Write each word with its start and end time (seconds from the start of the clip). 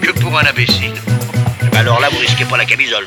que 0.00 0.12
pour 0.20 0.38
un 0.38 0.44
imbécile. 0.44 0.92
Alors 1.72 2.00
là, 2.00 2.08
vous 2.10 2.18
risquez 2.18 2.44
pas 2.44 2.56
la 2.56 2.64
camisole, 2.64 3.04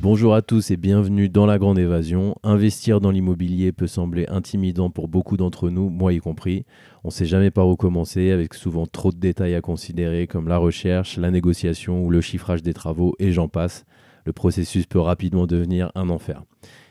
Bonjour 0.00 0.34
à 0.34 0.42
tous 0.42 0.70
et 0.70 0.76
bienvenue 0.76 1.28
dans 1.28 1.44
la 1.44 1.58
Grande 1.58 1.78
Évasion. 1.78 2.36
Investir 2.44 3.00
dans 3.00 3.10
l'immobilier 3.10 3.72
peut 3.72 3.88
sembler 3.88 4.26
intimidant 4.28 4.90
pour 4.90 5.08
beaucoup 5.08 5.36
d'entre 5.36 5.70
nous, 5.70 5.88
moi 5.90 6.12
y 6.12 6.20
compris. 6.20 6.64
On 7.02 7.08
ne 7.08 7.12
sait 7.12 7.26
jamais 7.26 7.50
par 7.50 7.66
où 7.66 7.74
commencer, 7.74 8.30
avec 8.30 8.54
souvent 8.54 8.86
trop 8.86 9.10
de 9.10 9.18
détails 9.18 9.56
à 9.56 9.60
considérer 9.60 10.28
comme 10.28 10.46
la 10.46 10.56
recherche, 10.56 11.16
la 11.16 11.32
négociation 11.32 12.04
ou 12.04 12.10
le 12.10 12.20
chiffrage 12.20 12.62
des 12.62 12.74
travaux, 12.74 13.16
et 13.18 13.32
j'en 13.32 13.48
passe. 13.48 13.84
Le 14.24 14.32
processus 14.32 14.86
peut 14.86 15.00
rapidement 15.00 15.46
devenir 15.46 15.90
un 15.96 16.10
enfer. 16.10 16.42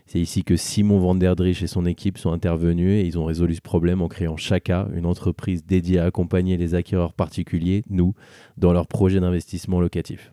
C'est 0.08 0.22
ici 0.22 0.46
que 0.46 0.56
Simon 0.56 1.00
Vanderdrich 1.00 1.62
et 1.62 1.68
son 1.68 1.86
équipe 1.86 2.18
sont 2.18 2.32
intervenus 2.32 2.94
et 2.94 3.06
ils 3.06 3.20
ont 3.20 3.26
résolu 3.26 3.56
ce 3.56 3.62
problème 3.62 4.02
en 4.02 4.08
créant 4.08 4.38
Chaka, 4.38 4.88
une 4.96 5.06
entreprise 5.06 5.66
dédiée 5.66 6.00
à 6.00 6.06
accompagner 6.06 6.56
les 6.56 6.76
acquéreurs 6.76 7.12
particuliers, 7.12 7.84
nous, 7.90 8.14
dans 8.58 8.72
leurs 8.72 8.88
projets 8.88 9.20
d'investissement 9.20 9.82
locatif. 9.82 10.32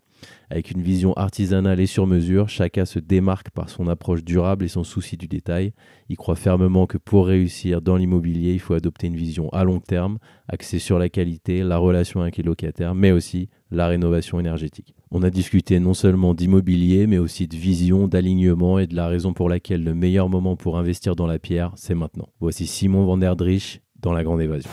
Avec 0.48 0.70
une 0.70 0.80
vision 0.80 1.12
artisanale 1.14 1.80
et 1.80 1.86
sur 1.86 2.06
mesure, 2.06 2.48
Chaka 2.48 2.86
se 2.86 3.00
démarque 3.00 3.50
par 3.50 3.68
son 3.68 3.88
approche 3.88 4.22
durable 4.22 4.64
et 4.64 4.68
son 4.68 4.84
souci 4.84 5.16
du 5.16 5.26
détail. 5.26 5.72
Il 6.08 6.16
croit 6.16 6.36
fermement 6.36 6.86
que 6.86 6.96
pour 6.96 7.26
réussir 7.26 7.82
dans 7.82 7.96
l'immobilier, 7.96 8.52
il 8.52 8.60
faut 8.60 8.74
adopter 8.74 9.08
une 9.08 9.16
vision 9.16 9.48
à 9.50 9.64
long 9.64 9.80
terme, 9.80 10.18
axée 10.48 10.78
sur 10.78 11.00
la 11.00 11.08
qualité, 11.08 11.64
la 11.64 11.78
relation 11.78 12.20
avec 12.20 12.36
les 12.36 12.44
locataires, 12.44 12.94
mais 12.94 13.10
aussi 13.10 13.48
la 13.72 13.88
rénovation 13.88 14.38
énergétique. 14.38 14.94
On 15.16 15.22
a 15.22 15.30
discuté 15.30 15.78
non 15.78 15.94
seulement 15.94 16.34
d'immobilier, 16.34 17.06
mais 17.06 17.18
aussi 17.18 17.46
de 17.46 17.54
vision, 17.54 18.08
d'alignement 18.08 18.80
et 18.80 18.88
de 18.88 18.96
la 18.96 19.06
raison 19.06 19.32
pour 19.32 19.48
laquelle 19.48 19.84
le 19.84 19.94
meilleur 19.94 20.28
moment 20.28 20.56
pour 20.56 20.76
investir 20.76 21.14
dans 21.14 21.28
la 21.28 21.38
pierre, 21.38 21.70
c'est 21.76 21.94
maintenant. 21.94 22.30
Voici 22.40 22.66
Simon 22.66 23.06
Vanderdrich 23.06 23.80
dans 24.00 24.12
La 24.12 24.24
Grande 24.24 24.40
Évasion. 24.40 24.68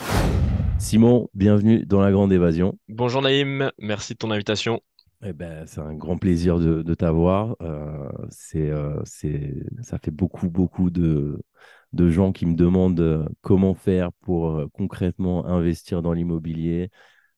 Simon, 0.78 1.28
bienvenue 1.32 1.86
dans 1.86 2.00
La 2.00 2.10
Grande 2.10 2.32
Évasion. 2.32 2.76
Bonjour 2.88 3.22
Naïm, 3.22 3.70
merci 3.78 4.14
de 4.14 4.18
ton 4.18 4.32
invitation. 4.32 4.80
Eh 5.24 5.32
ben, 5.32 5.64
c'est 5.66 5.80
un 5.80 5.94
grand 5.94 6.18
plaisir 6.18 6.58
de, 6.58 6.82
de 6.82 6.94
t'avoir. 6.94 7.54
Euh, 7.62 8.08
c'est, 8.30 8.68
euh, 8.68 9.00
c'est, 9.04 9.54
ça 9.82 9.98
fait 9.98 10.10
beaucoup, 10.10 10.50
beaucoup 10.50 10.90
de, 10.90 11.40
de 11.92 12.10
gens 12.10 12.32
qui 12.32 12.46
me 12.46 12.54
demandent 12.54 12.98
euh, 12.98 13.24
comment 13.42 13.74
faire 13.74 14.12
pour 14.22 14.50
euh, 14.50 14.66
concrètement 14.72 15.46
investir 15.46 16.02
dans 16.02 16.12
l'immobilier. 16.12 16.90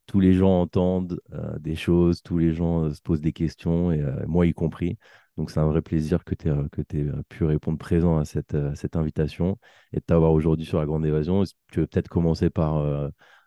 Tous 0.06 0.20
les 0.20 0.34
gens 0.34 0.60
entendent 0.60 1.20
euh, 1.32 1.58
des 1.58 1.76
choses, 1.76 2.22
tous 2.22 2.38
les 2.38 2.52
gens 2.52 2.84
euh, 2.84 2.94
se 2.94 3.00
posent 3.00 3.20
des 3.20 3.32
questions, 3.32 3.90
et 3.90 4.00
euh, 4.00 4.24
moi 4.26 4.46
y 4.46 4.52
compris. 4.52 4.98
Donc, 5.36 5.50
c'est 5.50 5.60
un 5.60 5.66
vrai 5.66 5.82
plaisir 5.82 6.24
que 6.24 6.34
tu 6.34 6.48
aies, 6.48 7.10
pu 7.28 7.44
répondre 7.44 7.78
présent 7.78 8.18
à 8.18 8.24
cette, 8.24 8.54
invitation 8.94 9.58
et 9.92 9.96
de 9.96 10.04
t'avoir 10.04 10.32
aujourd'hui 10.32 10.64
sur 10.64 10.78
la 10.78 10.86
Grande 10.86 11.04
Évasion. 11.04 11.42
Tu 11.72 11.80
veux 11.80 11.86
peut-être 11.86 12.08
commencer 12.08 12.50
par 12.50 12.76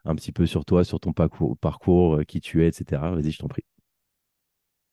un 0.04 0.16
petit 0.16 0.34
peu 0.34 0.46
sur 0.46 0.66
toi, 0.66 0.84
sur 0.84 1.00
ton 1.00 1.14
parcours, 1.14 2.20
qui 2.28 2.42
tu 2.42 2.66
es, 2.66 2.68
etc. 2.68 3.02
Vas-y, 3.16 3.32
je 3.32 3.38
t'en 3.38 3.48
prie. 3.48 3.64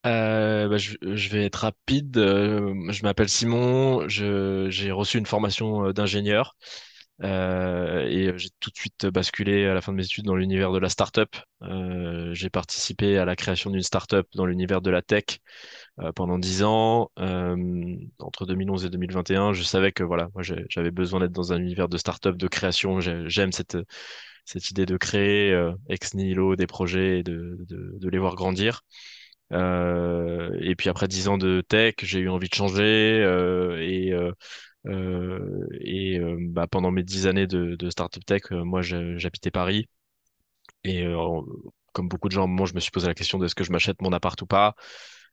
Bah, 0.05 0.77
je, 0.77 1.29
vais 1.31 1.47
être 1.47 1.57
rapide. 1.57 2.15
Je 2.17 3.03
m'appelle 3.03 3.29
Simon, 3.29 4.07
j'ai 4.09 4.93
reçu 4.93 5.19
une 5.19 5.27
formation 5.27 5.91
d'ingénieur 5.91 6.55
euh, 7.23 8.07
et 8.09 8.29
euh, 8.29 8.37
j'ai 8.39 8.49
tout 8.61 8.71
de 8.71 8.77
suite 8.77 9.07
basculé 9.07 9.67
à 9.67 9.75
la 9.75 9.81
fin 9.81 9.93
de 9.93 9.97
mes 9.97 10.05
études 10.05 10.25
dans 10.25 10.35
l'univers 10.35 10.73
de 10.73 10.79
la 10.79 10.89
startup. 10.89 11.37
Euh, 11.63 12.35
j'ai 12.35 12.51
participé 12.51 13.19
à 13.19 13.25
la 13.25 13.37
création 13.37 13.71
d'une 13.71 13.83
startup 13.83 14.27
dans 14.35 14.47
l'univers 14.47 14.81
de 14.83 14.91
la 14.91 15.01
tech 15.03 15.25
pendant 16.17 16.39
dix 16.39 16.63
ans. 16.65 17.11
Entre 18.19 18.47
2011 18.47 18.85
et 18.85 18.91
2021, 18.91 19.53
je 19.53 19.63
savais 19.63 19.93
que 19.93 20.03
voilà, 20.03 20.29
moi 20.35 20.43
j'avais 20.71 20.91
besoin 20.91 21.21
d'être 21.21 21.33
dans 21.33 21.53
un 21.53 21.59
univers 21.59 21.89
de 21.89 21.97
startup, 21.99 22.37
de 22.37 22.49
création. 22.49 23.01
J'ai- 23.01 23.25
J'aime 23.29 23.53
cette 23.53 23.79
cette 24.47 24.71
idée 24.71 24.87
de 24.87 24.97
créer 24.99 25.55
ex 25.89 26.15
nihilo 26.15 26.57
des 26.57 26.67
projets 26.67 27.21
et 27.21 27.23
de, 27.23 27.59
de, 27.69 27.95
de 27.99 28.09
les 28.11 28.19
voir 28.19 28.35
grandir. 28.37 28.83
Et 29.53 30.75
puis 30.77 30.89
après 30.89 31.09
dix 31.09 31.29
ans 31.29 31.39
de 31.39 31.61
tech, 31.69 31.95
j'ai 32.03 32.21
eu 32.21 32.29
envie 32.29 32.49
de 32.49 32.55
changer 32.55 33.21
et 33.81 34.13
euh, 34.87 35.67
et 35.81 36.19
euh, 36.19 36.37
bah, 36.41 36.67
pendant 36.67 36.91
mes 36.91 37.03
dix 37.03 37.27
années 37.27 37.47
de, 37.47 37.75
de 37.77 37.91
startup 37.91 38.25
tech, 38.25 38.43
euh, 38.53 38.65
moi 38.65 38.83
j'habitais 38.83 39.51
Paris 39.51 39.89
et 40.85 41.05
comme 41.93 42.09
beaucoup 42.09 42.29
de 42.29 42.35
gens, 42.35 42.47
moi 42.49 42.67
je 42.67 42.75
me 42.75 42.81
suis 42.81 42.91
posé 42.91 43.07
la 43.07 43.15
question 43.15 43.39
de 43.39 43.47
est-ce 43.47 43.55
que 43.55 43.65
je 43.65 43.73
m'achète 43.73 44.03
mon 44.03 44.13
appart 44.13 44.41
ou 44.43 44.47
pas. 44.47 44.75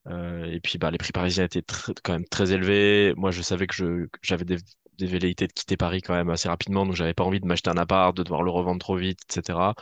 Et 0.10 0.60
puis 0.64 0.78
bah, 0.78 0.92
les 0.92 0.98
prix 0.98 1.12
parisiens 1.12 1.46
étaient 1.46 1.64
quand 2.04 2.14
même 2.14 2.26
très 2.28 2.54
élevés. 2.54 3.14
Moi 3.18 3.32
je 3.32 3.42
savais 3.42 3.68
que 3.68 4.10
j'avais 4.22 4.46
des, 4.46 4.58
des 4.98 5.06
velléités 5.08 5.48
de 5.48 5.54
quitter 5.54 5.78
Paris 5.78 6.02
quand 6.02 6.14
même 6.16 6.30
assez 6.30 6.50
rapidement, 6.50 6.86
donc 6.86 6.96
j'avais 6.96 7.14
pas 7.14 7.24
envie 7.24 7.40
de 7.40 7.48
m'acheter 7.48 7.70
un 7.70 7.78
appart, 7.78 8.16
de 8.16 8.24
devoir 8.24 8.44
le 8.44 8.52
revendre 8.52 8.80
trop 8.80 8.96
vite, 8.98 9.20
etc. 9.30 9.76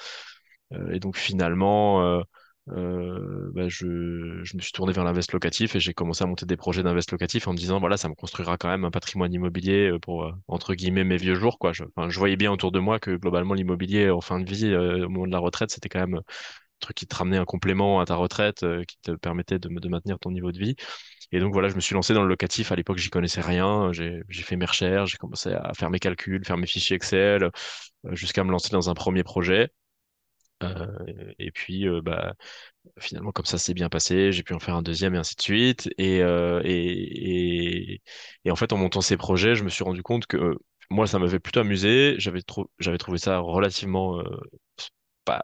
Et 0.92 1.00
donc 1.00 1.18
finalement, 1.18 2.24
euh, 2.72 3.52
bah, 3.54 3.68
je, 3.68 4.44
je 4.44 4.56
me 4.58 4.62
suis 4.62 4.72
tourné 4.72 4.94
vers 4.94 5.04
l'invest 5.04 5.32
locatif 5.34 5.76
et 5.76 5.80
j'ai 5.80 5.94
commencé 5.94 6.24
à 6.24 6.28
monter 6.28 6.46
des 6.46 6.58
projets 6.58 6.84
d'invest 6.84 7.12
locatif 7.12 7.48
en 7.48 7.54
me 7.54 7.58
disant, 7.58 7.80
voilà, 7.80 7.98
ça 7.98 8.10
me 8.10 8.16
construira 8.16 8.58
quand 8.58 8.70
même 8.70 8.86
un 8.86 8.92
patrimoine 8.92 9.34
immobilier 9.34 9.92
euh, 9.92 10.00
pour, 10.00 10.26
euh, 10.26 10.32
entre 10.48 10.74
guillemets, 10.76 11.04
mes 11.04 11.18
vieux 11.18 11.36
jours, 11.36 11.60
quoi. 11.60 11.74
Je, 11.74 11.84
enfin, 11.96 12.10
je 12.10 12.20
voyais 12.20 12.36
bien 12.36 12.52
autour 12.52 12.72
de 12.72 12.80
moi 12.80 13.00
que 13.00 13.16
globalement, 13.16 13.54
l'immobilier 13.54 14.10
en 14.10 14.22
fin 14.22 14.40
de 14.40 14.50
vie, 14.50 14.68
euh, 14.68 15.06
au 15.06 15.10
moment 15.10 15.28
de 15.28 15.32
la 15.32 15.40
retraite, 15.40 15.72
c'était 15.72 15.90
quand 15.90 16.00
même 16.00 16.16
un 16.16 16.24
truc 16.80 16.98
qui 16.98 17.08
te 17.08 17.16
ramenait 17.16 17.38
un 17.38 17.46
complément 17.46 18.00
à 18.02 18.06
ta 18.06 18.16
retraite, 18.16 18.66
qui 18.88 18.98
te 19.02 19.12
permettait 19.12 19.60
de, 19.60 19.70
de 19.70 19.90
maintenir 19.90 20.20
ton 20.20 20.32
niveau 20.32 20.52
de 20.52 20.60
vie. 20.60 20.76
Et 21.32 21.40
donc 21.40 21.54
voilà, 21.54 21.70
je 21.70 21.76
me 21.76 21.82
suis 21.82 21.94
lancé 21.96 22.14
dans 22.14 22.24
le 22.24 22.30
locatif. 22.30 22.72
À 22.72 22.76
l'époque, 22.76 22.98
j'y 22.98 23.10
connaissais 23.10 23.42
rien. 23.42 23.92
J'ai, 23.94 24.24
fait 24.32 24.56
mes 24.56 24.66
recherches, 24.66 25.12
j'ai 25.12 25.18
commencé 25.18 25.52
à 25.54 25.74
faire 25.76 25.90
mes 25.90 26.00
calculs, 26.00 26.44
faire 26.46 26.58
mes 26.58 26.68
fichiers 26.68 26.96
Excel, 26.96 27.52
jusqu'à 28.12 28.44
me 28.44 28.52
lancer 28.52 28.70
dans 28.72 28.90
un 28.90 28.94
premier 28.96 29.24
projet. 29.24 29.70
Euh, 30.64 30.88
et 31.40 31.52
puis, 31.52 31.88
euh, 31.88 32.02
bah, 32.02 32.34
finalement, 33.00 33.32
comme 33.32 33.46
ça 33.46 33.58
s'est 33.58 33.74
bien 33.74 33.90
passé, 33.90 34.32
j'ai 34.34 34.44
pu 34.44 34.54
en 34.54 34.60
faire 34.60 34.76
un 34.76 34.82
deuxième 34.84 35.16
et 35.16 35.18
ainsi 35.18 35.36
de 35.36 35.42
suite. 35.42 35.90
Et, 35.98 36.22
euh, 36.24 36.62
en 38.50 38.56
fait, 38.56 38.74
en 38.74 38.78
montant 38.78 39.02
ces 39.02 39.18
projets, 39.18 39.56
je 39.56 39.64
me 39.64 39.70
suis 39.70 39.84
rendu 39.84 40.04
compte 40.04 40.26
que 40.28 40.58
moi, 40.90 41.08
ça 41.08 41.20
m'avait 41.20 41.40
plutôt 41.40 41.62
amusé. 41.62 42.16
J'avais 42.20 42.42
trou- 42.42 42.70
j'avais 42.80 42.98
trouvé 42.98 43.18
ça 43.20 43.40
relativement, 43.40 44.22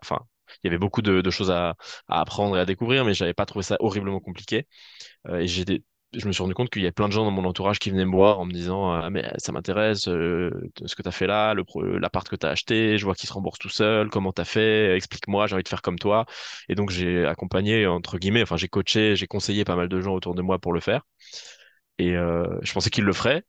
enfin, 0.01 0.19
il 0.63 0.67
y 0.67 0.69
avait 0.69 0.77
beaucoup 0.77 1.01
de, 1.01 1.29
choses 1.29 1.51
à, 1.51 1.75
apprendre 2.07 2.57
et 2.57 2.59
à 2.59 2.65
découvrir, 2.65 3.05
mais 3.05 3.13
j'avais 3.13 3.33
pas 3.33 3.45
trouvé 3.45 3.63
ça 3.63 3.77
horriblement 3.79 4.19
compliqué. 4.19 4.67
Et 5.31 5.47
j'ai 5.47 5.65
des- 5.65 5.83
je 6.17 6.27
me 6.27 6.31
suis 6.33 6.41
rendu 6.41 6.53
compte 6.53 6.69
qu'il 6.69 6.81
y 6.81 6.85
avait 6.85 6.91
plein 6.91 7.07
de 7.07 7.13
gens 7.13 7.25
dans 7.25 7.31
mon 7.31 7.45
entourage 7.45 7.79
qui 7.79 7.89
venaient 7.91 8.05
me 8.05 8.11
voir 8.11 8.39
en 8.39 8.45
me 8.45 8.51
disant 8.51 8.91
ah 8.91 9.09
mais 9.09 9.31
ça 9.37 9.51
m'intéresse 9.51 10.07
euh, 10.07 10.49
ce 10.85 10.95
que 10.95 11.01
tu 11.01 11.07
as 11.07 11.11
fait 11.11 11.27
là, 11.27 11.53
l'appart 11.99 12.27
que 12.27 12.35
tu 12.35 12.45
as 12.45 12.49
acheté, 12.49 12.97
je 12.97 13.05
vois 13.05 13.15
qu'il 13.15 13.27
se 13.29 13.33
rembourse 13.33 13.59
tout 13.59 13.69
seul, 13.69 14.09
comment 14.09 14.31
tu 14.33 14.41
as 14.41 14.45
fait, 14.45 14.95
explique-moi, 14.95 15.47
j'ai 15.47 15.55
envie 15.55 15.63
de 15.63 15.69
faire 15.69 15.81
comme 15.81 15.99
toi. 15.99 16.25
Et 16.69 16.75
donc 16.75 16.89
j'ai 16.89 17.25
accompagné 17.25 17.87
entre 17.87 18.17
guillemets, 18.17 18.41
enfin 18.43 18.57
j'ai 18.57 18.67
coaché, 18.67 19.15
j'ai 19.15 19.27
conseillé 19.27 19.65
pas 19.65 19.75
mal 19.75 19.89
de 19.89 20.01
gens 20.01 20.13
autour 20.13 20.35
de 20.35 20.41
moi 20.41 20.59
pour 20.59 20.73
le 20.73 20.79
faire. 20.79 21.03
Et 21.97 22.15
euh, 22.15 22.47
je 22.63 22.73
pensais 22.73 22.89
qu'ils 22.89 23.05
le 23.05 23.13
feraient. 23.13 23.43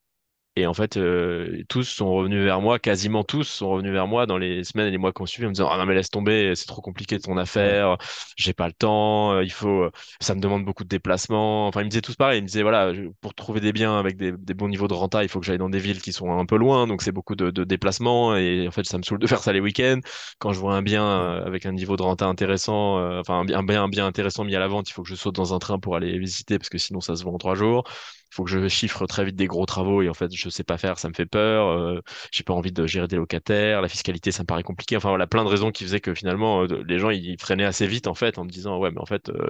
Et 0.59 0.67
en 0.67 0.72
fait, 0.72 0.97
euh, 0.97 1.62
tous 1.69 1.84
sont 1.84 2.11
revenus 2.15 2.43
vers 2.43 2.62
moi, 2.62 2.78
quasiment 2.78 3.25
tous 3.25 3.44
sont 3.44 3.69
revenus 3.69 3.93
vers 3.93 4.06
moi 4.06 4.25
dans 4.25 4.39
les 4.39 4.65
semaines 4.65 4.87
et 4.89 4.91
les 4.91 4.97
mois 4.97 5.12
qui 5.12 5.21
ont 5.21 5.27
suivi 5.27 5.44
en 5.44 5.50
me 5.50 5.55
disant, 5.55 5.69
ah 5.71 5.77
non, 5.77 5.84
mais 5.84 5.94
laisse 5.94 6.09
tomber, 6.09 6.55
c'est 6.55 6.65
trop 6.65 6.81
compliqué 6.81 7.19
ton 7.21 7.37
affaire, 7.37 7.99
j'ai 8.37 8.55
pas 8.55 8.66
le 8.66 8.72
temps, 8.72 9.33
euh, 9.34 9.45
il 9.45 9.53
faut, 9.53 9.83
euh, 9.83 9.91
ça 10.19 10.34
me 10.34 10.41
demande 10.41 10.65
beaucoup 10.65 10.83
de 10.84 10.89
déplacements. 10.89 11.66
Enfin, 11.69 11.83
ils 11.83 11.84
me 11.84 11.91
disaient 11.91 12.01
tous 12.01 12.16
pareil, 12.16 12.39
ils 12.39 12.42
me 12.42 12.47
disaient, 12.47 12.63
voilà, 12.63 12.91
pour 13.21 13.34
trouver 13.34 13.60
des 13.60 13.72
biens 13.75 13.98
avec 13.98 14.16
des, 14.16 14.33
des 14.33 14.54
bons 14.54 14.69
niveaux 14.69 14.89
de 14.89 14.95
renta, 14.95 15.22
il 15.22 15.28
faut 15.28 15.41
que 15.41 15.47
j'aille 15.47 15.59
dans 15.59 15.69
des 15.69 15.78
villes 15.78 16.01
qui 16.01 16.13
sont 16.15 16.30
un 16.33 16.47
peu 16.47 16.57
loin, 16.57 16.86
donc 16.86 17.03
c'est 17.03 17.13
beaucoup 17.13 17.36
de, 17.36 17.51
de 17.51 17.65
déplacements. 17.65 18.34
Et 18.36 18.66
en 18.66 18.71
fait, 18.71 18.86
ça 18.86 18.97
me 18.97 19.03
saoule 19.03 19.19
de 19.19 19.27
faire 19.27 19.41
ça 19.42 19.53
les 19.53 19.60
week-ends. 19.60 20.01
Quand 20.39 20.53
je 20.54 20.59
vois 20.60 20.75
un 20.75 20.83
bien 20.83 21.04
euh, 21.07 21.45
avec 21.47 21.66
un 21.66 21.72
niveau 21.72 21.97
de 21.98 22.03
renta 22.03 22.25
intéressant, 22.27 22.98
euh, 22.98 23.21
enfin, 23.21 23.41
un 23.41 23.45
bien, 23.45 23.59
un 23.59 23.63
bien, 23.63 23.84
un 23.84 23.89
bien 23.89 24.07
intéressant 24.07 24.45
mis 24.45 24.54
à 24.57 24.59
la 24.60 24.69
vente, 24.69 24.89
il 24.89 24.92
faut 24.95 25.03
que 25.03 25.09
je 25.10 25.15
saute 25.16 25.34
dans 25.36 25.53
un 25.54 25.59
train 25.59 25.78
pour 25.78 25.97
aller 25.97 26.19
visiter 26.19 26.59
parce 26.59 26.71
que 26.71 26.78
sinon 26.78 27.01
ça 27.03 27.15
se 27.15 27.25
vend 27.25 27.34
en 27.34 27.39
trois 27.39 27.54
jours 27.54 27.84
il 28.31 28.34
faut 28.34 28.45
que 28.45 28.51
je 28.51 28.69
chiffre 28.69 29.07
très 29.07 29.25
vite 29.25 29.37
des 29.37 29.47
gros 29.47 29.67
travaux 29.67 30.03
et 30.03 30.09
en 30.09 30.15
fait 30.15 30.33
je 30.34 30.49
sais 30.49 30.65
pas 30.65 30.78
faire, 30.78 30.99
ça 30.99 31.09
me 31.09 31.15
fait 31.15 31.27
peur, 31.27 31.69
euh, 31.69 32.01
j'ai 32.33 32.45
pas 32.45 32.53
envie 32.55 32.73
de 32.73 32.87
gérer 32.87 33.09
des 33.09 33.17
locataires, 33.17 33.83
la 33.83 33.89
fiscalité 33.89 34.33
ça 34.33 34.43
me 34.43 34.47
paraît 34.47 34.63
compliqué, 34.63 34.97
enfin 34.97 35.09
voilà 35.11 35.27
plein 35.27 35.45
de 35.45 35.49
raisons 35.49 35.71
qui 35.73 35.84
faisaient 35.84 36.01
que 36.01 36.15
finalement 36.15 36.63
euh, 36.65 36.83
les 36.87 36.99
gens 36.99 37.11
ils 37.11 37.37
freinaient 37.41 37.65
assez 37.65 37.87
vite 37.87 38.07
en 38.07 38.15
fait 38.15 38.39
en 38.39 38.45
me 38.45 38.51
disant 38.51 38.78
ouais 38.78 38.91
mais 38.91 39.01
en 39.01 39.07
fait 39.07 39.28
euh, 39.31 39.49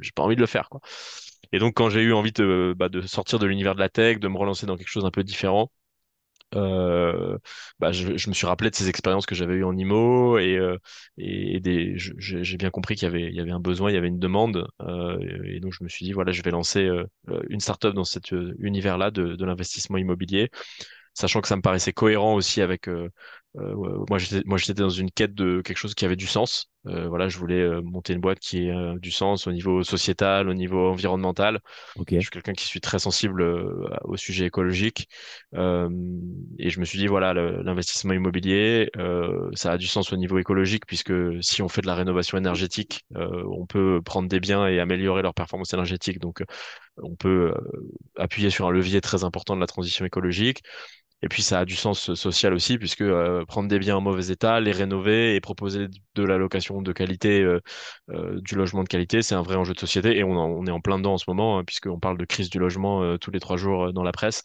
j'ai 0.00 0.10
pas 0.14 0.22
envie 0.22 0.36
de 0.36 0.40
le 0.40 0.46
faire 0.46 0.68
quoi. 0.68 0.80
Et 1.52 1.58
donc 1.58 1.74
quand 1.74 1.90
j'ai 1.90 2.00
eu 2.02 2.12
envie 2.14 2.32
de, 2.32 2.74
bah, 2.76 2.88
de 2.88 3.00
sortir 3.02 3.38
de 3.38 3.46
l'univers 3.46 3.74
de 3.74 3.80
la 3.80 3.88
tech, 3.88 4.18
de 4.20 4.28
me 4.28 4.38
relancer 4.38 4.66
dans 4.66 4.76
quelque 4.76 4.88
chose 4.88 5.04
un 5.04 5.10
peu 5.10 5.22
différent, 5.24 5.70
euh, 6.54 7.38
bah, 7.78 7.92
je, 7.92 8.16
je 8.16 8.28
me 8.28 8.34
suis 8.34 8.46
rappelé 8.46 8.70
de 8.70 8.74
ces 8.76 8.88
expériences 8.88 9.26
que 9.26 9.34
j'avais 9.34 9.54
eues 9.54 9.64
en 9.64 9.76
IMO 9.76 10.38
et, 10.38 10.56
euh, 10.56 10.76
et 11.18 11.60
des, 11.60 11.94
j'ai 11.96 12.56
bien 12.56 12.70
compris 12.70 12.94
qu'il 12.96 13.04
y 13.06 13.10
avait, 13.10 13.22
il 13.28 13.34
y 13.34 13.40
avait 13.40 13.50
un 13.52 13.60
besoin, 13.60 13.90
il 13.90 13.94
y 13.94 13.96
avait 13.96 14.08
une 14.08 14.18
demande. 14.18 14.68
euh, 14.82 15.18
et 15.44 15.60
donc, 15.60 15.72
je 15.72 15.84
me 15.84 15.88
suis 15.88 16.04
dit, 16.04 16.12
voilà, 16.12 16.32
je 16.32 16.42
vais 16.42 16.50
lancer 16.50 16.84
euh, 16.84 17.04
euh, 17.28 17.42
une 17.48 17.60
startup 17.60 17.94
dans 17.94 18.04
cet 18.04 18.32
euh, 18.32 18.54
univers-là 18.60 19.10
de, 19.10 19.34
de 19.36 19.44
l'investissement 19.44 19.98
immobilier 19.98 20.50
sachant 21.14 21.40
que 21.40 21.48
ça 21.48 21.56
me 21.56 21.62
paraissait 21.62 21.92
cohérent 21.92 22.34
aussi 22.34 22.62
avec 22.62 22.88
euh, 23.56 24.04
moi 24.08 24.18
j'étais 24.18 24.42
moi 24.46 24.56
j'étais 24.58 24.74
dans 24.74 24.88
une 24.88 25.10
quête 25.10 25.34
de 25.34 25.60
quelque 25.62 25.76
chose 25.76 25.94
qui 25.94 26.04
avait 26.04 26.16
du 26.16 26.26
sens. 26.26 26.70
Euh, 26.86 27.08
voilà 27.08 27.28
je 27.28 27.38
voulais 27.38 27.60
euh, 27.60 27.80
monter 27.82 28.12
une 28.14 28.20
boîte 28.20 28.40
qui 28.40 28.66
ait 28.66 28.70
euh, 28.70 28.98
du 28.98 29.10
sens 29.12 29.46
au 29.46 29.52
niveau 29.52 29.82
sociétal 29.84 30.48
au 30.48 30.54
niveau 30.54 30.88
environnemental. 30.90 31.60
Je 31.96 32.20
suis 32.20 32.30
quelqu'un 32.30 32.54
qui 32.54 32.64
suis 32.66 32.80
très 32.80 32.98
sensible 32.98 33.42
au 34.04 34.16
sujet 34.16 34.46
écologique. 34.46 35.08
Euh, 35.54 35.88
et 36.58 36.70
je 36.70 36.80
me 36.80 36.84
suis 36.84 36.98
dit 36.98 37.06
voilà 37.06 37.34
l'investissement 37.34 38.12
immobilier 38.14 38.90
euh, 38.96 39.50
ça 39.54 39.72
a 39.72 39.78
du 39.78 39.86
sens 39.86 40.12
au 40.12 40.16
niveau 40.16 40.38
écologique 40.38 40.86
puisque 40.86 41.12
si 41.42 41.62
on 41.62 41.68
fait 41.68 41.82
de 41.82 41.86
la 41.86 41.94
rénovation 41.94 42.38
énergétique 42.38 43.04
euh, 43.16 43.44
on 43.50 43.66
peut 43.66 44.00
prendre 44.04 44.28
des 44.28 44.40
biens 44.40 44.66
et 44.66 44.80
améliorer 44.80 45.22
leur 45.22 45.34
performance 45.34 45.72
énergétique. 45.74 46.18
Donc 46.18 46.42
on 46.96 47.14
peut 47.16 47.54
appuyer 48.16 48.50
sur 48.50 48.66
un 48.66 48.70
levier 48.70 49.00
très 49.00 49.24
important 49.24 49.54
de 49.56 49.60
la 49.60 49.66
transition 49.66 50.04
écologique 50.04 50.62
et 51.22 51.28
puis 51.28 51.42
ça 51.42 51.60
a 51.60 51.64
du 51.64 51.76
sens 51.76 52.14
social 52.14 52.52
aussi, 52.54 52.78
puisque 52.78 53.02
euh, 53.02 53.44
prendre 53.46 53.68
des 53.68 53.78
biens 53.78 53.96
en 53.96 54.00
mauvais 54.00 54.28
état, 54.32 54.60
les 54.60 54.72
rénover 54.72 55.34
et 55.36 55.40
proposer 55.40 55.86
de 56.16 56.22
la 56.24 56.36
location 56.38 56.82
de 56.82 56.92
qualité, 56.92 57.40
euh, 57.42 57.60
euh, 58.10 58.40
du 58.40 58.54
logement 58.56 58.82
de 58.82 58.88
qualité, 58.88 59.22
c'est 59.22 59.34
un 59.34 59.42
vrai 59.42 59.56
enjeu 59.56 59.74
de 59.74 59.78
société. 59.80 60.16
Et 60.18 60.24
on, 60.24 60.32
en- 60.36 60.48
on 60.50 60.66
est 60.66 60.70
en 60.72 60.80
plein 60.80 60.98
dedans 60.98 61.14
en 61.14 61.18
ce 61.18 61.24
moment, 61.28 61.58
hein, 61.58 61.64
puisqu'on 61.64 62.00
parle 62.00 62.18
de 62.18 62.24
crise 62.24 62.50
du 62.50 62.58
logement 62.58 63.02
euh, 63.02 63.18
tous 63.18 63.30
les 63.30 63.40
trois 63.40 63.56
jours 63.56 63.84
euh, 63.86 63.92
dans 63.92 64.02
la 64.02 64.12
presse. 64.12 64.42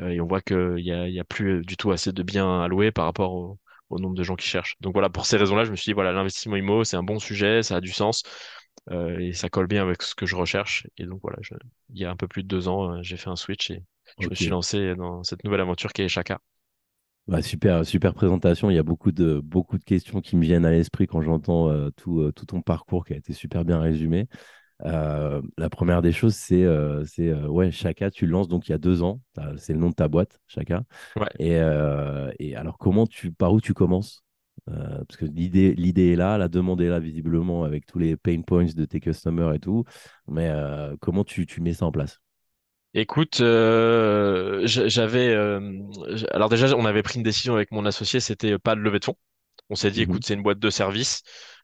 Euh, 0.00 0.08
et 0.10 0.20
on 0.20 0.26
voit 0.26 0.40
qu'il 0.40 0.74
y 0.80 0.92
a, 0.92 1.08
y 1.08 1.20
a 1.20 1.24
plus 1.24 1.64
du 1.64 1.76
tout 1.76 1.90
assez 1.92 2.12
de 2.12 2.22
biens 2.22 2.62
à 2.62 2.68
louer 2.68 2.90
par 2.92 3.04
rapport 3.06 3.32
au, 3.34 3.58
au 3.90 3.98
nombre 3.98 4.14
de 4.16 4.22
gens 4.22 4.36
qui 4.36 4.46
cherchent. 4.48 4.76
Donc 4.80 4.92
voilà, 4.94 5.10
pour 5.10 5.26
ces 5.26 5.36
raisons-là, 5.36 5.64
je 5.64 5.70
me 5.70 5.76
suis 5.76 5.90
dit, 5.90 5.94
voilà, 5.94 6.12
l'investissement 6.12 6.56
IMO, 6.56 6.84
c'est 6.84 6.96
un 6.96 7.02
bon 7.02 7.18
sujet, 7.18 7.62
ça 7.62 7.76
a 7.76 7.80
du 7.80 7.92
sens. 7.92 8.22
euh, 8.90 9.18
et 9.18 9.32
ça 9.32 9.48
colle 9.48 9.66
bien 9.66 9.82
avec 9.82 10.02
ce 10.02 10.14
que 10.14 10.26
je 10.26 10.36
recherche. 10.36 10.86
Et 10.98 11.06
donc 11.06 11.20
voilà, 11.22 11.38
je- 11.42 11.54
il 11.94 11.98
y 12.00 12.04
a 12.04 12.10
un 12.10 12.16
peu 12.16 12.28
plus 12.28 12.42
de 12.42 12.48
deux 12.48 12.68
ans, 12.68 12.92
euh, 12.98 13.02
j'ai 13.02 13.16
fait 13.16 13.30
un 13.30 13.36
switch 13.36 13.70
et 13.70 13.82
je 14.18 14.28
me 14.28 14.34
suis 14.34 14.48
lancé 14.48 14.94
dans 14.96 15.22
cette 15.22 15.44
nouvelle 15.44 15.60
aventure 15.60 15.92
qui 15.92 16.02
est 16.02 16.08
Chaka. 16.08 16.38
Bah, 17.26 17.40
super, 17.40 17.86
super 17.86 18.12
présentation. 18.12 18.68
Il 18.68 18.74
y 18.76 18.78
a 18.78 18.82
beaucoup 18.82 19.10
de, 19.10 19.40
beaucoup 19.40 19.78
de 19.78 19.84
questions 19.84 20.20
qui 20.20 20.36
me 20.36 20.42
viennent 20.42 20.66
à 20.66 20.70
l'esprit 20.70 21.06
quand 21.06 21.22
j'entends 21.22 21.70
euh, 21.70 21.88
tout, 21.96 22.20
euh, 22.20 22.32
tout 22.32 22.44
ton 22.44 22.60
parcours 22.60 23.06
qui 23.06 23.14
a 23.14 23.16
été 23.16 23.32
super 23.32 23.64
bien 23.64 23.80
résumé. 23.80 24.26
Euh, 24.84 25.40
la 25.56 25.70
première 25.70 26.02
des 26.02 26.12
choses, 26.12 26.34
c'est 26.34 26.66
c'est 27.06 27.32
ouais, 27.32 27.70
Chaka, 27.70 28.10
tu 28.10 28.26
lances 28.26 28.48
donc 28.48 28.68
il 28.68 28.72
y 28.72 28.74
a 28.74 28.78
deux 28.78 29.02
ans. 29.02 29.20
C'est 29.56 29.72
le 29.72 29.78
nom 29.78 29.88
de 29.88 29.94
ta 29.94 30.08
boîte, 30.08 30.38
Chaka. 30.48 30.84
Ouais. 31.16 31.28
Et, 31.38 31.54
et 32.44 32.56
alors, 32.56 32.76
comment 32.76 33.06
tu, 33.06 33.32
par 33.32 33.52
où 33.54 33.60
tu 33.60 33.72
commences? 33.72 34.22
Parce 34.66 35.16
que 35.16 35.24
l'idée, 35.24 35.74
l'idée 35.74 36.12
est 36.12 36.16
là, 36.16 36.36
la 36.36 36.48
demande 36.48 36.80
est 36.82 36.88
là 36.88 36.98
visiblement 36.98 37.64
avec 37.64 37.86
tous 37.86 37.98
les 37.98 38.16
pain 38.16 38.42
points 38.42 38.66
de 38.66 38.84
tes 38.84 39.00
customers 39.00 39.54
et 39.54 39.60
tout. 39.60 39.84
Mais 40.28 40.52
comment 41.00 41.24
tu, 41.24 41.46
tu 41.46 41.62
mets 41.62 41.72
ça 41.72 41.86
en 41.86 41.92
place? 41.92 42.20
Écoute, 42.96 43.40
euh, 43.40 44.60
j'a- 44.66 44.86
j'avais, 44.88 45.28
euh, 45.34 45.60
alors 46.30 46.48
déjà, 46.48 46.68
on 46.76 46.84
avait 46.84 47.02
pris 47.02 47.16
une 47.16 47.24
décision 47.24 47.54
avec 47.54 47.72
mon 47.72 47.84
associé, 47.86 48.20
c'était 48.20 48.56
pas 48.58 48.76
de 48.76 48.80
levée 48.80 49.00
de 49.00 49.04
fonds. 49.04 49.16
On 49.70 49.76
s'est 49.76 49.90
dit, 49.92 50.02
Mhm. 50.02 50.04
écoute, 50.04 50.24
c'est 50.26 50.34
une 50.34 50.42
boîte 50.44 50.58
de 50.60 50.70
service, 50.70 51.22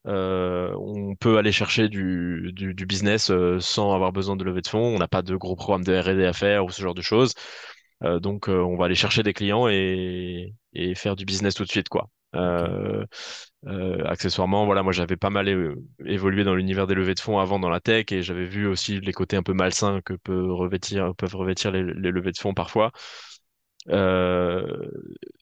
euh, 0.08 0.72
on 0.78 1.14
peut 1.16 1.38
aller 1.38 1.52
chercher 1.52 1.88
du, 1.88 2.50
du, 2.54 2.74
du 2.74 2.86
business 2.86 3.30
euh, 3.30 3.60
sans 3.60 3.92
avoir 3.94 4.12
besoin 4.12 4.36
de 4.36 4.44
levée 4.44 4.62
de 4.62 4.68
fonds. 4.68 4.94
On 4.96 4.98
n'a 4.98 5.08
pas 5.08 5.22
de 5.22 5.36
gros 5.36 5.56
programme 5.56 5.84
de 5.84 5.94
R&D 5.96 6.24
à 6.26 6.32
faire 6.32 6.64
ou 6.64 6.70
ce 6.70 6.82
genre 6.82 6.94
de 6.94 7.02
choses. 7.02 7.34
Euh, 8.04 8.20
donc, 8.20 8.48
euh, 8.48 8.60
on 8.62 8.76
va 8.76 8.86
aller 8.86 8.94
chercher 8.96 9.22
des 9.24 9.34
clients 9.34 9.68
et, 9.68 10.54
et 10.74 10.94
faire 10.96 11.16
du 11.16 11.24
business 11.26 11.54
tout 11.54 11.64
de 11.64 11.70
suite, 11.70 11.88
quoi. 11.90 12.08
Euh, 12.36 13.04
euh, 13.66 14.04
accessoirement, 14.06 14.64
voilà, 14.66 14.82
moi 14.84 14.92
j'avais 14.92 15.16
pas 15.16 15.30
mal 15.30 15.48
é- 15.48 15.74
évolué 16.06 16.44
dans 16.44 16.54
l'univers 16.54 16.86
des 16.86 16.94
levées 16.94 17.14
de 17.14 17.20
fonds 17.20 17.38
avant 17.40 17.58
dans 17.58 17.68
la 17.70 17.80
tech 17.80 18.06
et 18.12 18.22
j'avais 18.22 18.46
vu 18.46 18.66
aussi 18.66 19.00
les 19.00 19.12
côtés 19.12 19.36
un 19.36 19.42
peu 19.42 19.52
malsains 19.52 20.00
que 20.02 20.14
peut 20.14 20.52
revêtir, 20.52 21.14
peuvent 21.16 21.34
revêtir 21.36 21.72
les, 21.72 21.82
les 21.82 22.10
levées 22.12 22.32
de 22.32 22.38
fonds 22.38 22.54
parfois. 22.54 22.92
Euh, 23.88 24.90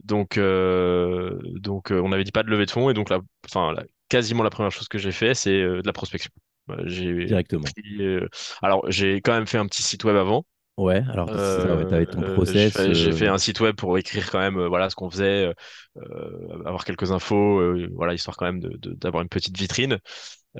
donc, 0.05 0.39
euh, 0.39 1.39
donc 1.61 1.91
euh, 1.93 2.01
on 2.01 2.09
n'avait 2.11 2.25
dit 2.25 2.33
pas 2.33 2.43
de 2.43 2.49
levée 2.51 2.67
de 2.67 2.71
fonds 2.71 2.91
et 2.91 2.95
donc 2.95 3.11
là, 3.11 3.21
enfin, 3.47 3.75
quasiment 4.09 4.43
la 4.45 4.51
première 4.51 4.71
chose 4.73 4.89
que 4.89 4.99
j'ai 4.99 5.13
fait, 5.13 5.35
c'est 5.35 5.61
euh, 5.61 5.83
de 5.83 5.87
la 5.87 5.93
prospection. 5.93 6.31
Euh, 6.71 6.83
J'ai 6.87 7.27
directement. 7.27 7.75
pris, 7.75 8.03
euh, 8.03 8.29
alors 8.63 8.89
j'ai 8.91 9.21
quand 9.21 9.33
même 9.33 9.47
fait 9.47 9.59
un 9.59 9.67
petit 9.67 9.83
site 9.83 10.05
web 10.05 10.17
avant. 10.17 10.45
Ouais, 10.79 11.03
alors 11.11 11.33
ouais, 11.57 11.87
tu 11.87 11.95
Euh, 11.95 11.95
avais 11.95 12.07
ton 12.07 12.23
j'ai 12.53 12.71
process. 12.73 12.73
fait, 12.73 12.95
j'ai 12.95 13.11
euh, 13.11 13.13
fait 13.13 13.27
un 13.29 13.37
site 13.39 13.61
web 13.61 13.75
pour 13.77 13.99
écrire 13.99 14.31
quand 14.31 14.39
même 14.39 14.57
euh, 14.59 14.69
voilà 14.69 14.89
ce 14.91 14.95
qu'on 14.97 15.11
faisait, 15.11 15.53
euh, 15.99 16.63
avoir 16.65 16.85
quelques 16.85 17.11
infos, 17.13 17.59
euh, 17.61 17.89
voilà 17.95 18.15
histoire 18.15 18.37
quand 18.37 18.47
même 18.47 18.61
d'avoir 18.61 19.23
une 19.23 19.29
petite 19.29 19.59
vitrine. 19.59 19.99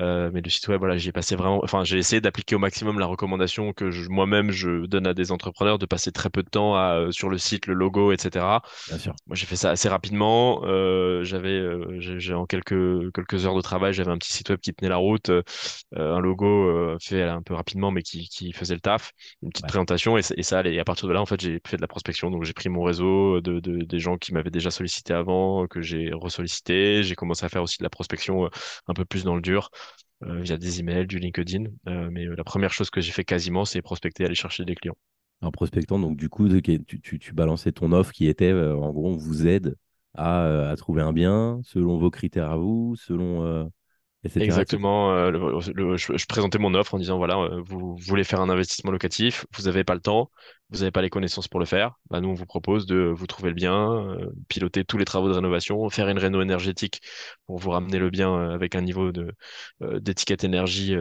Euh, 0.01 0.31
mais 0.33 0.41
le 0.43 0.51
site 0.51 0.69
web, 0.69 0.79
voilà, 0.79 0.97
j'y 0.97 1.09
ai 1.09 1.13
passé 1.13 1.35
vraiment. 1.37 1.61
Enfin, 1.65 1.85
j'ai 1.85 1.99
essayé 1.99 2.21
d'appliquer 2.21 2.55
au 2.55 2.59
maximum 2.59 2.99
la 2.99 3.07
recommandation 3.07 3.73
que 3.73 4.09
moi-même 4.09 4.51
je 4.51 4.87
donne 4.87 5.07
à 5.07 5.15
des 5.15 5.33
entrepreneurs 5.33 5.79
de 5.79 5.87
passer 5.87 6.13
très 6.13 6.31
peu 6.31 6.43
de 6.43 6.49
temps 6.49 6.75
à, 6.77 6.95
euh, 7.09 7.11
sur 7.11 7.29
le 7.31 7.39
site, 7.39 7.67
le 7.67 7.75
logo, 7.75 8.13
etc. 8.13 8.63
bien 8.87 8.99
sûr. 8.99 9.15
Moi, 9.27 9.37
j'ai 9.37 9.47
fait 9.47 9.57
ça 9.57 9.71
assez 9.71 9.89
rapidement. 9.89 10.63
Euh, 10.65 11.25
j'avais, 11.25 11.51
euh, 11.51 11.99
j'ai 12.01 12.19
j'ai- 12.21 12.35
en 12.35 12.47
quelques 12.47 13.13
quelques 13.13 13.45
heures 13.47 13.57
de 13.57 13.61
travail, 13.61 13.93
j'avais 13.93 14.11
un 14.11 14.19
petit 14.19 14.33
site 14.33 14.51
web 14.51 14.61
qui 14.61 14.73
tenait 14.75 14.89
la 14.89 14.97
route, 14.97 15.31
un 15.97 16.21
logo 16.21 16.47
euh, 16.69 16.97
fait 17.01 17.23
un 17.23 17.43
peu 17.43 17.55
rapidement, 17.55 17.91
mais 17.91 18.03
qui 18.03 18.29
qui 18.29 18.53
faisait 18.53 18.75
le 18.75 18.81
taf, 18.81 19.13
une 19.43 19.51
petite 19.51 19.67
Ouais. 19.67 19.69
présentation 19.69 20.17
et, 20.19 20.23
ça- 20.23 20.35
et 20.37 20.43
ça 20.43 20.59
allait. 20.59 20.75
Et 20.75 20.81
à 20.81 20.85
partir 20.85 21.09
de 21.09 21.13
là, 21.13 21.21
en 21.21 21.27
fait, 21.27 21.41
j'ai 21.41 21.61
fait 21.67 21.77
de 21.77 21.83
la 21.83 21.89
prospection. 21.89 22.31
Donc, 22.31 22.45
j'ai 22.45 22.53
pris 22.53 22.69
mon 22.69 22.83
réseau 22.83 23.41
de, 23.41 23.61
de 23.61 23.79
des 23.85 23.99
gens 23.99 24.17
qui 24.19 24.33
m'avaient 24.35 24.51
déjà 24.51 24.71
sollicité 24.71 25.13
avant, 25.15 25.67
que 25.67 25.81
j'ai 25.83 26.11
ressollicité. 26.13 27.03
J'ai 27.03 27.15
commencé 27.15 27.45
à 27.45 27.49
faire 27.49 27.63
aussi 27.63 27.79
de 27.79 27.85
la 27.85 27.91
prospection 27.91 28.47
euh, 28.47 28.49
un 28.89 28.95
peu 28.95 29.05
plus 29.05 29.25
dans 29.25 29.35
le 29.35 29.41
dur 29.43 29.71
via 30.21 30.57
des 30.57 30.81
emails, 30.81 31.07
du 31.07 31.19
LinkedIn. 31.19 31.65
Euh, 31.87 32.09
mais 32.11 32.27
euh, 32.27 32.35
la 32.37 32.45
première 32.45 32.73
chose 32.73 32.91
que 32.91 33.01
j'ai 33.01 33.13
fait 33.13 33.25
quasiment, 33.25 33.65
c'est 33.65 33.83
prospecter, 33.83 34.25
aller 34.25 34.35
chercher 34.35 34.65
des 34.65 34.75
clients. 34.75 34.97
En 35.41 35.53
prospectant, 35.53 35.99
donc 36.01 36.17
du 36.17 36.29
coup, 36.29 36.49
tu, 36.49 37.33
balançais 37.33 37.71
ton 37.71 37.93
offre 37.93 38.13
qui 38.13 38.27
était, 38.27 38.51
euh, 38.51 38.77
en 38.77 38.93
gros, 38.93 39.09
on 39.09 39.17
vous 39.17 39.47
aide 39.47 39.77
à, 40.15 40.45
euh, 40.47 40.75
trouver 40.75 41.03
un 41.03 41.13
bien 41.13 41.61
selon 41.63 41.97
vos 41.97 42.11
critères 42.11 42.51
à 42.51 42.57
vous, 42.57 42.97
selon, 42.97 43.45
euh, 43.45 43.65
Exactement. 44.41 45.13
euh, 45.13 45.61
je, 45.61 45.73
je 46.17 46.27
présentais 46.27 46.59
mon 46.59 46.75
offre 46.75 46.95
en 46.95 46.99
disant, 46.99 47.19
voilà, 47.19 47.37
euh, 47.39 47.61
vous 47.65 47.97
voulez 47.97 48.23
faire 48.23 48.41
un 48.41 48.49
investissement 48.51 48.93
locatif, 48.93 49.47
vous 49.57 49.65
n'avez 49.65 49.83
pas 49.83 49.95
le 49.95 50.01
temps, 50.01 50.31
vous 50.71 50.79
n'avez 50.79 50.93
pas 50.93 51.03
les 51.03 51.11
connaissances 51.11 51.49
pour 51.49 51.59
le 51.59 51.67
faire. 51.67 51.95
Bah, 52.11 52.21
nous, 52.21 52.29
on 52.29 52.35
vous 52.35 52.47
propose 52.47 52.87
de 52.87 53.13
vous 53.15 53.27
trouver 53.27 53.49
le 53.49 53.55
bien, 53.57 53.91
euh, 53.93 54.31
piloter 54.49 54.85
tous 54.85 54.97
les 54.97 55.05
travaux 55.05 55.29
de 55.29 55.35
rénovation, 55.35 55.89
faire 55.91 56.09
une 56.09 56.19
réno 56.19 56.41
énergétique 56.41 57.01
pour 57.47 57.59
vous 57.59 57.71
ramener 57.71 57.99
le 57.99 58.11
bien 58.11 58.33
euh, 58.33 58.55
avec 58.55 58.77
un 58.77 58.81
niveau 58.83 59.11
euh, 59.83 60.01
d'étiquette 60.01 60.45
énergie 60.45 60.95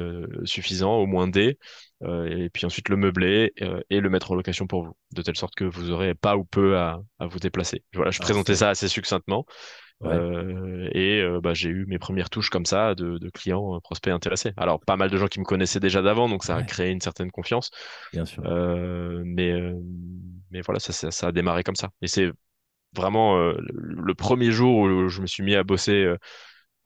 suffisant, 0.46 0.96
au 0.98 1.06
moins 1.06 1.27
D, 1.27 1.58
et 2.06 2.50
puis 2.50 2.66
ensuite 2.66 2.89
le 2.89 2.98
meubler 2.98 3.54
euh, 3.62 3.82
et 3.89 4.00
le 4.01 4.10
mettre 4.10 4.32
en 4.32 4.36
location 4.36 4.68
pour 4.68 4.84
vous, 4.86 4.96
de 5.13 5.22
telle 5.22 5.36
sorte 5.38 5.56
que 5.56 5.63
vous 5.66 5.92
aurez 5.92 6.13
pas 6.16 6.38
ou 6.38 6.46
peu 6.46 6.77
à, 6.77 7.01
à 7.20 7.27
vous 7.27 7.39
déplacer. 7.39 7.84
Voilà, 7.94 8.12
je 8.12 8.20
Alors 8.20 8.27
présentais 8.27 8.56
ça, 8.56 8.70
assez 8.70 8.88
succinctement. 8.88 9.46
ouais, 10.01 10.10
Euh, 10.12 10.88
et 10.94 11.22
euh, 11.22 11.42
bah, 11.42 11.54
j'ai 11.56 11.70
eu 11.70 11.86
mes 11.88 12.00
premières 12.00 12.30
touches 12.30 12.50
comme 12.51 12.66
ça 12.68 12.96
de, 12.96 13.18
de 13.18 13.30
clients 13.30 13.75
euh, 13.75 13.80
prospects 13.80 14.13
intéressés. 14.13 14.54
Alors, 14.56 14.80
pas 14.80 14.96
mal 14.96 15.10
de 15.10 15.18
gens 15.18 15.27
qui 15.27 15.39
me 15.39 15.46
connaissaient 15.46 15.80
déjà 15.80 16.01
d'avant, 16.04 16.30
donc 16.30 16.44
ça 16.44 16.56
a 16.56 16.63
créé 16.63 16.92
une 16.92 17.01
certaine 17.01 17.32
confiance. 17.32 17.72
bien 18.12 18.25
sûr. 18.25 18.44
Euh, 18.46 19.24
mais, 19.25 19.51
euh, 19.51 19.74
mais 20.51 20.62
voilà, 20.62 20.80
ça, 20.80 20.94
ça, 20.94 21.12
ça 21.12 21.27
a 21.27 21.32
démarré 21.32 21.63
comme 21.63 21.75
ça. 21.75 21.89
Et 22.01 22.08
c'est 22.08 22.32
vraiment 22.96 23.38
euh, 23.39 23.56
le 23.74 24.16
premier 24.16 24.51
jour 24.51 24.77
où 24.80 25.10
je 25.10 25.22
me 25.22 25.27
suis 25.27 25.44
mis 25.44 25.56
à 25.56 25.63
bosser. 25.63 26.13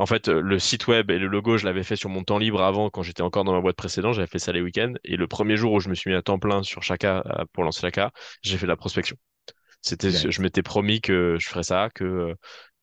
En 0.02 0.08
fait, 0.08 0.30
euh, 0.30 0.42
le 0.42 0.58
site 0.58 0.88
web 0.88 1.12
et 1.12 1.20
le 1.20 1.28
logo, 1.28 1.58
je 1.58 1.66
l'avais 1.66 1.84
fait 1.84 1.96
sur 1.96 2.10
mon 2.10 2.24
temps 2.24 2.40
libre 2.40 2.64
avant, 2.64 2.90
quand 2.90 3.04
j'étais 3.04 3.22
encore 3.22 3.44
dans 3.44 3.54
ma 3.54 3.62
boîte 3.62 3.76
précédente. 3.76 4.16
J'avais 4.16 4.26
fait 4.26 4.40
ça 4.40 4.52
les 4.52 4.62
week-ends. 4.62 4.94
Et 5.04 5.16
le 5.16 5.28
premier 5.28 5.58
jour 5.58 5.74
où 5.74 5.80
je 5.80 5.90
me 5.90 5.94
suis 5.94 6.10
mis 6.10 6.16
à 6.16 6.24
temps 6.24 6.40
plein 6.40 6.64
sur 6.64 6.82
Chaka 6.82 7.24
euh, 7.28 7.46
pour 7.54 7.64
lancer 7.64 7.82
Chaka, 7.82 8.12
j'ai 8.42 8.58
fait 8.58 8.66
de 8.66 8.72
la 8.72 8.78
prospection. 8.78 9.16
C'était, 9.84 10.10
je 10.10 10.42
m'étais 10.42 10.64
promis 10.64 11.02
que 11.02 11.38
je 11.40 11.48
ferais 11.48 11.64
ça, 11.64 11.90
que 11.94 12.36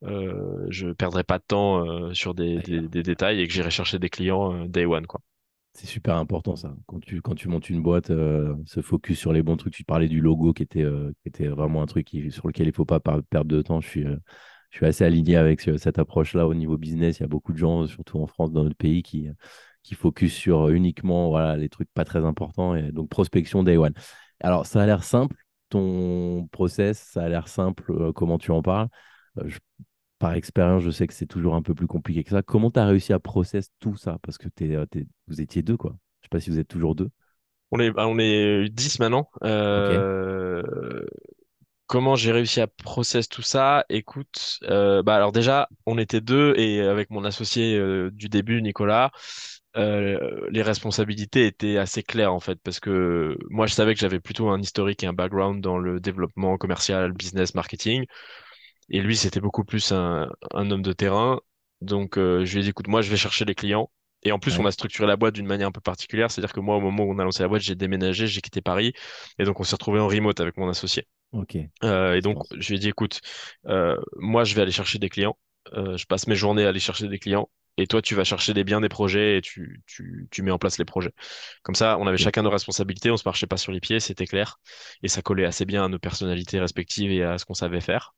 euh, 0.03 0.65
je 0.69 0.91
perdrais 0.91 1.25
pas 1.25 1.39
de 1.39 1.43
temps 1.45 1.85
euh, 1.85 2.13
sur 2.13 2.33
des, 2.33 2.59
détails 2.87 3.41
et 3.41 3.47
que 3.47 3.53
j'irais 3.53 3.71
chercher 3.71 3.99
des 3.99 4.09
clients 4.09 4.53
euh, 4.53 4.67
day 4.67 4.85
one, 4.85 5.05
quoi. 5.05 5.19
C'est 5.73 5.87
super 5.87 6.15
important 6.15 6.55
ça. 6.55 6.73
Quand 6.87 6.99
tu, 6.99 7.21
quand 7.21 7.35
tu 7.35 7.47
montes 7.47 7.69
une 7.69 7.81
boîte, 7.81 8.11
euh, 8.11 8.55
se 8.65 8.81
focus 8.81 9.19
sur 9.19 9.33
les 9.33 9.43
bons 9.43 9.55
trucs. 9.55 9.73
Tu 9.73 9.83
parlais 9.83 10.07
du 10.07 10.19
logo 10.19 10.51
qui 10.51 10.63
était, 10.63 10.83
euh, 10.83 11.11
qui 11.21 11.29
était 11.29 11.47
vraiment 11.47 11.81
un 11.81 11.85
truc 11.85 12.07
qui- 12.07 12.31
sur 12.31 12.47
lequel 12.47 12.65
il 12.65 12.69
ne 12.69 12.75
faut 12.75 12.85
pas 12.85 12.99
perdre 12.99 13.45
de 13.45 13.61
temps. 13.61 13.79
Je 13.79 13.87
suis, 13.87 14.05
euh, 14.05 14.17
je 14.69 14.77
suis 14.77 14.85
assez 14.85 15.03
aligné 15.03 15.35
avec 15.35 15.61
ce- 15.61 15.77
cette 15.77 15.99
approche-là 15.99 16.47
au 16.47 16.53
niveau 16.53 16.77
business. 16.77 17.19
Il 17.19 17.21
y 17.21 17.25
a 17.25 17.27
beaucoup 17.27 17.53
de 17.53 17.57
gens, 17.57 17.87
surtout 17.87 18.19
en 18.19 18.27
France, 18.27 18.51
dans 18.51 18.63
notre 18.63 18.75
pays, 18.77 19.03
qui, 19.03 19.29
qui 19.83 19.95
focus 19.95 20.33
sur 20.33 20.69
uniquement 20.69 21.29
voilà, 21.29 21.57
les 21.57 21.69
trucs 21.69 21.89
pas 21.93 22.05
très 22.05 22.23
importants. 22.25 22.75
Et 22.75 22.91
donc, 22.91 23.09
prospection 23.09 23.63
day 23.63 23.77
one. 23.77 23.93
Alors, 24.41 24.65
ça 24.65 24.81
a 24.81 24.85
l'air 24.85 25.03
simple, 25.03 25.35
ton 25.69 26.47
process, 26.51 26.99
ça 26.99 27.23
a 27.23 27.29
l'air 27.29 27.47
simple, 27.47 27.91
euh, 27.91 28.13
comment 28.13 28.37
tu 28.37 28.51
en 28.51 28.61
parles. 28.61 28.87
Euh, 29.37 29.43
je- 29.47 29.59
par 30.19 30.33
expérience, 30.33 30.83
je 30.83 30.91
sais 30.91 31.07
que 31.07 31.13
c'est 31.13 31.25
toujours 31.27 31.55
un 31.55 31.61
peu 31.61 31.73
plus 31.75 31.87
compliqué 31.87 32.23
que 32.23 32.31
ça. 32.31 32.41
Comment 32.43 32.71
tu 32.71 32.79
as 32.79 32.85
réussi 32.85 33.13
à 33.13 33.19
process 33.19 33.69
tout 33.79 33.95
ça? 33.95 34.17
Parce 34.21 34.37
que 34.37 34.49
t'es, 34.49 34.75
euh, 34.75 34.85
t'es- 34.85 35.07
vous 35.27 35.41
étiez 35.41 35.61
deux, 35.61 35.77
quoi. 35.77 35.95
Je 36.21 36.25
sais 36.25 36.29
pas 36.29 36.39
si 36.41 36.49
vous 36.49 36.59
êtes 36.59 36.67
toujours 36.67 36.95
deux. 36.95 37.09
On 37.71 37.79
est, 37.79 37.91
bah, 37.91 38.07
on 38.07 38.17
est 38.19 38.69
10 38.69 38.99
maintenant. 38.99 39.29
Euh, 39.43 41.05
comment 41.89 42.15
j'ai 42.15 42.31
réussi 42.31 42.61
à 42.61 42.67
process 42.67 43.29
tout 43.29 43.41
ça? 43.41 43.85
Écoute, 43.89 44.59
euh, 44.65 45.03
bah 45.03 45.15
alors 45.15 45.31
déjà, 45.33 45.67
on 45.85 45.97
était 45.97 46.21
deux 46.21 46.53
et 46.57 46.81
avec 46.81 47.09
mon 47.11 47.25
associé 47.25 47.75
euh, 47.77 48.11
du 48.11 48.29
début, 48.29 48.61
Nicolas, 48.61 49.11
euh, 49.77 50.47
les 50.51 50.61
responsabilités 50.63 51.45
étaient 51.47 51.77
assez 51.77 52.03
claires 52.03 52.33
en 52.33 52.39
fait 52.39 52.59
parce 52.63 52.79
que 52.79 53.37
moi 53.49 53.67
je 53.67 53.73
savais 53.73 53.93
que 53.95 53.99
j'avais 54.01 54.19
plutôt 54.21 54.49
un 54.49 54.61
historique 54.61 55.03
et 55.03 55.07
un 55.07 55.13
background 55.13 55.61
dans 55.61 55.79
le 55.79 55.99
développement 55.99 56.57
commercial, 56.57 57.13
business, 57.13 57.55
marketing 57.55 58.05
et 58.89 59.01
lui 59.01 59.15
c'était 59.17 59.41
beaucoup 59.41 59.63
plus 59.65 59.91
un, 59.91 60.29
un 60.53 60.71
homme 60.71 60.81
de 60.83 60.93
terrain. 60.93 61.39
Donc 61.81 62.17
euh, 62.17 62.45
je 62.45 62.53
lui 62.53 62.59
ai 62.61 62.63
dit 62.63 62.69
écoute, 62.69 62.87
moi 62.87 63.01
je 63.01 63.09
vais 63.11 63.17
chercher 63.17 63.45
les 63.45 63.55
clients. 63.55 63.91
Et 64.23 64.33
en 64.33 64.39
plus, 64.39 64.59
on 64.59 64.65
a 64.65 64.71
structuré 64.71 65.07
la 65.07 65.15
boîte 65.15 65.35
d'une 65.35 65.47
manière 65.47 65.69
un 65.69 65.71
peu 65.71 65.81
particulière, 65.81 66.29
c'est-à-dire 66.29 66.51
que 66.53 66.59
moi, 66.59 66.75
au 66.75 66.81
moment 66.81 67.05
où 67.05 67.13
on 67.13 67.19
a 67.19 67.23
lancé 67.23 67.41
la 67.41 67.47
boîte, 67.49 67.61
j'ai 67.61 67.75
déménagé, 67.75 68.27
j'ai 68.27 68.41
quitté 68.41 68.61
Paris, 68.61 68.93
et 69.39 69.45
donc 69.45 69.59
on 69.61 69.63
s'est 69.63 69.75
retrouvé 69.75 70.01
en 70.01 70.09
remote 70.09 70.41
avec 70.41 70.57
mon 70.57 70.67
associé. 70.69 71.07
Ok. 71.31 71.57
Euh, 71.83 72.15
et 72.15 72.21
donc, 72.21 72.43
je 72.57 72.69
lui 72.69 72.75
ai 72.77 72.79
dit, 72.79 72.89
écoute, 72.89 73.21
euh, 73.67 73.95
moi, 74.17 74.43
je 74.43 74.55
vais 74.55 74.61
aller 74.63 74.71
chercher 74.71 74.97
des 74.99 75.09
clients. 75.09 75.37
Euh, 75.73 75.95
je 75.97 76.05
passe 76.07 76.25
mes 76.27 76.35
journées 76.35 76.65
à 76.65 76.69
aller 76.69 76.79
chercher 76.79 77.07
des 77.07 77.19
clients. 77.19 77.49
Et 77.77 77.87
toi, 77.87 78.01
tu 78.01 78.15
vas 78.15 78.23
chercher 78.23 78.53
des 78.53 78.63
biens 78.63 78.81
des 78.81 78.89
projets 78.89 79.37
et 79.37 79.41
tu, 79.41 79.81
tu, 79.85 80.27
tu 80.31 80.41
mets 80.41 80.51
en 80.51 80.57
place 80.57 80.77
les 80.79 80.85
projets. 80.85 81.13
Comme 81.63 81.75
ça, 81.75 81.97
on 81.99 82.07
avait 82.07 82.17
chacun 82.17 82.41
nos 82.41 82.49
responsabilités, 82.49 83.09
on 83.11 83.15
se 83.17 83.23
marchait 83.25 83.47
pas 83.47 83.57
sur 83.57 83.71
les 83.71 83.79
pieds, 83.79 83.99
c'était 84.01 84.25
clair. 84.27 84.59
Et 85.03 85.07
ça 85.07 85.21
collait 85.21 85.45
assez 85.45 85.65
bien 85.65 85.85
à 85.85 85.87
nos 85.87 85.99
personnalités 85.99 86.59
respectives 86.59 87.11
et 87.11 87.23
à 87.23 87.37
ce 87.37 87.45
qu'on 87.45 87.53
savait 87.53 87.79
faire. 87.81 88.13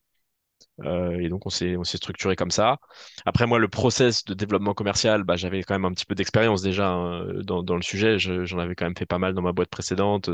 Et 1.19 1.29
donc, 1.29 1.45
on 1.45 1.49
s'est, 1.49 1.77
on 1.77 1.83
s'est 1.83 1.97
structuré 1.97 2.35
comme 2.35 2.51
ça. 2.51 2.77
Après, 3.25 3.45
moi, 3.47 3.59
le 3.59 3.67
process 3.67 4.25
de 4.25 4.33
développement 4.33 4.73
commercial, 4.73 5.23
bah, 5.23 5.35
j'avais 5.35 5.63
quand 5.63 5.75
même 5.75 5.85
un 5.85 5.91
petit 5.93 6.05
peu 6.05 6.15
d'expérience 6.15 6.61
déjà 6.61 6.89
hein, 6.89 7.25
dans, 7.43 7.63
dans 7.63 7.75
le 7.75 7.81
sujet. 7.83 8.17
Je- 8.19 8.45
j'en 8.45 8.59
avais 8.59 8.75
quand 8.75 8.85
même 8.85 8.97
fait 8.97 9.05
pas 9.05 9.19
mal 9.19 9.33
dans 9.33 9.41
ma 9.41 9.51
boîte 9.53 9.69
précédente. 9.69 10.29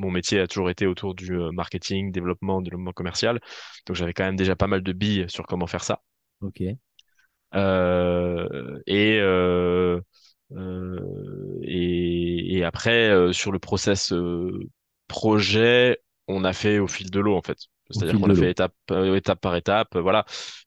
Mon 0.00 0.10
métier 0.10 0.40
a 0.40 0.46
toujours 0.46 0.70
été 0.70 0.86
autour 0.86 1.14
du 1.14 1.32
euh, 1.34 1.52
marketing, 1.52 2.10
développement, 2.10 2.60
développement 2.62 2.92
commercial. 2.92 3.40
Donc, 3.86 3.96
j'avais 3.96 4.14
quand 4.14 4.24
même 4.24 4.36
déjà 4.36 4.56
pas 4.56 4.66
mal 4.66 4.82
de 4.82 4.92
billes 4.92 5.26
sur 5.28 5.46
comment 5.46 5.66
faire 5.66 5.84
ça. 5.84 6.02
Ok. 6.40 6.60
Euh, 7.54 8.80
et, 8.86 9.18
euh, 9.20 10.00
euh, 10.52 11.58
et, 11.62 12.58
et 12.58 12.64
après, 12.64 13.32
sur 13.32 13.52
le 13.52 13.58
process 13.58 14.12
projet, 15.08 15.98
on 16.28 16.44
a 16.44 16.52
fait 16.52 16.78
au 16.78 16.86
fil 16.86 17.10
de 17.10 17.20
l'eau, 17.20 17.36
en 17.36 17.42
fait. 17.42 17.58
C'est-à-dire 17.90 18.18
qu'on 18.20 18.30
a 18.30 18.34
fait 18.34 18.50
étape, 18.50 18.74
étape 19.16 19.40
par 19.40 19.56
étape. 19.56 19.96
Voilà. 19.96 20.24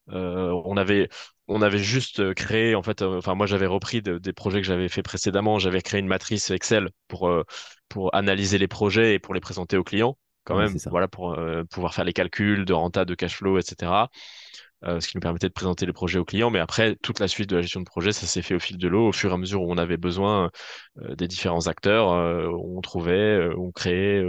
On 0.08 0.76
avait, 0.78 1.10
on 1.48 1.62
avait 1.62 1.78
juste 1.80 2.34
créé, 2.34 2.76
en 2.76 2.84
fait, 2.84 3.02
enfin, 3.02 3.36
moi, 3.36 3.46
j'avais 3.46 3.66
repris 3.66 4.02
de- 4.02 4.18
des 4.18 4.34
projets 4.34 4.60
que 4.62 4.68
j'avais 4.68 4.90
fait 4.90 5.04
précédemment. 5.04 5.58
J'avais 5.60 5.82
créé 5.82 6.02
une 6.02 6.08
matrice 6.08 6.52
Excel 6.52 6.90
pour, 7.08 7.32
pour 7.94 8.14
analyser 8.16 8.58
les 8.58 8.68
projets 8.68 9.14
et 9.14 9.20
pour 9.20 9.34
les 9.36 9.40
présenter 9.40 9.78
aux 9.78 9.84
clients, 9.84 10.18
quand 10.46 10.56
Ouais, 10.56 10.66
même. 10.66 10.78
Voilà, 10.90 11.08
pour 11.08 11.34
euh, 11.34 11.64
pouvoir 11.66 11.94
faire 11.94 12.06
les 12.06 12.14
calculs 12.14 12.66
de 12.66 12.74
renta, 12.74 13.06
de 13.06 13.16
cash 13.16 13.38
flow, 13.38 13.60
etc 13.60 13.92
euh, 14.86 15.00
ce 15.00 15.08
qui 15.08 15.18
nous 15.18 15.22
permettait 15.22 15.48
de 15.48 15.54
présenter 15.54 15.86
les 15.86 15.94
projets 15.94 16.20
aux 16.20 16.26
clients. 16.26 16.50
Mais 16.50 16.60
après, 16.60 16.96
toute 16.98 17.20
la 17.20 17.28
suite 17.28 17.50
de 17.50 17.56
la 17.56 17.62
gestion 17.62 17.80
de 17.80 17.86
projet, 17.86 18.12
ça 18.12 18.28
s'est 18.28 18.42
fait 18.42 18.56
au 18.56 18.60
fil 18.60 18.78
de 18.78 18.88
l'eau, 18.88 19.10
au 19.10 19.12
fur 19.12 19.32
et 19.32 19.34
à 19.34 19.38
mesure 19.38 19.62
où 19.62 19.72
on 19.72 19.78
avait 19.78 19.98
besoin 19.98 20.50
euh, 21.02 21.16
des 21.16 21.28
différents 21.28 21.68
acteurs, 21.68 22.08
on 22.10 22.82
trouvait, 22.82 23.50
on 23.58 23.72
créait. 23.72 24.24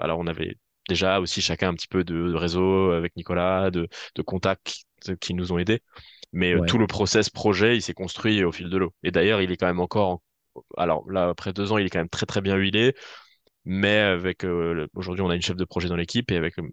alors, 0.00 0.18
on 0.18 0.26
avait 0.26 0.56
déjà 0.88 1.20
aussi 1.20 1.40
chacun 1.42 1.70
un 1.70 1.74
petit 1.74 1.88
peu 1.88 2.04
de, 2.04 2.28
de 2.30 2.34
réseau 2.34 2.90
avec 2.92 3.14
Nicolas, 3.16 3.70
de, 3.70 3.88
de 4.14 4.22
contacts 4.22 4.84
qui, 5.20 5.34
nous 5.34 5.52
ont 5.52 5.58
aidés. 5.58 5.82
Mais 6.32 6.54
Ouais. 6.54 6.66
tout 6.66 6.78
le 6.78 6.86
process 6.86 7.30
projet, 7.30 7.76
il 7.76 7.82
s'est 7.82 7.94
construit 7.94 8.44
au 8.44 8.52
fil 8.52 8.68
de 8.70 8.76
l'eau. 8.76 8.94
Et 9.02 9.10
d'ailleurs, 9.10 9.40
il 9.40 9.50
est 9.52 9.56
quand 9.56 9.66
même 9.66 9.80
encore, 9.80 10.08
en- 10.10 10.22
alors 10.76 11.10
là, 11.10 11.28
après 11.28 11.52
deux 11.52 11.72
ans, 11.72 11.78
il 11.78 11.86
est 11.86 11.90
quand 11.90 11.98
même 11.98 12.08
très 12.08 12.26
très 12.26 12.40
bien 12.40 12.56
huilé. 12.56 12.94
Mais 13.70 13.98
avec 13.98 14.44
euh, 14.44 14.86
aujourd'hui, 14.94 15.22
on 15.22 15.28
a 15.28 15.34
une 15.36 15.42
chef 15.42 15.56
de 15.56 15.64
projet 15.66 15.88
dans 15.88 15.96
l'équipe 15.96 16.30
et 16.30 16.36
avec 16.36 16.58
euh, 16.58 16.64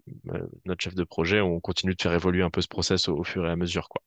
notre 0.64 0.82
chef 0.82 0.94
de 0.94 1.04
projet, 1.04 1.42
on 1.42 1.60
continue 1.60 1.94
de 1.94 2.00
faire 2.00 2.14
évoluer 2.14 2.42
un 2.42 2.48
peu 2.48 2.62
ce 2.62 2.68
process 2.68 3.08
au, 3.08 3.22
fur 3.22 3.46
et 3.46 3.50
à 3.50 3.56
mesure, 3.56 3.90
quoi. 3.90 4.02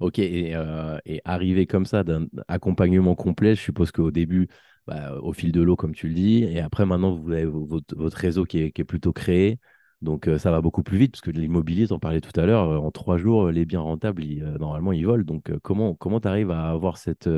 Ok. 0.00 0.18
Et, 0.18 0.56
euh, 0.56 0.98
arriver 1.24 1.66
comme 1.68 1.86
ça 1.86 2.02
d'un 2.02 2.26
accompagnement 2.48 3.14
complet, 3.14 3.54
je 3.54 3.60
suppose 3.60 3.92
qu'au 3.92 4.10
début, 4.10 4.48
bah, 4.88 5.14
au 5.22 5.32
fil 5.32 5.52
de 5.52 5.62
l'eau, 5.62 5.76
comme 5.76 5.94
tu 5.94 6.08
le 6.08 6.14
dis, 6.14 6.42
et 6.42 6.58
après, 6.60 6.84
maintenant, 6.84 7.14
vous 7.14 7.30
avez 7.30 7.44
vo- 7.44 7.64
votre, 7.64 8.16
réseau 8.18 8.44
qui 8.44 8.58
est, 8.58 8.84
plutôt 8.84 9.12
créé. 9.12 9.60
Donc, 10.02 10.28
ça 10.38 10.50
va 10.50 10.60
beaucoup 10.60 10.82
plus 10.82 10.98
vite, 10.98 11.12
parce 11.12 11.22
que 11.22 11.30
l'immobilier, 11.30 11.86
tu 11.86 11.92
en 11.92 12.00
parlais 12.00 12.20
tout 12.20 12.38
à 12.38 12.44
l'heure, 12.44 12.82
en 12.82 12.90
trois 12.90 13.18
jours, 13.18 13.50
les 13.50 13.64
biens 13.66 13.80
rentables, 13.80 14.24
normalement, 14.58 14.92
ils 14.92 15.06
volent. 15.06 15.22
Donc, 15.24 15.52
comment 15.62 15.94
comment 15.94 16.18
tu 16.20 16.26
arrives 16.28 16.50
à 16.50 16.70
avoir 16.70 16.98
cette, 16.98 17.28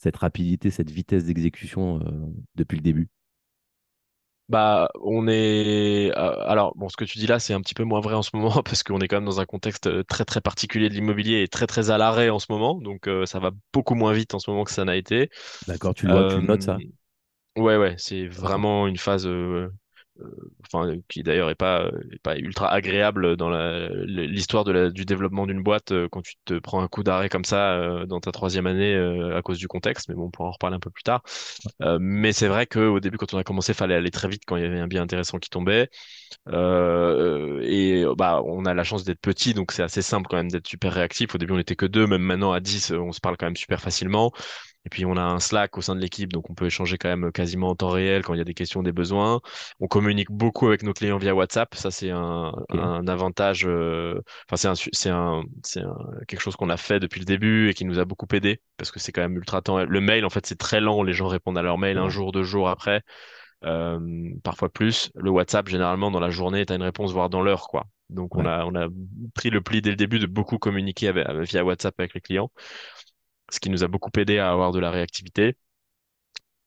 cette 0.00 0.16
rapidité, 0.18 0.70
cette 0.70 0.90
vitesse 0.90 1.24
d'exécution 1.26 2.00
euh, 2.00 2.26
depuis 2.56 2.76
le 2.78 2.82
début? 2.82 3.10
Bah, 4.48 4.88
on 5.00 5.28
est. 5.28 6.10
euh, 6.16 6.44
alors, 6.48 6.74
bon, 6.76 6.88
ce 6.88 6.96
que 6.96 7.04
tu 7.04 7.18
dis 7.18 7.28
là, 7.28 7.38
c'est 7.38 7.54
un 7.54 7.60
petit 7.60 7.74
peu 7.74 7.84
moins 7.84 8.00
vrai 8.00 8.14
en 8.16 8.22
ce 8.22 8.30
moment 8.36 8.62
parce 8.64 8.82
qu'on 8.82 8.98
est 9.00 9.06
quand 9.06 9.16
même 9.18 9.24
dans 9.24 9.38
un 9.40 9.46
contexte 9.46 9.86
euh, 9.86 10.02
très 10.02 10.24
très 10.24 10.40
particulier 10.40 10.88
de 10.88 10.94
l'immobilier 10.94 11.42
et 11.42 11.48
très 11.48 11.66
très 11.68 11.90
à 11.90 11.98
l'arrêt 11.98 12.30
en 12.30 12.40
ce 12.40 12.46
moment. 12.50 12.74
Donc, 12.80 13.06
euh, 13.06 13.26
ça 13.26 13.38
va 13.38 13.52
beaucoup 13.72 13.94
moins 13.94 14.12
vite 14.12 14.34
en 14.34 14.40
ce 14.40 14.50
moment 14.50 14.64
que 14.64 14.72
ça 14.72 14.84
n'a 14.84 14.96
été. 14.96 15.30
D'accord, 15.66 15.94
tu 15.94 16.04
le 16.04 16.12
vois, 16.12 16.26
tu 16.26 16.38
le 16.38 16.44
notes 16.44 16.64
ça? 16.64 16.82
ouais, 17.56 17.76
ouais, 17.76 17.94
c'est 17.98 18.26
vraiment 18.26 18.86
une 18.86 18.96
phase. 18.98 19.26
euh, 19.26 19.70
enfin, 20.66 20.94
qui 21.08 21.22
d'ailleurs 21.22 21.50
est 21.50 21.54
pas, 21.54 21.90
est 22.12 22.18
pas 22.22 22.36
ultra 22.38 22.68
agréable 22.72 23.36
dans 23.36 23.50
l'histoire 24.04 24.64
du 24.64 25.04
développement 25.04 25.46
d'une 25.46 25.62
boîte 25.62 25.92
euh, 25.92 26.08
quand 26.10 26.22
tu 26.22 26.34
te 26.44 26.58
prends 26.58 26.82
un 26.82 26.88
coup 26.88 27.02
d'arrêt 27.02 27.28
comme 27.28 27.44
ça 27.44 27.72
euh, 27.74 28.06
dans 28.06 28.20
ta 28.20 28.32
troisième 28.32 28.66
année 28.66 28.94
euh, 28.94 29.36
à 29.36 29.42
cause 29.42 29.58
du 29.58 29.68
contexte. 29.68 30.08
Mais 30.08 30.14
bon, 30.14 30.24
on 30.26 30.30
pourra 30.30 30.48
en 30.48 30.52
reparler 30.52 30.76
un 30.76 30.80
peu 30.80 30.90
plus 30.90 31.02
tard. 31.02 31.22
Euh, 31.82 31.98
mais 32.00 32.32
c'est 32.32 32.48
vrai 32.48 32.66
qu'au 32.66 33.00
début, 33.00 33.18
quand 33.18 33.34
on 33.34 33.38
a 33.38 33.44
commencé, 33.44 33.74
fallait 33.74 33.94
aller 33.94 34.10
très 34.10 34.28
vite 34.28 34.42
quand 34.46 34.56
il 34.56 34.62
y 34.62 34.66
avait 34.66 34.80
un 34.80 34.88
bien 34.88 35.02
intéressant 35.02 35.38
qui 35.38 35.50
tombait. 35.50 35.88
Euh, 36.48 37.60
et 37.62 38.04
bah, 38.16 38.42
on 38.44 38.64
a 38.64 38.74
la 38.74 38.84
chance 38.84 39.04
d'être 39.04 39.20
petit, 39.20 39.54
donc 39.54 39.72
c'est 39.72 39.82
assez 39.82 40.02
simple 40.02 40.26
quand 40.28 40.36
même 40.36 40.50
d'être 40.50 40.66
super 40.68 40.92
réactif. 40.92 41.34
Au 41.34 41.38
début, 41.38 41.52
on 41.52 41.58
était 41.58 41.76
que 41.76 41.86
deux, 41.86 42.06
même 42.06 42.22
maintenant 42.22 42.52
à 42.52 42.60
10, 42.60 42.92
euh, 42.92 42.98
on 42.98 43.12
se 43.12 43.20
parle 43.20 43.36
quand 43.36 43.46
même 43.46 43.56
super 43.56 43.80
facilement. 43.80 44.32
Et 44.86 44.88
puis 44.88 45.04
on 45.04 45.16
a 45.16 45.20
un 45.22 45.40
Slack 45.40 45.76
au 45.76 45.82
sein 45.82 45.94
de 45.94 46.00
l'équipe, 46.00 46.32
donc 46.32 46.48
on 46.48 46.54
peut 46.54 46.64
échanger 46.66 46.96
quand 46.96 47.08
même 47.10 47.30
quasiment 47.32 47.68
en 47.70 47.74
temps 47.76 47.90
réel 47.90 48.22
quand 48.24 48.32
il 48.34 48.38
y 48.38 48.40
a 48.40 48.44
des 48.44 48.54
questions, 48.54 48.82
des 48.82 48.92
besoins. 48.92 49.40
On 49.78 49.88
communique 49.88 50.30
beaucoup 50.30 50.68
avec 50.68 50.82
nos 50.82 50.94
clients 50.94 51.18
via 51.18 51.34
WhatsApp, 51.34 51.74
ça 51.74 51.90
c'est 51.90 52.10
un, 52.10 52.52
un 52.70 53.06
avantage. 53.06 53.66
euh, 53.66 54.20
Enfin 54.50 54.56
c'est 54.56 54.68
un, 54.68 54.74
c'est 54.92 55.10
un, 55.10 55.42
c'est 55.62 55.80
un- 55.82 55.96
quelque 56.28 56.40
chose 56.40 56.56
qu'on 56.56 56.70
a 56.70 56.78
fait 56.78 56.98
depuis 56.98 57.20
le 57.20 57.26
début 57.26 57.68
et 57.68 57.74
qui 57.74 57.84
nous 57.84 57.98
a 57.98 58.04
beaucoup 58.06 58.26
aidé 58.32 58.60
parce 58.78 58.90
que 58.90 58.98
c'est 59.00 59.12
quand 59.12 59.20
même 59.20 59.36
ultra 59.36 59.60
temps. 59.60 59.84
Le 59.84 60.00
mail 60.00 60.24
en 60.24 60.30
fait 60.30 60.46
c'est 60.46 60.56
très 60.58 60.80
lent, 60.80 61.02
les 61.02 61.12
gens 61.12 61.28
répondent 61.28 61.58
à 61.58 61.62
leur 61.62 61.76
mail 61.78 61.98
un 61.98 62.08
jour, 62.08 62.32
deux 62.32 62.42
jours 62.42 62.68
après, 62.70 63.02
euh, 63.64 64.30
parfois 64.44 64.68
plus. 64.70 65.10
Le 65.16 65.30
WhatsApp 65.30 65.68
généralement 65.68 66.10
dans 66.10 66.20
la 66.20 66.30
journée 66.30 66.66
t'as 66.66 66.76
une 66.76 66.82
réponse 66.82 67.12
voire 67.12 67.30
dans 67.30 67.42
l'heure 67.42 67.68
quoi. 67.68 67.86
Donc 68.10 68.36
on 68.36 68.46
a 68.46 68.64
on 68.66 68.74
a 68.74 68.88
pris 69.34 69.50
le 69.50 69.60
pli 69.60 69.82
dès 69.82 69.90
le 69.90 69.96
début 69.96 70.18
de 70.18 70.26
beaucoup 70.26 70.58
communiquer 70.58 71.08
avec- 71.08 71.28
via 71.50 71.64
WhatsApp 71.64 71.94
avec 71.98 72.14
les 72.14 72.20
clients 72.20 72.50
ce 73.50 73.60
qui 73.60 73.70
nous 73.70 73.84
a 73.84 73.88
beaucoup 73.88 74.10
aidé 74.18 74.38
à 74.38 74.50
avoir 74.50 74.72
de 74.72 74.78
la 74.80 74.90
réactivité, 74.90 75.56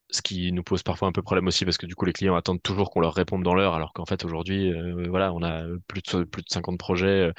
ce 0.10 0.22
qui 0.22 0.52
nous 0.52 0.62
pose 0.64 0.84
parfois 0.84 1.08
un 1.08 1.12
peu 1.12 1.24
problème 1.24 1.48
aussi 1.48 1.66
parce 1.66 1.78
que 1.78 1.88
du 1.88 1.96
coup 1.96 2.06
les 2.06 2.14
clients 2.14 2.36
attendent 2.36 2.62
toujours 2.62 2.92
qu'on 2.92 3.00
leur 3.00 3.16
réponde 3.16 3.42
dans 3.44 3.56
l'heure, 3.56 3.74
alors 3.74 3.94
qu'en 3.94 4.06
fait 4.06 4.24
aujourd'hui, 4.26 4.72
euh, 4.72 5.08
voilà, 5.10 5.34
on 5.34 5.42
a 5.42 5.64
plus 5.88 6.04
de 6.04 6.24
plus 6.24 6.44
de 6.44 6.50
50 6.50 6.78
projets, 6.78 7.32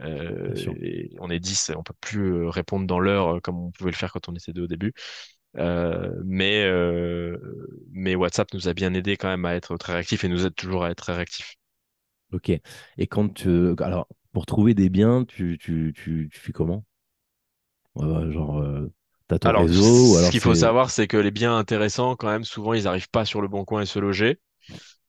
euh, 0.00 0.54
et 0.82 1.14
on 1.20 1.30
est 1.30 1.38
10, 1.40 1.72
on 1.76 1.82
peut 1.84 1.94
plus 2.00 2.32
euh, 2.46 2.50
répondre 2.50 2.86
dans 2.86 2.98
l'heure 3.00 3.36
euh, 3.36 3.40
comme 3.40 3.58
on 3.58 3.70
pouvait 3.70 3.90
le 3.92 3.96
faire 3.96 4.12
quand 4.12 4.28
on 4.28 4.34
était 4.34 4.52
deux 4.52 4.64
au 4.64 4.66
début. 4.66 4.92
Euh, 5.58 6.10
mais 6.24 6.64
euh, 6.64 7.38
mais 7.92 8.14
WhatsApp 8.16 8.52
nous 8.54 8.68
a 8.68 8.74
bien 8.74 8.94
aidé 8.94 9.16
quand 9.16 9.28
même 9.28 9.44
à 9.46 9.54
être 9.54 9.76
très 9.78 9.94
réactif 9.94 10.24
et 10.24 10.28
nous 10.28 10.46
aide 10.46 10.54
toujours 10.54 10.84
à 10.84 10.90
être 10.90 10.98
très 10.98 11.14
réactif. 11.14 11.56
Ok. 12.32 12.50
Et 12.50 13.08
quand 13.08 13.34
tu... 13.34 13.74
Alors, 13.80 14.08
pour 14.32 14.46
trouver 14.46 14.74
des 14.74 14.90
biens, 14.90 15.24
tu, 15.26 15.58
tu, 15.60 15.92
tu, 15.96 16.28
tu 16.32 16.40
fais 16.40 16.52
comment? 16.52 16.84
Genre, 18.30 18.58
euh, 18.60 18.92
t'as 19.28 19.38
ton 19.38 19.52
Alors, 19.52 19.54
réseau 19.54 20.12
ou 20.12 20.16
ce 20.16 20.16
alors 20.16 20.30
qu'il 20.30 20.40
faut 20.40 20.54
savoir, 20.54 20.90
c'est 20.90 21.06
que 21.06 21.16
les 21.16 21.30
biens 21.30 21.56
intéressants, 21.56 22.16
quand 22.16 22.28
même, 22.28 22.44
souvent, 22.44 22.72
ils 22.74 22.84
n'arrivent 22.84 23.10
pas 23.10 23.24
sur 23.24 23.40
le 23.40 23.48
bon 23.48 23.64
coin 23.64 23.82
et 23.82 23.86
se 23.86 23.98
loger. 23.98 24.40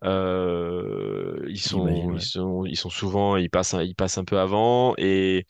Euh, 0.06 1.46
ils 1.50 1.62
sont, 1.62 2.15
ouais. 2.15 2.20
sont, 2.20 2.65
ils 2.65 2.77
sont 2.77 2.89
souvent, 2.91 3.38
ils 3.38 3.50
passent, 3.50 3.74
un- 3.75 3.84
ils 3.84 3.96
passent 3.96 4.17
un 4.20 4.25
peu 4.25 4.39
avant 4.39 4.96
et 4.98 5.48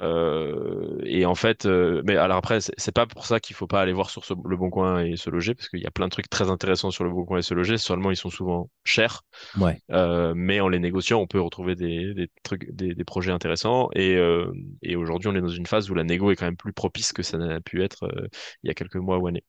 euh, 0.00 0.98
et 1.04 1.26
en 1.26 1.34
fait, 1.34 1.66
euh, 1.66 2.02
mais 2.04 2.16
alors 2.16 2.36
après, 2.38 2.58
c'est 2.60 2.92
pas 2.92 3.06
pour 3.06 3.26
ça 3.26 3.40
qu'il 3.40 3.56
faut 3.56 3.66
pas 3.66 3.80
aller 3.80 3.92
voir 3.92 4.10
sur 4.10 4.24
ce- 4.24 4.34
le 4.44 4.56
Bon 4.56 4.70
Coin 4.70 5.00
et 5.04 5.16
se 5.16 5.30
loger 5.30 5.54
parce 5.54 5.68
qu'il 5.68 5.80
y 5.80 5.86
a 5.86 5.90
plein 5.90 6.06
de 6.06 6.10
trucs 6.10 6.30
très 6.30 6.50
intéressants 6.50 6.90
sur 6.90 7.04
le 7.04 7.10
Bon 7.10 7.24
Coin 7.24 7.38
et 7.38 7.42
se 7.42 7.54
loger. 7.54 7.78
Seulement, 7.78 8.10
ils 8.10 8.16
sont 8.16 8.30
souvent 8.30 8.70
chers, 8.84 9.22
Ouais, 9.54 9.82
euh, 9.90 10.34
mais 10.36 10.60
en 10.60 10.68
les 10.68 10.78
négociant, 10.78 11.20
on 11.20 11.26
peut 11.26 11.40
retrouver 11.40 11.74
des, 11.76 12.14
des 12.14 12.30
trucs, 12.42 12.70
des, 12.74 12.94
des 12.94 13.04
projets 13.04 13.32
intéressants. 13.32 13.88
Et 13.94 14.16
euh, 14.16 14.52
et 14.82 14.96
aujourd'hui, 14.96 15.28
on 15.30 15.34
est 15.36 15.40
dans 15.40 15.48
une 15.48 15.66
phase 15.66 15.90
où 15.90 15.94
la 15.94 16.04
négo 16.04 16.30
est 16.30 16.36
quand 16.36 16.46
même 16.46 16.56
plus 16.56 16.72
propice 16.72 17.12
que 17.12 17.22
ça 17.22 17.38
n'a 17.38 17.60
pu 17.60 17.82
être 17.82 18.04
euh, 18.04 18.28
il 18.62 18.68
y 18.68 18.70
a 18.70 18.74
quelques 18.74 18.96
mois 18.96 19.18
ou 19.18 19.26
années. 19.26 19.44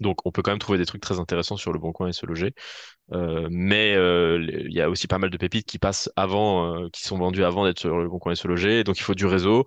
Donc, 0.00 0.24
on 0.26 0.32
peut 0.32 0.42
quand 0.42 0.50
même 0.50 0.58
trouver 0.58 0.78
des 0.78 0.86
trucs 0.86 1.02
très 1.02 1.20
intéressants 1.20 1.56
sur 1.56 1.72
le 1.72 1.78
Bon 1.78 1.92
Coin 1.92 2.08
et 2.08 2.12
se 2.12 2.26
loger. 2.26 2.54
Euh, 3.12 3.48
mais 3.50 3.94
euh, 3.94 4.44
il 4.68 4.72
y 4.72 4.80
a 4.80 4.88
aussi 4.88 5.06
pas 5.06 5.18
mal 5.18 5.30
de 5.30 5.36
pépites 5.36 5.66
qui 5.66 5.78
passent 5.78 6.10
avant, 6.16 6.74
euh, 6.74 6.88
qui 6.92 7.02
sont 7.02 7.18
vendues 7.18 7.44
avant 7.44 7.64
d'être 7.64 7.78
sur 7.78 7.98
le 7.98 8.08
Bon 8.08 8.18
Coin 8.18 8.32
et 8.32 8.36
se 8.36 8.48
loger. 8.48 8.84
Donc, 8.84 8.98
il 8.98 9.02
faut 9.02 9.14
du 9.14 9.26
réseau. 9.26 9.64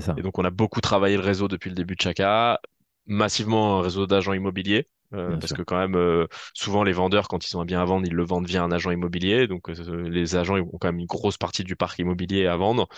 ça. 0.00 0.14
Et 0.16 0.22
donc, 0.22 0.38
on 0.38 0.44
a 0.44 0.50
beaucoup 0.50 0.80
travaillé 0.80 1.16
le 1.16 1.22
réseau 1.22 1.48
depuis 1.48 1.70
le 1.70 1.74
début 1.74 1.94
de 1.94 2.00
Chaka, 2.00 2.60
massivement 3.06 3.78
un 3.78 3.82
réseau 3.82 4.06
d'agents 4.06 4.32
immobiliers. 4.32 4.88
Parce 5.10 5.46
sûr. 5.46 5.56
que 5.56 5.62
quand 5.62 5.78
même, 5.78 6.26
souvent 6.52 6.84
les 6.84 6.92
vendeurs, 6.92 7.28
quand 7.28 7.48
ils 7.48 7.56
ont 7.56 7.62
un 7.62 7.64
bien 7.64 7.80
à 7.80 7.84
vendre, 7.86 8.06
ils 8.06 8.12
le 8.12 8.24
vendent 8.26 8.46
via 8.46 8.62
un 8.62 8.70
agent 8.70 8.90
immobilier. 8.90 9.46
Donc 9.46 9.70
les 9.70 10.36
agents 10.36 10.58
ils 10.58 10.62
ont 10.62 10.76
quand 10.78 10.88
même 10.88 10.98
une 10.98 11.06
grosse 11.06 11.38
partie 11.38 11.64
du 11.64 11.76
parc 11.76 11.98
immobilier 11.98 12.46
à 12.46 12.58
vendre. 12.58 12.88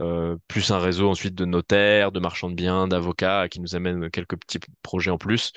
Euh, 0.00 0.36
plus 0.46 0.70
un 0.70 0.78
réseau 0.78 1.08
ensuite 1.10 1.34
de 1.34 1.44
notaires, 1.44 2.12
de 2.12 2.20
marchands 2.20 2.50
de 2.50 2.54
biens, 2.54 2.86
d'avocats 2.86 3.48
qui 3.48 3.60
nous 3.60 3.74
amènent 3.74 4.10
quelques 4.10 4.36
petits 4.38 4.60
projets 4.82 5.10
en 5.10 5.18
plus. 5.18 5.52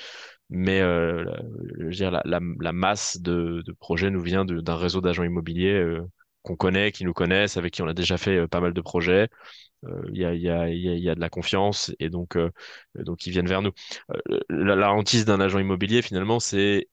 Mais 0.54 0.80
euh, 0.82 1.24
je 1.78 1.84
veux 1.84 1.90
dire, 1.90 2.10
la, 2.10 2.22
la, 2.26 2.40
la 2.60 2.72
masse 2.72 3.18
de, 3.20 3.62
de 3.66 3.72
projets 3.72 4.10
nous 4.10 4.20
vient 4.20 4.44
d'un 4.44 4.76
réseau 4.76 5.00
d'agents 5.00 5.24
immobiliers 5.24 5.72
euh, 5.74 6.02
qu'on 6.42 6.56
connaît, 6.56 6.92
qui 6.92 7.04
nous 7.04 7.14
connaissent, 7.14 7.56
avec 7.56 7.72
qui 7.72 7.82
on 7.82 7.88
a 7.88 7.94
déjà 7.94 8.18
fait 8.18 8.36
euh, 8.38 8.48
pas 8.48 8.60
mal 8.60 8.74
de 8.74 8.80
projets. 8.82 9.28
Euh, 9.86 10.02
Il 10.12 10.18
y 10.20 10.24
a, 10.26 10.34
y 10.34 10.48
a, 10.50 10.68
y 10.70 10.88
a, 10.90 10.94
y 10.96 11.10
a 11.10 11.14
de 11.16 11.20
la 11.20 11.30
confiance 11.30 11.92
et 12.00 12.10
donc, 12.10 12.36
euh, 12.36 12.50
donc 12.96 13.26
ils 13.26 13.32
viennent 13.32 13.48
vers 13.48 13.62
nous. 13.62 13.72
La, 14.48 14.76
la 14.76 14.92
hantise 14.92 15.24
d'un 15.24 15.40
agent 15.40 15.58
immobilier, 15.58 16.02
finalement, 16.02 16.40
c'est 16.40 16.88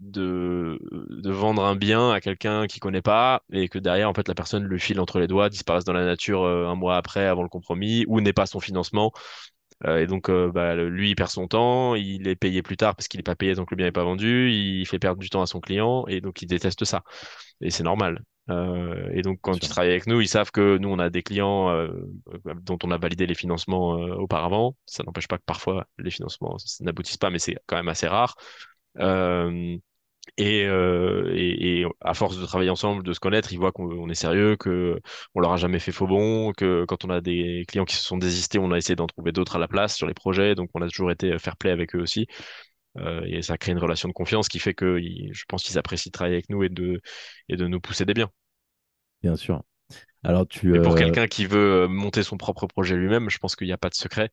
de, 0.00 0.78
de 1.10 1.30
vendre 1.30 1.64
un 1.64 1.76
bien 1.76 2.10
à 2.10 2.20
quelqu'un 2.20 2.66
qui 2.66 2.80
connaît 2.80 3.02
pas 3.02 3.42
et 3.52 3.68
que 3.68 3.78
derrière, 3.78 4.10
en 4.10 4.14
fait, 4.14 4.28
la 4.28 4.34
personne 4.34 4.64
le 4.64 4.78
file 4.78 5.00
entre 5.00 5.18
les 5.20 5.26
doigts, 5.26 5.48
disparaisse 5.48 5.84
dans 5.84 5.92
la 5.92 6.04
nature 6.04 6.42
euh, 6.44 6.66
un 6.66 6.74
mois 6.74 6.96
après, 6.96 7.26
avant 7.26 7.42
le 7.42 7.48
compromis, 7.48 8.04
ou 8.08 8.20
n'ait 8.20 8.32
pas 8.32 8.46
son 8.46 8.60
financement. 8.60 9.12
Euh, 9.86 9.98
et 10.00 10.06
donc, 10.06 10.28
euh, 10.28 10.50
bah, 10.50 10.74
lui, 10.74 11.10
il 11.10 11.14
perd 11.14 11.30
son 11.30 11.48
temps, 11.48 11.94
il 11.94 12.28
est 12.28 12.36
payé 12.36 12.62
plus 12.62 12.76
tard 12.76 12.94
parce 12.96 13.08
qu'il 13.08 13.18
n'est 13.18 13.24
pas 13.24 13.34
payé, 13.34 13.54
donc 13.54 13.70
le 13.70 13.76
bien 13.76 13.86
n'est 13.86 13.92
pas 13.92 14.04
vendu, 14.04 14.50
il 14.50 14.86
fait 14.86 14.98
perdre 14.98 15.20
du 15.20 15.30
temps 15.30 15.42
à 15.42 15.46
son 15.46 15.60
client, 15.60 16.06
et 16.06 16.20
donc 16.20 16.42
il 16.42 16.46
déteste 16.46 16.84
ça. 16.84 17.02
Et 17.60 17.70
c'est 17.70 17.82
normal. 17.82 18.22
Euh, 18.50 19.08
et 19.12 19.22
donc, 19.22 19.38
quand 19.40 19.54
ils 19.56 19.68
travaillent 19.68 19.90
avec 19.90 20.06
nous, 20.06 20.20
ils 20.20 20.28
savent 20.28 20.50
que 20.50 20.78
nous, 20.78 20.88
on 20.88 20.98
a 20.98 21.10
des 21.10 21.22
clients 21.22 21.70
dont 22.62 22.78
on 22.84 22.90
a 22.90 22.98
validé 22.98 23.26
les 23.26 23.34
financements 23.34 23.92
auparavant. 23.92 24.76
Ça 24.86 25.02
n'empêche 25.04 25.28
pas 25.28 25.38
que 25.38 25.44
parfois, 25.44 25.86
les 25.98 26.10
financements 26.10 26.56
n'aboutissent 26.80 27.16
pas, 27.16 27.30
mais 27.30 27.38
c'est 27.38 27.56
quand 27.66 27.76
même 27.76 27.88
assez 27.88 28.06
rare. 28.08 28.36
Euh, 30.40 30.44
et, 30.44 30.66
euh, 30.66 31.32
et, 31.34 31.80
et 31.82 31.86
à 32.00 32.14
force 32.14 32.38
de 32.38 32.44
travailler 32.46 32.70
ensemble, 32.70 33.02
de 33.04 33.12
se 33.12 33.20
connaître, 33.20 33.52
ils 33.52 33.58
voient 33.58 33.72
qu'on 33.72 33.90
on 33.90 34.08
est 34.08 34.14
sérieux, 34.14 34.56
que 34.56 35.00
on 35.34 35.40
leur 35.40 35.52
a 35.52 35.56
jamais 35.56 35.78
fait 35.78 35.92
faux 35.92 36.06
bon, 36.06 36.52
que 36.52 36.84
quand 36.86 37.04
on 37.04 37.10
a 37.10 37.20
des 37.20 37.64
clients 37.68 37.84
qui 37.84 37.96
se 37.96 38.02
sont 38.04 38.18
désistés, 38.18 38.58
on 38.58 38.72
a 38.72 38.76
essayé 38.78 38.96
d'en 38.96 39.06
trouver 39.06 39.32
d'autres 39.32 39.56
à 39.56 39.58
la 39.58 39.68
place 39.68 39.94
sur 39.96 40.06
les 40.06 40.14
projets. 40.14 40.54
Donc 40.54 40.70
on 40.74 40.82
a 40.82 40.88
toujours 40.88 41.10
été 41.12 41.38
fair 41.38 41.56
play 41.56 41.70
avec 41.70 41.94
eux 41.94 42.00
aussi. 42.00 42.26
Euh, 42.98 43.22
et 43.26 43.42
ça 43.42 43.58
crée 43.58 43.72
une 43.72 43.78
relation 43.78 44.08
de 44.08 44.14
confiance 44.14 44.48
qui 44.48 44.58
fait 44.60 44.74
que 44.74 44.98
ils- 45.00 45.30
je 45.34 45.44
pense 45.48 45.62
qu'ils 45.64 45.78
apprécient 45.78 46.10
de 46.10 46.12
travailler 46.14 46.36
avec 46.36 46.50
nous 46.50 46.62
et 46.64 46.68
de, 46.70 47.00
et 47.48 47.56
de 47.56 47.66
nous 47.68 47.80
pousser 47.80 48.04
des 48.06 48.14
biens. 48.14 48.30
Bien 49.22 49.36
sûr. 49.36 49.62
Alors, 50.24 50.46
tu, 50.48 50.72
Et 50.72 50.80
pour 50.80 50.94
euh, 50.96 50.96
quelqu'un 50.96 51.26
qui 51.26 51.46
veut 51.46 51.84
euh, 51.84 51.88
monter 51.88 52.22
son 52.22 52.36
propre 52.36 52.66
projet 52.66 52.96
lui-même, 52.96 53.30
je 53.30 53.38
pense 53.38 53.54
qu'il 53.56 53.66
n'y 53.66 53.72
a 53.72 53.78
pas 53.78 53.90
de 53.90 53.94
secret. 53.94 54.30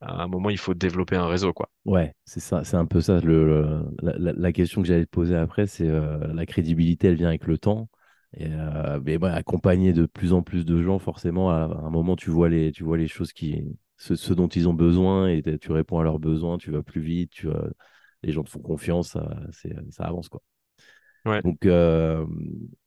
À 0.00 0.22
un 0.24 0.26
moment, 0.26 0.50
il 0.50 0.58
faut 0.58 0.74
développer 0.74 1.14
un 1.14 1.28
réseau, 1.28 1.52
quoi. 1.52 1.70
Ouais, 1.84 2.14
c'est 2.26 2.40
ça, 2.40 2.64
c'est 2.64 2.76
un 2.76 2.84
peu 2.84 3.00
ça. 3.00 3.20
Le, 3.20 3.82
le- 4.02 4.32
la, 4.36 4.52
question 4.52 4.82
que 4.82 4.88
j'allais 4.88 5.06
te 5.06 5.10
poser 5.10 5.34
après, 5.36 5.66
c'est 5.66 5.88
euh, 5.88 6.18
la 6.34 6.44
crédibilité, 6.44 7.08
elle 7.08 7.14
vient 7.14 7.28
avec 7.28 7.46
le 7.46 7.56
temps. 7.56 7.88
Et, 8.36 8.46
euh, 8.50 9.00
mais 9.02 9.16
ouais, 9.16 9.30
accompagné 9.30 9.94
de 9.94 10.04
plus 10.04 10.34
en 10.34 10.42
plus 10.42 10.66
de 10.66 10.82
gens, 10.82 10.98
forcément, 10.98 11.48
à, 11.50 11.54
à 11.64 11.86
un 11.86 11.90
moment, 11.90 12.14
tu 12.14 12.28
vois 12.30 12.50
les, 12.50 12.72
tu 12.72 12.84
vois 12.84 12.98
les 12.98 13.08
choses 13.08 13.32
qui, 13.32 13.64
ce, 13.96 14.16
ce 14.16 14.34
dont 14.34 14.48
ils 14.48 14.68
ont 14.68 14.74
besoin 14.74 15.28
et 15.28 15.42
tu 15.58 15.72
réponds 15.72 15.98
à 15.98 16.02
leurs 16.04 16.18
besoins, 16.18 16.58
tu 16.58 16.70
vas 16.70 16.82
plus 16.82 17.00
vite, 17.00 17.30
tu 17.30 17.46
vas- 17.46 17.68
les 18.22 18.32
gens 18.32 18.42
te 18.44 18.50
font 18.50 18.60
confiance, 18.60 19.10
ça, 19.12 19.30
ça 19.90 20.04
avance, 20.04 20.28
quoi. 20.28 20.42
Ouais. 21.24 21.42
Donc, 21.44 21.66
euh, 21.66 22.26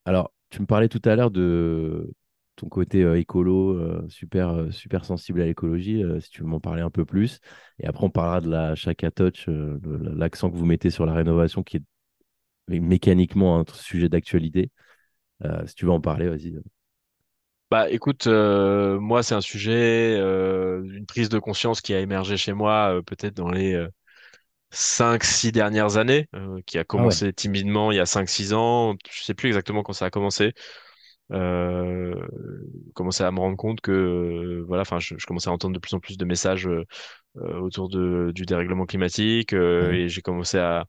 alors, 0.06 0.34
tu 0.50 0.62
me 0.62 0.66
parlais 0.66 0.90
tout 0.90 1.02
à 1.06 1.16
l'heure 1.16 1.32
de 1.32 2.12
ton 2.56 2.70
côté 2.70 3.04
euh, 3.04 3.18
écolo, 3.20 3.78
euh, 3.78 4.06
super, 4.10 4.50
euh, 4.50 4.72
super 4.72 5.06
sensible 5.06 5.42
à 5.42 5.46
l'écologie, 5.46 6.04
si 6.22 6.30
tu 6.30 6.42
veux 6.44 6.48
m'en 6.48 6.60
parler 6.60 6.82
un 6.82 6.90
peu 6.92 7.06
plus. 7.06 7.40
Et 7.80 7.88
après, 7.88 8.06
on 8.06 8.10
parlera 8.10 8.42
de 8.42 8.50
la 8.50 8.76
Chaka 8.76 9.12
Touch, 9.12 9.48
l'accent 9.48 10.52
que 10.52 10.58
vous 10.58 10.66
mettez 10.66 10.90
sur 10.90 11.06
la 11.06 11.14
rénovation, 11.14 11.64
qui 11.64 11.78
est 11.78 11.84
mé- 12.70 12.82
mécaniquement 12.82 13.60
un 13.60 13.66
sujet 13.74 14.10
d'actualité. 14.10 14.72
Si 15.68 15.76
tu 15.76 15.86
veux 15.86 15.92
en 15.92 16.02
parler, 16.02 16.30
vas-y. 16.30 16.56
Bah 17.70 17.90
écoute, 17.90 18.28
moi 18.28 19.24
c'est 19.24 19.34
un 19.36 19.40
sujet, 19.42 20.18
une 20.20 21.06
prise 21.08 21.30
de 21.30 21.40
conscience 21.40 21.80
qui 21.82 21.94
a 21.94 22.00
émergé 22.02 22.36
chez 22.36 22.52
moi 22.54 23.02
peut-être 23.06 23.34
dans 23.34 23.50
les 23.50 23.88
cinq, 24.72 25.24
six 25.24 25.52
dernières 25.52 25.98
années, 25.98 26.28
qui 26.68 26.78
a 26.80 26.84
Ah 26.96 27.06
ouais, 27.06 27.18
commencé 27.18 27.34
timidement 27.34 27.92
il 27.92 27.98
y 27.98 28.00
a 28.02 28.06
cinq, 28.08 28.30
six 28.30 28.54
ans. 28.54 28.96
Je 29.12 29.24
sais 29.24 29.34
plus 29.36 29.48
exactement 29.50 29.84
quand 29.84 29.94
ça 29.94 30.06
a 30.06 30.10
commencé. 30.12 30.54
Euh, 31.32 32.14
à 33.20 33.32
me 33.32 33.40
rendre 33.40 33.58
compte 33.58 33.82
que 33.82 33.92
euh, 33.92 34.64
voilà, 34.68 34.82
enfin 34.82 35.00
je, 35.00 35.16
je 35.18 35.26
commençais 35.26 35.50
à 35.50 35.54
entendre 35.54 35.74
de 35.74 35.80
plus 35.80 35.94
en 35.94 36.00
plus 36.00 36.18
de 36.18 36.26
messages 36.26 36.68
euh, 36.68 36.86
euh, 37.38 37.60
autour 37.60 37.90
de, 37.90 38.32
du 38.36 38.46
dérèglement 38.46 38.86
climatique 38.86 39.54
euh, 39.54 39.92
et 39.92 40.10
j'ai 40.10 40.22
commencé 40.22 40.58
à 40.60 40.86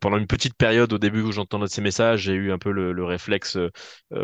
pendant 0.00 0.18
une 0.18 0.26
petite 0.28 0.56
période 0.56 0.92
au 0.92 0.98
début 0.98 1.22
où 1.22 1.32
j'entendais 1.32 1.68
ces 1.68 1.80
messages, 1.82 2.22
j'ai 2.22 2.34
eu 2.34 2.52
un 2.52 2.58
peu 2.58 2.72
le, 2.72 2.92
le 2.92 3.04
réflexe 3.04 3.58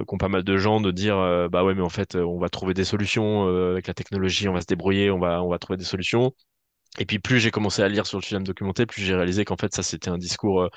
qu'ont 0.07 0.19
pas 0.19 0.29
mal 0.29 0.45
de 0.45 0.57
gens 0.57 0.81
de 0.81 0.91
dire 0.91 1.17
bah 1.51 1.65
ouais 1.65 1.75
mais 1.75 1.83
en 1.83 1.89
fait 1.89 2.17
on 2.17 2.39
va 2.39 2.49
trouver 2.49 2.75
des 2.75 2.85
solutions 2.85 3.49
euh, 3.49 3.73
avec 3.73 3.87
la 3.87 3.95
technologie, 3.95 4.49
on 4.49 4.53
va 4.55 4.61
se 4.61 4.67
débrouiller, 4.67 5.11
on 5.11 5.19
va 5.19 5.43
on 5.43 5.49
va 5.51 5.59
trouver 5.59 5.77
des 5.77 5.85
solutions. 5.85 6.33
Et 6.99 7.07
puis 7.07 7.19
plus 7.19 7.41
j'ai 7.41 7.51
commencé 7.51 7.83
à 7.83 7.89
lire 7.89 8.07
sur 8.07 8.21
le 8.21 8.39
me 8.39 8.45
documenter, 8.45 8.87
plus 8.87 9.03
j'ai 9.03 9.15
réalisé 9.15 9.45
qu'en 9.45 9.57
fait 9.57 9.75
ça 9.75 9.83
c'était 9.83 10.09
un 10.09 10.19
discours 10.19 10.63
euh, 10.63 10.69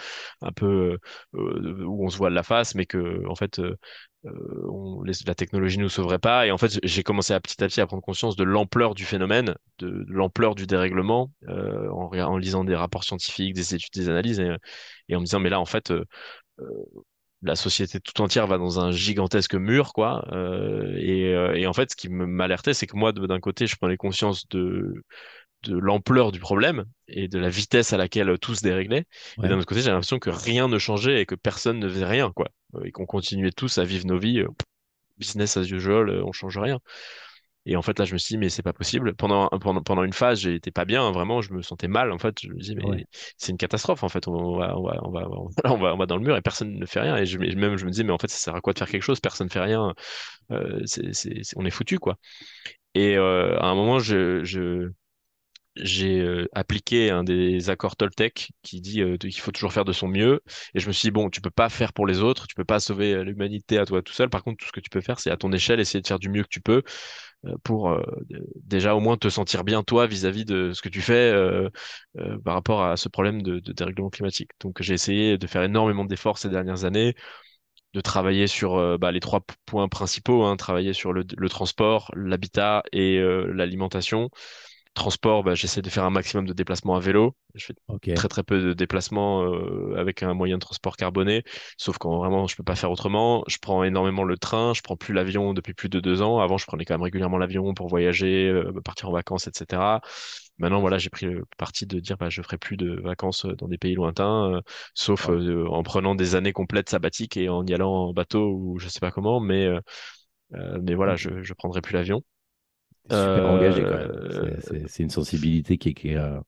un 0.41 0.51
peu 0.51 0.97
euh, 1.36 1.84
où 1.86 2.05
on 2.05 2.10
se 2.10 2.17
voit 2.17 2.29
de 2.29 2.36
la 2.36 2.43
face, 2.43 2.75
mais 2.75 2.86
que 2.86 3.25
en 3.27 3.36
fait 3.36 3.60
euh, 3.60 3.75
la 5.25 5.36
technologie 5.36 5.77
nous 5.77 5.89
sauverait 5.89 6.19
pas. 6.19 6.45
Et 6.47 6.51
en 6.51 6.58
fait 6.58 6.79
j'ai 6.84 7.03
commencé 7.03 7.34
à 7.34 7.39
petit 7.39 7.63
à 7.63 7.67
petit 7.67 7.82
à 7.82 7.88
prendre 7.88 8.03
conscience 8.03 8.36
de 8.36 8.43
l'ampleur 8.43 8.95
du 8.95 9.05
phénomène, 9.05 9.55
de, 9.79 10.05
l'ampleur 10.10 10.55
du 10.55 10.67
dérèglement, 10.67 11.32
en, 11.47 12.38
lisant 12.38 12.63
des 12.63 12.75
rapports 12.75 13.03
scientifiques, 13.03 13.53
des 13.53 13.75
études, 13.75 13.93
des 13.93 14.10
analyses, 14.10 14.39
et, 14.39 15.15
en 15.15 15.19
me 15.19 15.25
disant 15.25 15.39
mais 15.39 15.49
là 15.49 15.60
en 15.60 15.65
fait 15.65 15.93
la 17.41 17.55
société 17.55 18.01
tout 18.01 18.21
entière 18.21 18.47
va 18.47 18.58
dans 18.58 18.82
un 18.82 18.91
gigantesque 18.91 19.55
mur, 19.55 19.93
quoi. 19.93 20.25
Et, 20.97 21.65
en 21.65 21.73
fait, 21.73 21.91
ce 21.91 21.95
qui 21.95 22.10
m'alertait, 22.10 22.73
c'est 22.73 22.86
que 22.86 22.97
moi, 22.97 23.13
d'un 23.13 23.39
côté, 23.39 23.65
je 23.65 23.77
prenais 23.77 23.95
conscience 23.95 24.45
de, 24.49 24.93
de 25.63 25.78
l'ampleur 25.78 26.32
du 26.32 26.39
problème 26.39 26.86
et 27.08 27.28
de 27.28 27.39
la 27.39 27.50
vitesse 27.50 27.93
à 27.93 27.98
laquelle 27.98 28.38
tout 28.39 28.56
se 28.56 28.62
déréglait. 28.63 29.06
Et 29.43 29.48
d'un 29.48 29.58
autre 29.58 29.67
côté, 29.67 29.82
j'ai 29.82 29.89
l'impression 29.91 30.19
que 30.19 30.30
rien 30.30 30.67
ne 30.67 30.78
changeait 30.80 31.22
et 31.22 31.26
que 31.26 31.36
personne 31.36 31.80
ne 31.80 31.89
faisait 31.89 32.06
rien, 32.06 32.32
quoi. 32.34 32.48
Euh, 32.76 32.84
Et 32.86 32.91
qu'on 32.91 33.06
continuait 33.06 33.52
tous 33.52 33.78
à 33.78 33.84
vivre 33.86 34.06
nos 34.08 34.17
vies, 34.19 34.39
euh, 34.39 34.48
business 35.17 35.58
as 35.58 35.63
usual, 35.72 36.10
euh, 36.10 36.24
on 36.26 36.32
change 36.34 36.58
rien. 36.58 36.80
Et 37.65 37.76
en 37.76 37.82
fait, 37.82 38.00
là, 38.00 38.06
je 38.06 38.13
me 38.13 38.17
suis 38.17 38.34
dit, 38.34 38.38
mais 38.38 38.50
c'est 38.50 38.63
pas 38.63 38.74
possible. 38.74 39.13
Pendant, 39.15 39.48
pendant, 39.50 39.84
pendant 39.84 40.04
une 40.04 40.13
phase, 40.13 40.39
j'étais 40.39 40.72
pas 40.72 40.86
bien, 40.86 41.04
hein, 41.06 41.12
vraiment, 41.12 41.41
je 41.41 41.54
me 41.54 41.62
sentais 41.62 41.88
mal. 41.88 42.12
En 42.12 42.17
fait, 42.17 42.36
je 42.41 42.50
me 42.50 42.60
dis, 42.60 42.76
ouais. 42.84 42.98
mais 42.98 43.06
c'est 43.38 43.52
une 43.52 43.58
catastrophe. 43.58 44.04
En 44.04 44.10
fait, 44.10 44.28
on 44.28 44.58
va, 44.58 44.76
on 44.78 44.84
va, 44.84 45.00
on 45.04 45.12
va, 45.12 45.28
on 45.30 45.76
va, 45.78 45.93
on 45.93 45.98
va, 45.98 46.06
dans 46.08 46.15
le 46.17 46.24
mur 46.24 46.36
et 46.38 46.41
personne 46.41 46.74
ne 46.80 46.86
fait 46.86 47.02
rien. 47.02 47.17
Et 47.17 47.26
je, 47.26 47.38
même, 47.38 47.78
je 47.78 47.86
me 47.86 47.91
disais, 47.91 48.04
mais 48.04 48.13
en 48.13 48.17
fait, 48.17 48.30
ça 48.30 48.38
sert 48.38 48.56
à 48.56 48.62
quoi 48.62 48.74
de 48.74 48.80
faire 48.80 48.89
quelque 48.89 49.04
chose? 49.04 49.19
Personne 49.19 49.48
ne 49.48 49.52
fait 49.52 49.60
rien. 49.60 49.93
Euh, 50.52 50.82
c'est, 50.86 51.13
c'est, 51.13 51.43
c'est- 51.43 51.58
on 51.58 51.65
est 51.65 51.72
foutu, 51.72 52.00
quoi. 52.00 52.17
Et 52.95 53.17
euh, 53.17 53.58
à 53.60 53.67
un 53.67 53.76
moment, 53.76 54.00
je, 54.00 54.43
je, 54.43 54.91
j'ai 55.75 56.19
euh, 56.21 56.47
appliqué 56.53 57.10
un 57.10 57.23
des 57.23 57.69
accords 57.69 57.95
Toltec 57.95 58.51
qui 58.63 58.82
dit 58.82 59.01
euh, 59.01 59.17
qu'il 59.17 59.39
faut 59.39 59.51
toujours 59.51 59.73
faire 59.73 59.86
de 59.86 59.93
son 59.93 60.08
mieux. 60.08 60.41
Et 60.73 60.79
je 60.79 60.88
me 60.88 60.93
suis 60.93 61.08
dit, 61.08 61.12
bon, 61.12 61.29
tu 61.29 61.41
peux 61.41 61.49
pas 61.51 61.69
faire 61.69 61.93
pour 61.93 62.08
les 62.08 62.19
autres, 62.21 62.47
tu 62.47 62.55
peux 62.55 62.65
pas 62.65 62.79
sauver 62.79 63.13
euh, 63.13 63.23
l'humanité 63.23 63.77
à 63.77 63.86
toi 63.86 64.01
tout 64.01 64.13
seul. 64.13 64.29
Par 64.29 64.43
contre, 64.43 64.58
tout 64.58 64.67
ce 64.67 64.71
que 64.71 64.79
tu 64.79 64.89
peux 64.89 65.01
faire, 65.01 65.19
c'est 65.19 65.32
à 65.32 65.38
ton 65.38 65.51
échelle, 65.51 65.79
essayer 65.79 66.01
de 66.01 66.08
faire 66.08 66.19
du 66.19 66.29
mieux 66.29 66.43
que 66.43 66.49
tu 66.49 66.62
peux 66.62 66.84
pour 67.63 67.97
déjà 68.65 68.95
au 68.95 68.99
moins 68.99 69.15
te 69.15 69.29
sentir 69.29 69.63
bien 69.63 69.82
toi 69.82 70.08
vis-à-vis 70.08 70.43
de 70.43 70.73
ce 70.73 70.82
que 70.82 70.89
tu 70.89 71.01
fais 71.01 71.34
par 72.43 72.53
rapport 72.53 72.84
à 72.84 72.97
ce 72.97 73.08
problème 73.08 73.41
de, 73.41 73.60
dérèglement 73.60 74.10
climatique. 74.10 74.51
Donc 74.60 74.82
j'ai 74.82 74.93
essayé 74.93 75.38
de 75.38 75.47
faire 75.47 75.63
énormément 75.63 76.03
d'efforts 76.03 76.38
ces 76.38 76.49
dernières 76.49 76.84
années, 76.84 77.15
de 77.93 78.01
travailler 78.01 78.47
sur 78.47 78.99
bah, 78.99 79.13
les 79.13 79.21
trois 79.21 79.39
points 79.65 79.88
principaux, 79.88 80.43
hein, 80.43 80.58
travailler 80.58 80.91
sur 80.91 81.13
le, 81.13 81.23
le 81.38 81.49
transport, 81.49 82.12
l'habitat 82.13 82.84
et 82.91 83.21
l'alimentation. 83.53 84.29
Transport, 85.00 85.44
bah, 85.44 85.56
j'essaie 85.56 85.82
de 85.82 85.90
faire 85.90 86.04
un 86.04 86.10
maximum 86.10 86.46
de 86.46 86.52
déplacements 86.54 86.96
à 86.96 87.00
vélo. 87.00 87.34
Je 87.56 87.66
fais 87.68 87.74
très 88.16 88.28
très 88.28 88.44
peu 88.44 88.60
de 88.62 88.74
déplacements 88.74 89.44
euh, 89.44 89.96
avec 89.98 90.24
un 90.24 90.34
moyen 90.34 90.56
de 90.58 90.60
transport 90.62 90.98
carboné, 90.98 91.44
sauf 91.78 91.98
quand 91.98 92.18
vraiment 92.18 92.48
je 92.48 92.58
peux 92.58 92.64
pas 92.64 92.76
faire 92.76 92.92
autrement. 92.92 93.44
Je 93.48 93.58
prends 93.62 93.84
énormément 93.86 94.26
le 94.26 94.38
train, 94.38 94.74
je 94.74 94.82
prends 94.82 94.98
plus 94.98 95.14
l'avion 95.14 95.54
depuis 95.54 95.74
plus 95.74 95.88
de 95.90 96.02
deux 96.02 96.22
ans. 96.22 96.40
Avant, 96.40 96.58
je 96.58 96.66
prenais 96.66 96.84
quand 96.84 96.96
même 96.96 97.02
régulièrement 97.04 97.38
l'avion 97.38 97.74
pour 97.74 97.88
voyager, 97.88 98.50
euh, 98.50 98.74
partir 98.84 99.08
en 99.10 99.14
vacances, 99.14 99.48
etc. 99.48 100.02
Maintenant, 100.58 100.82
voilà, 100.82 100.98
j'ai 100.98 101.10
pris 101.10 101.28
le 101.28 101.46
parti 101.58 101.86
de 101.86 102.00
dire 102.02 102.18
bah, 102.18 102.30
je 102.30 102.42
ferai 102.42 102.58
plus 102.58 102.76
de 102.78 103.00
vacances 103.02 103.46
euh, 103.46 103.56
dans 103.56 103.68
des 103.70 103.78
pays 103.78 103.96
lointains, 103.96 104.52
euh, 104.58 104.62
sauf 104.96 105.30
Ouais. 105.30 105.32
euh, 105.32 105.66
en 105.70 105.82
prenant 105.84 106.16
des 106.16 106.36
années 106.36 106.52
complètes 106.54 106.90
sabbatiques 106.90 107.38
et 107.38 107.48
en 107.50 107.66
y 107.66 107.74
allant 107.74 107.92
en 108.10 108.14
bateau 108.14 108.52
ou 108.54 108.80
je 108.80 108.90
sais 108.90 109.00
pas 109.00 109.12
comment, 109.12 109.40
mais 109.40 109.66
euh, 109.66 109.80
euh, 110.56 110.80
mais 110.84 110.96
voilà, 110.96 111.16
Ok. 111.16 111.18
je 111.18 111.44
je 111.44 111.54
prendrai 111.56 111.82
plus 111.82 111.94
l'avion. 111.96 112.24
Super 113.10 113.48
engagé. 113.50 113.86
Euh, 113.89 114.56
C'est 114.88 115.04
une 115.04 115.10
sensibilité 115.10 115.78
qui 115.78 115.89
est, 115.89 115.93
qui 115.93 116.10
est, 116.10 116.17
euh, 116.17 116.39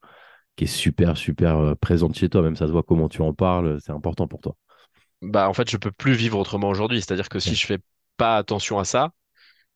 qui 0.57 0.65
est 0.65 0.67
super, 0.67 1.17
super 1.17 1.57
euh, 1.59 1.75
présente 1.75 2.15
chez 2.17 2.29
toi. 2.29 2.41
Même 2.43 2.55
ça 2.57 2.67
se 2.67 2.71
voit 2.73 2.83
comment 2.83 3.09
tu 3.09 3.21
en 3.23 3.33
parles. 3.33 3.79
C'est 3.81 3.93
important 3.93 4.27
pour 4.27 4.41
toi. 4.41 4.57
bah 5.21 5.49
en 5.49 5.53
fait 5.53 5.69
je 5.69 5.77
peux 5.77 5.91
plus 5.91 6.13
vivre 6.13 6.37
autrement 6.39 6.69
aujourd'hui. 6.69 7.01
C'est-à-dire 7.01 7.29
que 7.29 7.39
si 7.39 7.55
je 7.55 7.65
fais 7.65 7.79
pas 8.17 8.37
attention 8.37 8.79
à 8.79 8.85
ça, 8.85 9.11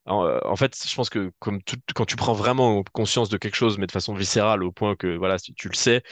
en, 0.05 0.25
en 0.45 0.55
fait 0.55 0.77
je 0.87 0.95
pense 0.95 1.09
que 1.09 1.31
comme 1.39 1.63
tout- 1.63 1.77
quand 1.95 2.05
tu 2.05 2.15
prends 2.15 2.33
vraiment 2.33 2.83
conscience 2.93 3.29
de 3.29 3.37
quelque 3.37 3.55
chose, 3.55 3.77
mais 3.79 3.87
de 3.87 3.91
façon 3.93 4.13
viscérale 4.15 4.63
au 4.63 4.71
point 4.73 4.95
que 4.97 5.17
voilà 5.17 5.39
si 5.39 5.53
tu 5.55 5.69
le 5.69 5.75
sais, 5.75 6.03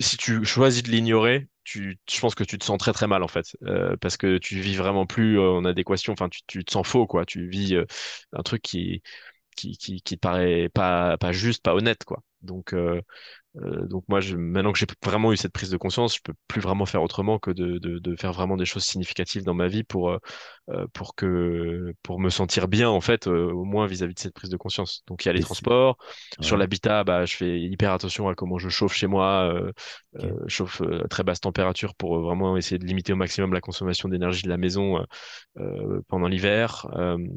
si 0.00 0.16
tu 0.16 0.44
choisis 0.44 0.82
de 0.82 0.90
l'ignorer, 0.90 1.48
tu, 1.64 1.98
je 2.10 2.20
pense 2.20 2.34
que 2.34 2.44
tu 2.44 2.58
te 2.58 2.64
sens 2.64 2.78
très 2.78 2.92
très 2.92 3.06
mal 3.06 3.22
en 3.22 3.28
fait, 3.28 3.56
euh, 3.64 3.96
parce 4.00 4.16
que 4.16 4.38
tu 4.38 4.58
vis 4.60 4.76
vraiment 4.76 5.06
plus 5.06 5.38
en 5.38 5.64
adéquation. 5.64 6.12
Enfin, 6.12 6.28
tu, 6.28 6.40
tu 6.46 6.64
te 6.64 6.72
sens 6.72 6.86
faux 6.86 7.06
quoi. 7.06 7.26
Tu 7.26 7.48
vis 7.48 7.74
euh, 7.74 7.84
un 8.32 8.42
truc 8.42 8.62
qui 8.62 9.02
qui 9.56 9.76
qui 9.78 10.02
qui 10.02 10.16
paraît 10.16 10.68
pas 10.70 11.16
pas 11.18 11.32
juste, 11.32 11.62
pas 11.62 11.74
honnête 11.74 12.04
quoi. 12.04 12.22
Donc 12.42 12.72
euh, 12.74 13.00
euh, 13.56 13.86
donc 13.86 14.04
moi, 14.08 14.20
je, 14.20 14.36
maintenant 14.36 14.72
que 14.72 14.78
j'ai 14.78 14.86
vraiment 15.04 15.32
eu 15.32 15.36
cette 15.36 15.52
prise 15.52 15.70
de 15.70 15.76
conscience, 15.76 16.16
je 16.16 16.20
peux 16.22 16.34
plus 16.46 16.60
vraiment 16.60 16.86
faire 16.86 17.02
autrement 17.02 17.38
que 17.38 17.50
de, 17.50 17.78
de, 17.78 17.98
de 17.98 18.16
faire 18.16 18.32
vraiment 18.32 18.56
des 18.56 18.64
choses 18.64 18.84
significatives 18.84 19.42
dans 19.42 19.54
ma 19.54 19.66
vie 19.66 19.82
pour 19.82 20.10
euh, 20.10 20.18
euh 20.68 20.86
pour 20.92 21.14
que 21.16 21.92
pour 22.02 22.20
me 22.20 22.30
sentir 22.30 22.68
bien 22.68 22.88
en 22.88 23.00
fait, 23.00 23.26
euh, 23.26 23.50
au 23.52 23.64
moins 23.64 23.86
vis-à-vis 23.86 24.14
de 24.14 24.20
cette 24.20 24.34
prise 24.34 24.50
de 24.50 24.56
conscience. 24.56 25.02
Donc 25.08 25.24
il 25.24 25.28
y 25.28 25.30
a 25.30 25.32
les 25.32 25.40
transports, 25.40 25.96
sur 26.40 26.56
l'habitat, 26.56 27.02
bah 27.04 27.24
je 27.24 27.36
fais 27.36 27.60
hyper 27.60 27.92
attention 27.92 28.28
à 28.28 28.34
comment 28.34 28.58
je 28.58 28.68
chauffe 28.68 28.94
chez 28.94 29.06
moi, 29.06 29.52
Ok. 30.14 30.24
je 30.46 30.48
chauffe 30.48 30.82
à 30.82 31.08
très 31.08 31.22
basse 31.22 31.40
température 31.40 31.94
pour 31.94 32.20
vraiment 32.20 32.56
essayer 32.56 32.78
de 32.78 32.84
limiter 32.84 33.12
au 33.12 33.16
maximum 33.16 33.52
la 33.52 33.60
consommation 33.60 34.08
d'énergie 34.08 34.42
de 34.42 34.48
la 34.48 34.56
maison 34.56 35.04
pendant 36.08 36.28
l'hiver. 36.28 36.86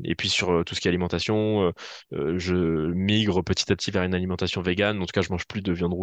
Et 0.03 0.15
puis 0.15 0.29
sur 0.29 0.63
tout 0.65 0.75
ce 0.75 0.81
qui 0.81 0.87
est 0.87 0.91
alimentation, 0.91 1.71
je 2.11 2.91
migre 2.93 3.43
petit 3.43 3.71
à 3.71 3.75
petit 3.75 3.91
vers 3.91 4.03
une 4.03 4.15
alimentation 4.15 4.61
végane. 4.61 5.01
En 5.01 5.05
tout 5.05 5.13
cas, 5.13 5.21
je 5.21 5.31
mange 5.31 5.45
plus 5.47 5.61
de 5.61 5.71
viande 5.71 5.93
rouge 5.93 6.02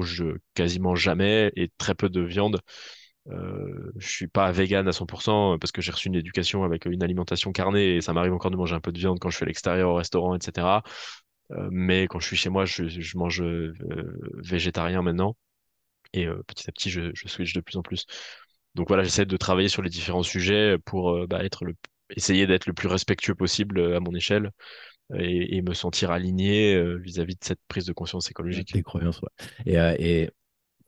quasiment 0.54 0.94
jamais 0.94 1.52
et 1.56 1.70
très 1.78 1.94
peu 1.94 2.08
de 2.08 2.20
viande. 2.20 2.60
Euh, 3.28 3.92
je 3.98 4.08
suis 4.08 4.28
pas 4.28 4.50
vegan 4.50 4.88
à 4.88 4.92
100% 4.92 5.58
parce 5.58 5.72
que 5.72 5.82
j'ai 5.82 5.92
reçu 5.92 6.08
une 6.08 6.14
éducation 6.14 6.64
avec 6.64 6.86
une 6.86 7.02
alimentation 7.02 7.52
carnée 7.52 7.96
et 7.96 8.00
ça 8.00 8.12
m'arrive 8.12 8.32
encore 8.32 8.50
de 8.50 8.56
manger 8.56 8.74
un 8.74 8.80
peu 8.80 8.92
de 8.92 8.98
viande 8.98 9.18
quand 9.20 9.30
je 9.30 9.36
suis 9.36 9.44
à 9.44 9.46
l'extérieur 9.46 9.90
au 9.90 9.94
restaurant, 9.94 10.34
etc. 10.34 10.82
Euh, 11.52 11.68
mais 11.70 12.06
quand 12.08 12.20
je 12.20 12.26
suis 12.26 12.36
chez 12.36 12.50
moi, 12.50 12.64
je, 12.64 13.16
mange 13.16 13.42
euh, 13.42 13.74
végétarien 14.42 15.02
maintenant 15.02 15.36
et 16.12 16.26
petit 16.46 16.68
à 16.68 16.72
petit, 16.72 16.90
je, 16.90 17.10
je 17.14 17.28
switch 17.28 17.52
de 17.54 17.60
plus 17.60 17.76
en 17.76 17.82
plus. 17.82 18.06
Donc 18.74 18.88
voilà, 18.88 19.04
j'essaie 19.04 19.26
de 19.26 19.36
travailler 19.36 19.68
sur 19.68 19.82
les 19.82 19.90
différents 19.90 20.22
sujets 20.24 20.76
pour 20.84 21.26
bah, 21.28 21.40
essayer 22.16 22.46
d'être 22.46 22.66
le 22.66 22.72
plus 22.72 22.88
respectueux 22.88 23.34
possible 23.34 23.94
à 23.94 24.00
mon 24.00 24.14
échelle 24.14 24.50
et, 25.16 25.57
et 25.57 25.62
me 25.62 25.75
sentir 25.75 26.11
aligné 26.11 26.75
euh, 26.75 26.96
vis-à-vis 26.99 27.35
de 27.37 27.44
cette 27.44 27.61
prise 27.68 27.87
de 27.87 27.92
conscience 27.92 28.31
écologique. 28.31 28.73
Tes 28.73 28.83
croyances, 28.83 29.20
ouais. 29.23 29.29
Et, 29.66 29.79
euh, 29.79 29.94
et 29.99 30.31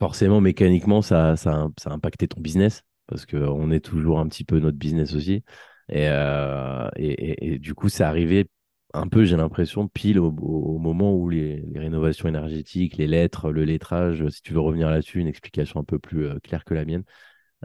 forcément, 0.01 0.41
mécaniquement, 0.41 1.03
ça, 1.03 1.37
ça, 1.37 1.53
a- 1.65 1.71
ça 1.81 1.91
a 1.91 1.95
impacté 1.95 2.29
ton 2.29 2.41
business 2.41 2.83
parce 3.09 3.27
qu'on 3.27 3.71
est 3.73 3.81
toujours 3.81 4.21
un 4.21 4.29
petit 4.29 4.45
peu 4.45 4.59
notre 4.61 4.79
business 4.79 5.15
aussi. 5.15 5.45
Et, 5.91 6.09
euh, 6.09 6.89
et, 6.97 7.55
et- 7.57 7.59
du 7.61 7.75
coup, 7.75 7.89
c'est 7.91 8.05
arrivé 8.05 8.49
un 8.95 9.09
peu, 9.09 9.25
j'ai 9.27 9.37
l'impression, 9.37 9.89
pile 9.89 10.19
au, 10.21 10.31
moment 10.33 11.15
où 11.17 11.29
les, 11.31 11.59
les 11.73 11.81
rénovations 11.81 12.29
énergétiques, 12.29 12.97
les 12.99 13.07
lettres, 13.09 13.51
le 13.53 13.65
lettrage, 13.65 14.27
si 14.31 14.43
tu 14.43 14.55
veux 14.55 14.61
revenir 14.61 14.91
là-dessus, 14.91 15.21
une 15.21 15.29
explication 15.29 15.81
un 15.81 15.85
peu 15.85 15.99
plus 16.01 16.27
euh, 16.27 16.39
claire 16.43 16.65
que 16.65 16.75
la 16.75 16.85
mienne, 16.87 17.05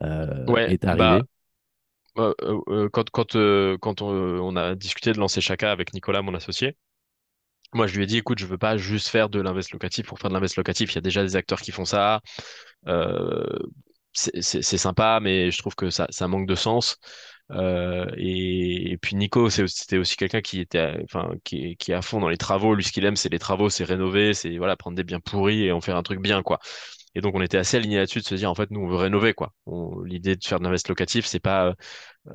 euh, 0.04 0.48
Ouais, 0.48 0.67
est 0.67 0.86
bah 0.86 0.88
arrivé. 0.88 1.28
Euh, 2.17 2.34
euh, 2.69 2.89
quand 2.89 3.36
euh, 3.36 3.77
on, 4.39 4.56
a 4.56 4.75
discuté 4.75 5.12
de 5.12 5.19
lancer 5.19 5.41
Chaka 5.41 5.71
avec 5.71 5.93
Nicolas, 5.93 6.21
mon 6.21 6.34
associé, 6.34 6.75
moi 7.73 7.88
je 7.88 7.95
lui 7.95 8.03
ai 8.03 8.06
dit, 8.08 8.17
écoute, 8.17 8.39
je 8.39 8.45
veux 8.45 8.58
pas 8.58 8.77
juste 8.77 9.10
faire 9.10 9.30
de 9.30 9.41
l'invest 9.41 9.71
locatif 9.71 10.08
pour 10.08 10.19
faire 10.19 10.30
de 10.30 10.36
l'invest 10.36 10.58
locatif. 10.58 10.91
Il 10.93 10.95
y 10.95 10.97
a 10.99 11.01
déjà 11.01 11.23
des 11.23 11.36
acteurs 11.36 11.62
qui 11.62 11.71
font 11.71 11.86
ça. 11.86 12.21
C'est 14.13 14.77
sympa, 14.77 15.19
mais 15.21 15.51
je 15.51 15.58
trouve 15.60 15.75
que 15.75 15.89
ça 15.89 16.27
manque 16.27 16.47
de 16.47 16.56
sens. 16.56 16.97
Et, 18.17 18.97
puis 19.01 19.15
Nico, 19.15 19.49
c'était 19.49 19.97
aussi 19.97 20.15
quelqu'un 20.17 20.41
qui 20.41 20.60
était, 20.60 20.97
enfin, 21.03 21.32
qui 21.43 21.77
est 21.88 21.93
à 21.93 22.01
fond 22.01 22.19
dans 22.19 22.30
les 22.30 22.38
travaux. 22.38 22.73
Lui, 22.75 22.84
ce 22.84 22.91
qu'il 22.91 23.06
aime, 23.06 23.15
c'est 23.15 23.30
les 23.30 23.39
travaux, 23.39 23.69
c'est 23.69 23.84
rénover, 23.84 24.34
c'est 24.34 24.58
voilà, 24.58 24.75
prendre 24.75 24.95
des 24.97 25.03
biens 25.03 25.19
pourris 25.19 25.65
et 25.65 25.71
en 25.71 25.82
faire 25.82 25.97
un 25.97 26.03
truc 26.03 26.21
bien, 26.21 26.41
quoi. 26.43 26.60
Et 27.17 27.21
donc, 27.21 27.34
on 27.36 27.41
était 27.41 27.58
assez 27.58 27.77
alignés 27.77 27.97
là-dessus 27.97 28.19
de 28.19 28.25
se 28.25 28.36
dire, 28.36 28.51
en 28.51 28.56
fait, 28.56 28.69
nous, 28.71 28.80
on 28.82 28.88
veut 28.88 28.95
rénover, 28.97 29.34
quoi. 29.34 29.51
L'idée 30.06 30.36
de 30.36 30.45
faire 30.45 30.60
de 30.60 30.65
l'invest 30.65 30.88
locatif, 30.88 31.25
c'est 31.25 31.39
pas, 31.39 31.69
euh, 31.69 31.73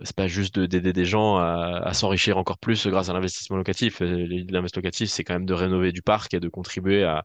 c'est 0.05 0.17
pas 0.17 0.27
juste 0.27 0.57
de- 0.59 0.67
d'aider 0.67 0.93
des 0.93 1.05
gens 1.05 1.37
à, 1.39 1.93
s'enrichir 1.95 2.39
encore 2.39 2.59
plus 2.59 2.87
grâce 2.89 3.09
à 3.09 3.13
l'investissement 3.13 3.57
locatif. 3.59 4.03
Euh, 4.03 4.07
L'investissement 4.51 4.81
locatif, 4.81 5.11
c'est 5.11 5.25
quand 5.25 5.35
même 5.35 5.47
de 5.47 5.55
rénover 5.55 5.93
du 5.93 6.03
parc 6.03 6.35
et 6.35 6.41
de 6.41 6.49
contribuer 6.49 7.05
à, 7.05 7.25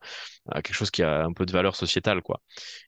à 0.52 0.62
quelque 0.62 0.76
chose 0.76 0.92
qui 0.92 1.04
a 1.04 1.24
un 1.26 1.34
peu 1.34 1.46
de 1.46 1.52
valeur 1.52 1.76
sociétale, 1.76 2.22
quoi. 2.22 2.42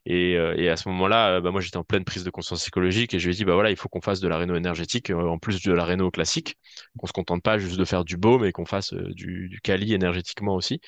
Et, 0.05 0.35
euh, 0.37 0.71
à 0.71 0.77
ce 0.77 0.89
moment-là, 0.89 1.41
bah, 1.41 1.51
moi, 1.51 1.61
j'étais 1.61 1.77
en 1.77 1.83
pleine 1.83 2.05
prise 2.05 2.23
de 2.23 2.29
conscience 2.31 2.67
écologique 2.67 3.13
et 3.13 3.19
je 3.19 3.27
lui 3.27 3.33
ai 3.35 3.37
dit, 3.37 3.45
bah 3.45 3.53
voilà, 3.55 3.71
il 3.71 3.77
faut 3.77 3.89
qu'on 3.89 4.01
fasse 4.01 4.19
de 4.21 4.27
la 4.27 4.37
réno 4.37 4.55
énergétique, 4.55 5.11
en 5.11 5.37
plus 5.39 5.61
de 5.63 5.73
la 5.73 5.85
réno 5.85 6.11
classique, 6.11 6.55
qu'on 6.97 7.07
se 7.07 7.13
contente 7.13 7.43
pas 7.43 7.57
juste 7.59 7.77
de 7.79 7.85
faire 7.85 8.05
du 8.05 8.17
beau, 8.17 8.39
mais 8.39 8.51
qu'on 8.51 8.65
fasse 8.65 8.93
du, 8.93 9.49
du 9.49 9.61
quali 9.61 9.93
énergétiquement 9.93 10.55
aussi. 10.55 10.81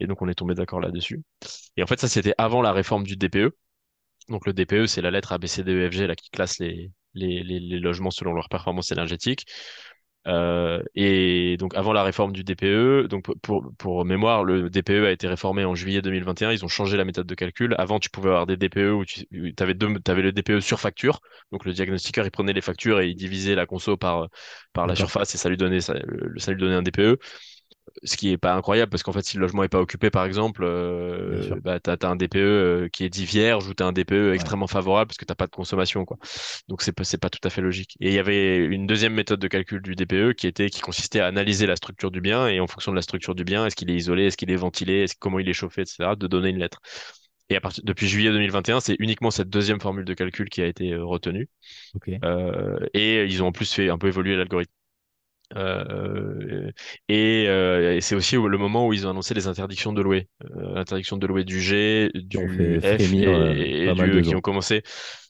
Et 0.00 0.06
donc, 0.06 0.22
on 0.22 0.28
est 0.28 0.34
tombé 0.34 0.54
d'accord 0.54 0.80
là-dessus. 0.80 1.22
Et 1.76 1.82
en 1.82 1.86
fait, 1.86 2.00
ça, 2.00 2.08
c'était 2.08 2.34
avant 2.38 2.62
la 2.62 2.72
réforme 2.72 3.04
du 3.04 3.16
DPE. 3.16 3.52
Donc, 4.28 4.46
le 4.46 4.52
DPE, 4.54 4.86
c'est 4.86 5.02
la 5.02 5.10
lettre 5.10 5.32
ABCDEFG 5.32 6.06
là, 6.08 6.16
qui 6.16 6.30
classe 6.30 6.58
les, 6.60 6.92
les, 7.14 7.42
les, 7.44 7.60
les 7.60 7.78
logements 7.80 8.10
selon 8.12 8.34
leur 8.34 8.48
performance 8.48 8.92
énergétique. 8.92 9.46
Euh, 10.26 10.82
et 10.94 11.56
donc 11.58 11.74
avant 11.74 11.94
la 11.94 12.02
réforme 12.02 12.32
du 12.32 12.44
DPE, 12.44 13.06
donc 13.08 13.24
pour, 13.40 13.64
pour 13.78 14.04
mémoire, 14.04 14.44
le 14.44 14.68
DPE 14.68 15.06
a 15.06 15.10
été 15.12 15.26
réformé 15.26 15.64
en 15.64 15.74
juillet 15.74 16.02
2021. 16.02 16.52
Ils 16.52 16.62
ont 16.64 16.68
changé 16.68 16.98
la 16.98 17.06
méthode 17.06 17.26
de 17.26 17.34
calcul. 17.34 17.74
Avant, 17.78 17.98
tu 17.98 18.10
pouvais 18.10 18.28
avoir 18.28 18.46
des 18.46 18.56
DPE 18.58 18.92
où 18.92 19.04
tu 19.06 19.26
avais, 19.60 19.72
deux, 19.74 19.88
avais 20.08 20.22
le 20.22 20.32
DPE 20.32 20.60
sur 20.60 20.78
facture. 20.78 21.20
Donc 21.52 21.64
le 21.64 21.72
diagnostiqueur, 21.72 22.26
il 22.26 22.30
prenait 22.30 22.52
les 22.52 22.60
factures 22.60 23.00
et 23.00 23.08
il 23.08 23.16
divisait 23.16 23.54
la 23.54 23.64
conso 23.66 23.96
par, 23.96 24.28
par 24.74 24.86
la 24.86 24.94
surface 24.94 25.34
et 25.34 25.38
ça 25.38 25.48
lui 25.48 25.56
donnait, 25.56 25.80
ça, 25.80 25.94
le- 26.04 26.38
ça 26.38 26.52
lui 26.52 26.60
donnait 26.60 26.74
un 26.74 26.82
DPE 26.82 27.18
ce 28.02 28.16
qui 28.16 28.30
est 28.30 28.38
pas 28.38 28.54
incroyable 28.54 28.90
parce 28.90 29.02
qu'en 29.02 29.12
fait 29.12 29.24
si 29.24 29.36
le 29.36 29.42
logement 29.42 29.64
est 29.64 29.68
pas 29.68 29.80
occupé 29.80 30.10
par 30.10 30.24
exemple 30.24 30.62
euh, 30.64 31.54
bah 31.62 31.80
t'as, 31.80 31.96
t'as 31.96 32.08
un 32.08 32.16
DPE 32.16 32.36
euh, 32.36 32.88
qui 32.88 33.04
est 33.04 33.08
dit 33.08 33.24
vierge 33.24 33.68
ou 33.68 33.74
t'as 33.74 33.86
un 33.86 33.92
DPE 33.92 34.32
extrêmement 34.34 34.66
favorable 34.66 35.08
parce 35.08 35.18
que 35.18 35.24
t'as 35.24 35.34
pas 35.34 35.46
de 35.46 35.52
consommation 35.52 36.04
quoi. 36.04 36.18
Donc 36.68 36.82
c'est 36.82 36.92
pas 36.92 37.04
c'est 37.04 37.18
pas 37.18 37.30
tout 37.30 37.40
à 37.44 37.50
fait 37.50 37.60
logique. 37.60 37.96
Et 38.00 38.08
il 38.08 38.14
y 38.14 38.18
avait 38.18 38.56
une 38.58 38.86
deuxième 38.86 39.14
méthode 39.14 39.40
de 39.40 39.48
calcul 39.48 39.82
du 39.82 39.94
DPE 39.94 40.34
qui 40.34 40.46
était 40.46 40.70
qui 40.70 40.80
consistait 40.80 41.20
à 41.20 41.26
analyser 41.26 41.66
la 41.66 41.76
structure 41.76 42.10
du 42.10 42.20
bien 42.20 42.48
et 42.48 42.60
en 42.60 42.66
fonction 42.66 42.92
de 42.92 42.96
la 42.96 43.02
structure 43.02 43.34
du 43.34 43.44
bien 43.44 43.66
est-ce 43.66 43.76
qu'il 43.76 43.90
est 43.90 43.96
isolé 43.96 44.26
est-ce 44.26 44.36
qu'il 44.36 44.50
est 44.50 44.56
ventilé 44.56 45.06
comment 45.18 45.38
il 45.38 45.48
est 45.48 45.52
chauffé 45.52 45.82
etc 45.82 46.10
de 46.18 46.26
donner 46.26 46.50
une 46.50 46.58
lettre. 46.58 46.80
Et 47.48 47.56
à 47.56 47.60
partir 47.60 47.82
depuis 47.84 48.06
juillet 48.08 48.30
2021 48.30 48.80
c'est 48.80 48.96
uniquement 48.98 49.30
cette 49.30 49.50
deuxième 49.50 49.80
formule 49.80 50.04
de 50.04 50.14
calcul 50.14 50.48
qui 50.48 50.62
a 50.62 50.66
été 50.66 50.92
euh, 50.92 51.04
retenue. 51.04 51.48
Euh, 52.24 52.86
et 52.94 53.24
ils 53.24 53.42
ont 53.42 53.48
en 53.48 53.52
plus 53.52 53.72
fait 53.72 53.90
un 53.90 53.98
peu 53.98 54.08
évoluer 54.08 54.36
l'algorithme 54.36 54.72
euh, 55.56 56.70
et, 57.08 57.46
euh, 57.48 57.96
et 57.96 58.00
c'est 58.00 58.14
aussi 58.14 58.36
le 58.36 58.58
moment 58.58 58.86
où 58.86 58.92
ils 58.92 59.06
ont 59.06 59.10
annoncé 59.10 59.34
les 59.34 59.48
interdictions 59.48 59.92
de 59.92 60.02
louer, 60.02 60.28
euh, 60.44 60.74
l'interdiction 60.74 61.16
de 61.16 61.26
louer 61.26 61.44
du 61.44 61.60
G, 61.60 62.10
du 62.14 62.80
fait 62.80 62.80
F 62.82 62.84
frémir 62.84 63.34
euh, 63.34 63.54
et, 63.56 63.92
du 63.92 64.12
E, 64.18 64.20
qui 64.20 64.34
ont 64.36 64.40
commencé 64.40 64.82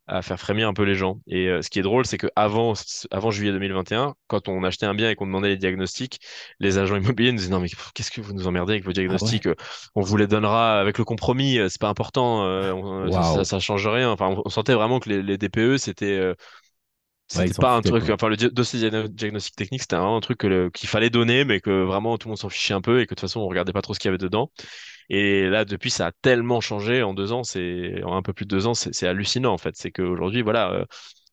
à 0.06 0.22
faire 0.22 0.40
frémir 0.40 0.68
un 0.68 0.74
peu 0.74 0.82
les 0.82 0.94
gens. 0.96 1.20
Et 1.28 1.48
euh, 1.48 1.62
ce 1.62 1.70
qui 1.70 1.78
est 1.78 1.82
drôle, 1.82 2.04
c'est 2.06 2.18
que 2.18 2.26
avant, 2.36 2.74
avant 3.12 3.30
juillet 3.30 3.52
2021, 3.52 4.14
quand 4.26 4.48
on 4.48 4.64
achetait 4.64 4.86
un 4.86 4.94
bien 4.94 5.10
et 5.10 5.14
qu'on 5.14 5.26
demandait 5.26 5.48
les 5.50 5.56
diagnostics, 5.56 6.18
les 6.58 6.78
agents 6.78 6.96
immobiliers 6.96 7.32
nous 7.32 7.38
disaient 7.38 7.50
non 7.50 7.60
mais 7.60 7.68
qu'est-ce 7.94 8.10
que 8.10 8.20
vous 8.20 8.32
nous 8.32 8.46
emmerdez 8.46 8.72
avec 8.74 8.84
vos 8.84 8.92
Ah 9.06 9.18
ouais? 9.20 9.32
diagnostics? 9.32 9.46
Euh, 9.46 9.54
On 9.94 10.00
vous 10.02 10.16
les 10.16 10.26
donnera 10.26 10.80
avec 10.80 10.98
le 10.98 11.04
compromis, 11.04 11.58
euh, 11.58 11.68
c'est 11.68 11.80
pas 11.80 11.88
important, 11.88 12.44
euh, 12.44 12.72
on- 12.72 13.10
ça, 13.12 13.44
ça, 13.44 13.60
change 13.60 13.86
rien. 13.86 14.10
Enfin, 14.10 14.28
on, 14.28 14.42
on 14.44 14.48
sentait 14.50 14.74
vraiment 14.74 14.98
que 15.00 15.08
les, 15.08 15.22
les 15.22 15.38
DPE 15.38 15.76
c'était 15.76 16.34
Ouais, 17.32 17.46
c'était 17.46 17.54
pas 17.60 17.76
un 17.76 17.82
truc, 17.82 18.06
quoi. 18.06 18.16
enfin 18.16 18.28
le 18.28 18.36
dossier 18.36 18.80
diagno- 18.80 19.06
diagnostic 19.06 19.54
technique, 19.54 19.82
c'était 19.82 19.94
vraiment 19.94 20.16
un 20.16 20.20
truc 20.20 20.40
qu'il 20.74 20.88
fallait 20.88 21.10
donner, 21.10 21.44
mais 21.44 21.60
que 21.60 21.70
vraiment 21.84 22.18
tout 22.18 22.26
le 22.26 22.30
monde 22.30 22.38
s'en 22.38 22.48
fichait 22.48 22.74
un 22.74 22.80
peu 22.80 23.00
et 23.00 23.06
que 23.06 23.14
de 23.14 23.14
toute 23.14 23.20
façon 23.20 23.38
on 23.40 23.46
regardait 23.46 23.72
pas 23.72 23.82
trop 23.82 23.94
ce 23.94 24.00
qu'il 24.00 24.08
y 24.08 24.10
avait 24.10 24.18
dedans. 24.18 24.50
Et 25.10 25.48
là, 25.48 25.64
depuis, 25.64 25.90
ça 25.90 26.08
a 26.08 26.12
tellement 26.12 26.60
changé 26.60 27.02
en 27.02 27.14
deux 27.14 27.32
ans, 27.32 27.44
c'est 27.44 28.02
en 28.04 28.16
un 28.16 28.22
peu 28.22 28.32
plus 28.32 28.46
de 28.46 28.50
deux 28.50 28.66
ans, 28.66 28.74
c'est 28.74 29.06
hallucinant 29.08 29.52
en 29.54 29.58
fait. 29.58 29.76
C'est 29.76 29.92
qu'aujourd'hui, 29.92 30.42
voilà, 30.42 30.72
euh, 30.72 30.84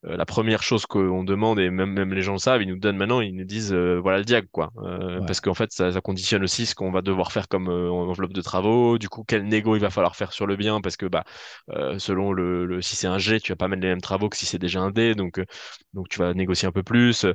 la 0.04 0.26
première 0.26 0.64
chose 0.64 0.86
qu'on 0.86 1.24
demande, 1.24 1.60
et 1.60 1.70
même, 1.70 1.92
même 1.94 2.14
les 2.14 2.22
gens 2.22 2.34
le 2.34 2.38
savent, 2.40 2.62
ils 2.62 2.68
nous 2.70 2.78
donnent 2.78 2.98
maintenant, 2.98 3.20
ils 3.22 3.36
nous 3.36 3.44
disent 3.46 3.74
euh, 3.74 4.00
voilà 4.00 4.20
le 4.20 4.24
diag, 4.26 4.48
quoi. 4.52 4.72
Euh, 4.84 5.22
Ouais. 5.22 5.26
parce 5.26 5.42
qu'en 5.42 5.54
fait, 5.56 5.72
ça, 5.72 5.92
ça 5.92 6.02
conditionne 6.02 6.44
aussi 6.44 6.66
ce 6.66 6.76
qu'on 6.76 6.92
va 6.92 7.02
devoir 7.02 7.32
faire 7.32 7.48
comme 7.48 7.68
euh, 7.70 7.90
enveloppe 7.92 8.34
de 8.34 8.42
travaux, 8.42 8.98
du 8.98 9.10
coup, 9.10 9.24
quel 9.28 9.44
négo 9.48 9.76
il 9.76 9.80
va 9.82 9.90
falloir 9.90 10.16
faire 10.16 10.34
sur 10.34 10.46
le 10.48 10.56
bien, 10.56 10.82
parce 10.82 10.98
que 10.98 11.06
bah, 11.08 11.24
euh, 11.72 12.00
selon 12.00 12.32
le, 12.32 12.66
le 12.66 12.82
si 12.82 12.96
c'est 12.96 13.08
un 13.08 13.18
G, 13.18 13.40
tu 13.40 13.52
vas 13.52 13.56
pas 13.56 13.68
mettre 13.68 13.82
les 13.82 13.90
mêmes 13.90 14.02
travaux 14.02 14.30
que 14.30 14.38
si 14.38 14.46
c'est 14.46 14.60
déjà 14.60 14.82
un 14.82 14.92
D, 14.92 15.16
donc, 15.16 15.40
euh, 15.40 15.46
donc 15.94 16.10
tu 16.10 16.20
vas 16.20 16.34
négocier 16.34 16.68
un 16.68 16.72
peu 16.72 16.84
plus. 16.84 17.26
Euh, 17.26 17.34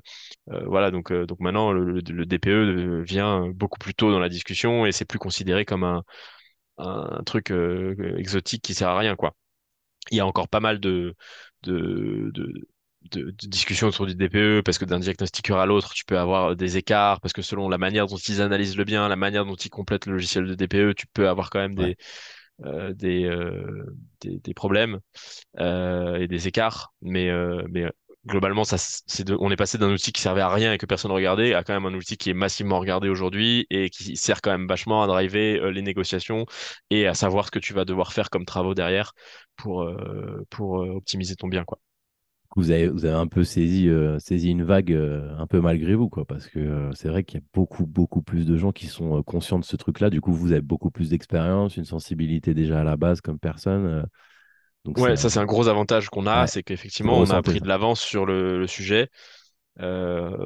voilà, 0.66 0.90
donc, 0.90 1.12
euh, 1.12 1.26
donc 1.26 1.40
maintenant, 1.40 1.72
le, 1.72 2.00
le- 2.00 2.26
DPE 2.26 3.02
vient 3.02 3.48
beaucoup 3.50 3.78
plus 3.78 3.94
tôt 3.94 4.10
dans 4.12 4.20
la 4.20 4.28
discussion 4.28 4.86
et 4.86 4.92
c'est 4.92 5.04
plus 5.04 5.18
considéré 5.18 5.64
comme 5.64 5.84
un, 5.84 6.02
un 6.78 7.22
truc 7.24 7.50
euh, 7.50 8.16
exotique 8.18 8.62
qui 8.62 8.74
sert 8.74 8.88
à 8.88 8.98
rien, 8.98 9.16
quoi 9.16 9.34
il 10.10 10.16
y 10.18 10.20
a 10.20 10.26
encore 10.26 10.48
pas 10.48 10.60
mal 10.60 10.80
de, 10.80 11.14
de, 11.62 12.30
de, 12.34 12.52
de, 13.12 13.22
de 13.30 13.46
discussions 13.48 13.88
autour 13.88 14.06
du 14.06 14.14
DPE 14.14 14.62
parce 14.62 14.78
que 14.78 14.84
d'un 14.84 14.98
diagnostiqueur 15.00 15.58
à 15.58 15.66
l'autre, 15.66 15.94
tu 15.94 16.04
peux 16.04 16.18
avoir 16.18 16.56
des 16.56 16.76
écarts 16.76 17.20
parce 17.20 17.32
que 17.32 17.42
selon 17.42 17.68
la 17.68 17.78
manière 17.78 18.06
dont 18.06 18.16
ils 18.16 18.40
analysent 18.42 18.76
le 18.76 18.84
bien, 18.84 19.08
la 19.08 19.16
manière 19.16 19.44
dont 19.46 19.54
ils 19.56 19.70
complètent 19.70 20.06
le 20.06 20.14
logiciel 20.14 20.46
de 20.46 20.54
DPE, 20.54 20.94
tu 20.94 21.06
peux 21.08 21.28
avoir 21.28 21.50
quand 21.50 21.58
même 21.60 21.74
Ouais. 21.76 21.92
des, 21.92 21.96
euh, 22.64 22.92
des, 22.94 23.24
euh, 23.24 23.86
des, 24.20 24.38
des 24.40 24.54
problèmes 24.54 25.00
euh, 25.60 26.16
et 26.20 26.28
des 26.28 26.48
écarts. 26.48 26.94
Mais, 27.02 27.30
mais 27.70 27.86
globalement, 28.26 28.64
ça, 28.64 28.76
de- 29.24 29.36
on 29.40 29.50
est 29.50 29.56
passé 29.56 29.78
d'un 29.78 29.90
outil 29.92 30.12
qui 30.12 30.20
servait 30.22 30.40
à 30.40 30.48
rien 30.48 30.72
et 30.72 30.78
que 30.78 30.86
personne 30.86 31.10
regardait 31.12 31.54
à 31.54 31.64
quand 31.64 31.74
même 31.74 31.86
un 31.86 31.96
outil 31.96 32.16
qui 32.16 32.30
est 32.30 32.34
massivement 32.34 32.78
regardé 32.80 33.08
aujourd'hui 33.08 33.66
et 33.70 33.90
qui 33.90 34.16
sert 34.16 34.40
quand 34.42 34.50
même 34.52 34.66
vachement 34.68 35.02
à 35.02 35.06
driver 35.06 35.58
euh, 35.60 35.70
les 35.72 35.82
négociations 35.82 36.46
et 36.90 37.06
à 37.06 37.14
savoir 37.14 37.46
ce 37.46 37.50
que 37.50 37.58
tu 37.58 37.74
vas 37.74 37.84
devoir 37.84 38.12
faire 38.12 38.30
comme 38.30 38.44
travaux 38.44 38.74
derrière 38.74 39.12
pour, 39.56 39.82
euh, 39.82 40.44
pour 40.50 40.82
euh, 40.82 40.90
optimiser 40.96 41.36
ton 41.36 41.48
bien, 41.48 41.64
quoi. 41.64 41.78
Vous 42.54 42.70
avez, 42.70 42.88
vous 42.88 43.06
avez 43.06 43.14
un 43.14 43.26
peu 43.26 43.44
saisi, 43.44 43.88
saisi 44.18 44.50
une 44.50 44.62
vague 44.62 44.92
un 44.92 45.46
peu 45.46 45.60
malgré 45.62 45.94
vous, 45.94 46.10
quoi, 46.10 46.26
parce 46.26 46.48
que 46.48 46.90
c'est 46.94 47.08
vrai 47.08 47.24
qu'il 47.24 47.40
y 47.40 47.42
a 47.42 47.46
beaucoup, 47.54 47.86
beaucoup 47.86 48.20
plus 48.20 48.44
de 48.46 48.58
gens 48.58 48.72
qui 48.72 48.88
sont 48.88 49.22
conscients 49.22 49.58
de 49.58 49.64
ce 49.64 49.74
truc-là. 49.76 50.10
Du 50.10 50.20
coup, 50.20 50.32
vous 50.34 50.52
avez 50.52 50.60
beaucoup 50.60 50.90
plus 50.90 51.08
d'expérience, 51.08 51.78
une 51.78 51.86
sensibilité 51.86 52.52
déjà 52.52 52.80
à 52.80 52.84
la 52.84 52.98
base 52.98 53.22
comme 53.22 53.38
personne. 53.38 54.04
Donc 54.84 54.98
Ouais, 54.98 55.16
ça, 55.16 55.30
c'est 55.30 55.38
un 55.38 55.44
gros 55.46 55.68
avantage 55.68 56.08
qu'on 56.10 56.26
a, 56.26 56.46
ouais, 56.46 56.48
c'est 56.48 56.62
qu'effectivement 56.62 57.20
on 57.20 57.30
a 57.30 57.42
pris 57.42 57.60
de 57.60 57.68
l'avance 57.68 58.00
sur 58.00 58.26
le, 58.26 58.58
le 58.58 58.66
sujet 58.66 59.08
euh, 59.80 60.36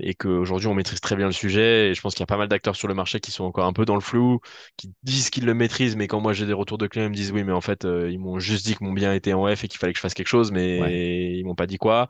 et 0.00 0.14
qu'aujourd'hui 0.14 0.68
on 0.68 0.74
maîtrise 0.74 1.00
très 1.00 1.16
bien 1.16 1.26
le 1.26 1.32
sujet. 1.32 1.90
Et 1.90 1.94
je 1.94 2.00
pense 2.02 2.14
qu'il 2.14 2.22
y 2.22 2.24
a 2.24 2.26
pas 2.26 2.36
mal 2.38 2.48
d'acteurs 2.48 2.76
sur 2.76 2.88
le 2.88 2.94
marché 2.94 3.20
qui 3.20 3.30
sont 3.32 3.44
encore 3.44 3.66
un 3.66 3.72
peu 3.74 3.84
dans 3.84 3.94
le 3.96 4.00
flou, 4.02 4.40
qui 4.76 4.92
disent 5.04 5.30
qu'ils 5.30 5.46
le 5.46 5.54
maîtrisent, 5.54 5.96
mais 5.96 6.08
quand 6.08 6.20
moi 6.20 6.32
j'ai 6.34 6.46
des 6.46 6.52
retours 6.54 6.78
de 6.78 6.86
clients, 6.88 7.06
ils 7.06 7.10
me 7.10 7.14
disent 7.16 7.32
oui, 7.32 7.44
mais 7.44 7.52
en 7.52 7.60
fait 7.62 7.84
euh, 7.86 8.10
ils 8.10 8.18
m'ont 8.20 8.38
juste 8.40 8.66
dit 8.66 8.76
que 8.76 8.84
mon 8.84 8.92
bien 8.92 9.14
était 9.14 9.32
en 9.34 9.46
F 9.54 9.64
et 9.64 9.68
qu'il 9.68 9.78
fallait 9.80 9.92
que 9.94 9.98
je 9.98 10.02
fasse 10.02 10.14
quelque 10.14 10.28
chose, 10.28 10.52
Ouais, 10.76 10.94
mais 10.94 11.38
ils 11.38 11.44
m'ont 11.44 11.54
pas 11.56 11.66
dit 11.66 11.78
quoi. 11.78 12.08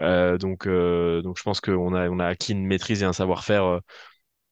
Euh, 0.00 0.38
donc, 0.38 0.66
donc 0.68 1.38
je 1.38 1.42
pense 1.44 1.60
qu'on 1.60 1.94
a, 1.94 2.08
on 2.10 2.18
a 2.20 2.26
acquis 2.26 2.52
une 2.52 2.66
maîtrise 2.66 3.02
et 3.02 3.06
un 3.06 3.12
savoir-faire 3.14 3.80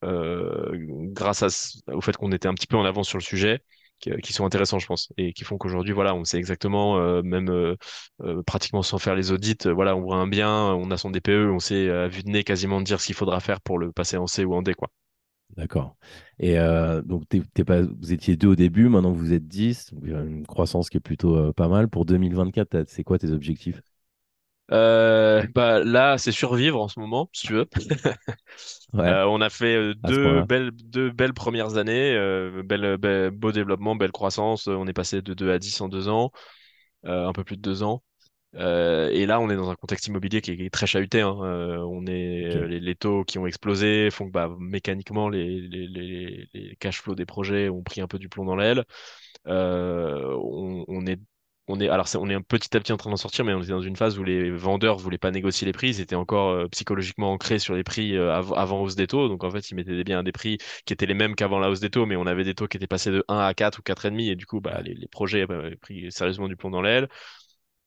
grâce 0.02 1.42
à, 1.42 1.48
au 1.94 2.00
fait 2.00 2.16
qu'on 2.16 2.32
était 2.32 2.48
un 2.48 2.54
petit 2.54 2.66
peu 2.66 2.76
en 2.76 2.84
avance 2.84 3.08
sur 3.08 3.18
le 3.18 3.22
sujet, 3.22 3.60
qui, 4.00 4.10
qui 4.22 4.32
sont 4.32 4.44
intéressants, 4.46 4.78
je 4.78 4.86
pense, 4.86 5.12
et 5.16 5.32
qui 5.32 5.44
font 5.44 5.58
qu'aujourd'hui, 5.58 5.92
voilà, 5.94 6.14
on 6.14 6.24
sait 6.24 6.38
exactement, 6.38 6.98
euh, 6.98 7.22
même 7.22 7.50
euh, 7.50 7.76
euh, 8.22 8.42
pratiquement 8.42 8.82
sans 8.82 8.98
faire 8.98 9.14
les 9.14 9.32
audits, 9.32 9.56
euh, 9.66 9.72
voilà, 9.72 9.96
on 9.96 10.00
voit 10.02 10.16
un 10.16 10.26
bien, 10.28 10.50
on 10.74 10.90
a 10.90 10.96
son 10.96 11.10
DPE, 11.10 11.50
on 11.52 11.58
sait 11.58 11.90
à 11.90 12.08
vue 12.08 12.22
de 12.22 12.30
nez 12.30 12.44
quasiment 12.44 12.80
dire 12.80 13.00
ce 13.00 13.06
qu'il 13.06 13.14
faudra 13.16 13.40
faire 13.40 13.60
pour 13.60 13.78
le 13.78 13.92
passer 13.92 14.16
en 14.16 14.26
C 14.26 14.44
ou 14.44 14.54
en 14.54 14.62
D, 14.62 14.74
quoi. 14.74 14.88
d'accord. 15.56 15.96
Et 16.38 16.58
euh, 16.58 17.02
donc, 17.02 17.24
pas, 17.66 17.82
vous 17.82 18.12
étiez 18.12 18.36
deux 18.36 18.48
au 18.48 18.56
début, 18.56 18.88
maintenant 18.88 19.12
vous 19.12 19.32
êtes 19.32 19.46
10, 19.48 19.92
donc 19.92 20.02
il 20.04 20.10
y 20.12 20.14
a 20.14 20.20
une 20.22 20.46
croissance 20.46 20.88
qui 20.90 20.96
est 20.98 21.00
plutôt 21.00 21.36
euh, 21.36 21.52
pas 21.52 21.68
mal. 21.68 21.88
Pour 21.88 22.04
2024, 22.04 22.70
t'as- 22.70 22.84
c'est 22.86 23.04
quoi 23.04 23.18
tes 23.18 23.30
objectifs? 23.30 23.82
Euh, 24.70 25.42
bah 25.54 25.82
là, 25.82 26.18
c'est 26.18 26.32
survivre 26.32 26.80
en 26.80 26.88
ce 26.88 27.00
moment, 27.00 27.30
si 27.32 27.46
tu 27.46 27.54
veux. 27.54 27.66
Ouais, 28.92 29.04
Euh, 29.06 29.24
on 29.26 29.40
a 29.40 29.48
fait 29.50 29.76
euh, 29.76 29.94
deux 29.94 30.42
belles, 30.42 30.70
deux 30.72 31.10
belles 31.10 31.32
premières 31.34 31.76
années, 31.76 32.12
euh, 32.14 32.62
belle, 32.64 32.96
belle- 32.98 33.30
beau 33.30 33.52
développement, 33.52 33.96
belle 33.96 34.12
croissance. 34.12 34.66
On 34.66 34.86
est 34.86 34.92
passé 34.92 35.22
de 35.22 35.34
2 35.34 35.50
à 35.52 35.58
10 35.58 35.80
en 35.80 35.88
deux 35.88 36.08
ans, 36.08 36.32
un 37.04 37.32
peu 37.32 37.44
plus 37.44 37.56
de 37.56 37.62
deux 37.62 37.82
ans. 37.82 38.02
Et 38.54 39.26
là, 39.26 39.40
on 39.40 39.50
est 39.50 39.56
dans 39.56 39.70
un 39.70 39.76
contexte 39.76 40.08
immobilier 40.08 40.40
qui 40.42 40.52
est, 40.52 40.70
très 40.70 40.86
chahuté. 40.86 41.22
hein. 41.22 41.30
On 41.38 42.06
est, 42.06 42.66
les, 42.68 42.80
les 42.80 42.94
taux 42.96 43.24
qui 43.24 43.38
ont 43.38 43.46
explosé 43.46 44.10
font 44.10 44.26
que 44.26 44.32
bah, 44.32 44.50
mécaniquement, 44.60 45.28
les, 45.30 45.60
les, 45.60 45.88
les, 45.88 46.48
les 46.54 46.76
cash 46.76 47.00
flows 47.02 47.14
des 47.16 47.26
projets 47.26 47.68
ont 47.70 47.82
pris 47.82 48.00
un 48.00 48.08
peu 48.08 48.18
du 48.18 48.28
plomb 48.28 48.44
dans 48.46 48.56
l'aile. 48.56 48.84
On, 49.46 50.84
on 50.88 51.06
est, 51.06 51.20
on 51.68 51.80
est, 51.80 51.88
alors 51.88 52.08
c'est- 52.08 52.18
on 52.18 52.28
est 52.28 52.34
un 52.34 52.40
petit 52.42 52.76
à 52.76 52.80
petit 52.80 52.92
en 52.92 52.96
train 52.96 53.10
d'en 53.10 53.16
sortir, 53.16 53.44
mais 53.44 53.54
on 53.54 53.60
était 53.62 53.70
dans 53.72 53.80
une 53.82 53.96
phase 53.96 54.18
où 54.18 54.24
les 54.24 54.50
vendeurs 54.50 54.98
voulaient 54.98 55.18
pas 55.18 55.30
négocier 55.30 55.66
les 55.66 55.72
prix. 55.72 55.88
Ils 55.90 56.00
étaient 56.00 56.14
encore 56.16 56.50
euh, 56.50 56.68
psychologiquement 56.68 57.32
ancrés 57.32 57.58
sur 57.58 57.74
les 57.74 57.84
prix 57.84 58.16
euh, 58.16 58.32
av- 58.34 58.54
avant 58.56 58.80
hausse 58.82 58.96
des 58.96 59.06
taux. 59.06 59.28
Donc 59.28 59.44
en 59.44 59.50
fait, 59.50 59.70
ils 59.70 59.74
mettaient 59.74 59.96
des 59.96 60.04
biens 60.04 60.20
à 60.20 60.22
des 60.22 60.32
prix 60.32 60.58
qui 60.86 60.92
étaient 60.92 61.06
les 61.06 61.14
mêmes 61.14 61.34
qu'avant 61.34 61.58
la 61.58 61.70
hausse 61.70 61.80
des 61.80 61.90
taux, 61.90 62.06
mais 62.06 62.16
on 62.16 62.26
avait 62.26 62.44
des 62.44 62.54
taux 62.54 62.68
qui 62.68 62.76
étaient 62.78 62.86
passés 62.86 63.10
de 63.10 63.24
1 63.28 63.38
à 63.38 63.54
4 63.54 63.78
ou 63.78 63.82
4,5 63.82 64.20
et 64.20 64.36
du 64.36 64.46
coup, 64.46 64.60
bah, 64.60 64.80
les, 64.82 64.94
les 64.94 65.08
projets 65.08 65.46
bah, 65.46 65.58
avaient 65.58 65.76
pris 65.76 66.10
sérieusement 66.12 66.48
du 66.48 66.56
plomb 66.56 66.70
dans 66.70 66.82
l'aile 66.82 67.08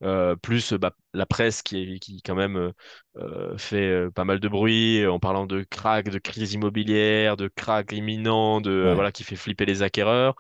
euh, 0.04 0.36
plus 0.36 0.74
bah, 0.74 0.96
la 1.14 1.26
presse 1.28 1.62
qui, 1.62 2.00
quand 2.26 2.34
même 2.36 2.72
euh, 3.18 3.58
fait 3.58 4.10
pas 4.16 4.24
mal 4.26 4.40
de 4.40 4.48
bruit 4.48 5.06
en 5.06 5.20
parlant 5.20 5.46
de 5.46 5.64
crack, 5.70 6.10
de 6.10 6.18
crise 6.20 6.54
immobilière, 6.54 7.38
de 7.38 7.48
crack 7.48 7.92
imminent, 7.92 8.62
de 8.62 8.72
euh, 8.72 8.94
voilà 8.96 9.12
qui 9.12 9.24
fait 9.24 9.36
flipper 9.36 9.66
les 9.66 9.84
acquéreurs, 9.84 10.36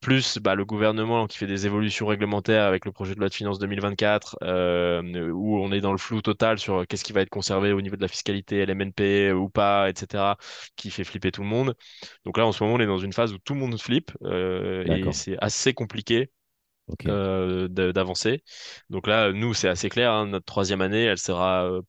plus 0.00 0.38
bah, 0.38 0.54
le 0.54 0.64
gouvernement 0.64 1.26
qui 1.26 1.38
fait 1.38 1.46
des 1.46 1.66
évolutions 1.66 2.06
réglementaires 2.06 2.64
avec 2.64 2.84
le 2.84 2.92
projet 2.92 3.14
de 3.14 3.20
loi 3.20 3.28
de 3.28 3.34
finances 3.34 3.58
2024 3.58 4.36
euh, 4.42 5.30
où 5.30 5.58
on 5.58 5.72
est 5.72 5.80
dans 5.80 5.92
le 5.92 5.98
flou 5.98 6.22
total 6.22 6.58
sur 6.58 6.86
qu'est-ce 6.86 7.02
qui 7.02 7.12
va 7.12 7.22
être 7.22 7.30
conservé 7.30 7.72
au 7.72 7.80
niveau 7.80 7.96
de 7.96 8.02
la 8.02 8.08
fiscalité, 8.08 8.64
LMNP 8.64 9.32
ou 9.32 9.48
pas, 9.48 9.88
etc., 9.88 10.36
qui 10.76 10.90
fait 10.90 11.04
flipper 11.04 11.32
tout 11.32 11.42
le 11.42 11.48
monde. 11.48 11.74
Donc 12.24 12.38
là 12.38 12.46
en 12.46 12.52
ce 12.52 12.62
moment 12.62 12.76
on 12.76 12.80
est 12.80 12.86
dans 12.86 12.98
une 12.98 13.12
phase 13.12 13.32
où 13.32 13.38
tout 13.38 13.54
le 13.54 13.60
monde 13.60 13.80
flippe 13.80 14.12
euh, 14.22 14.84
et 14.84 15.12
c'est 15.12 15.36
assez 15.40 15.74
compliqué 15.74 16.30
euh, 17.08 17.68
d'avancer. 17.68 18.42
Donc 18.90 19.06
là, 19.08 19.32
nous, 19.32 19.54
c'est 19.54 19.68
assez 19.68 19.88
clair, 19.88 20.12
hein, 20.12 20.26
notre 20.26 20.46
troisième 20.46 20.80
année, 20.80 21.02
elle 21.02 21.18
sera, 21.18 21.64
euh, 21.68 21.82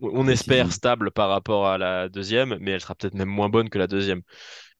on 0.00 0.26
espère, 0.26 0.72
stable 0.72 1.10
par 1.10 1.28
rapport 1.28 1.66
à 1.66 1.78
la 1.78 2.08
deuxième, 2.08 2.56
mais 2.60 2.72
elle 2.72 2.80
sera 2.80 2.94
peut-être 2.94 3.14
même 3.14 3.28
moins 3.28 3.48
bonne 3.48 3.68
que 3.68 3.78
la 3.78 3.86
deuxième. 3.86 4.22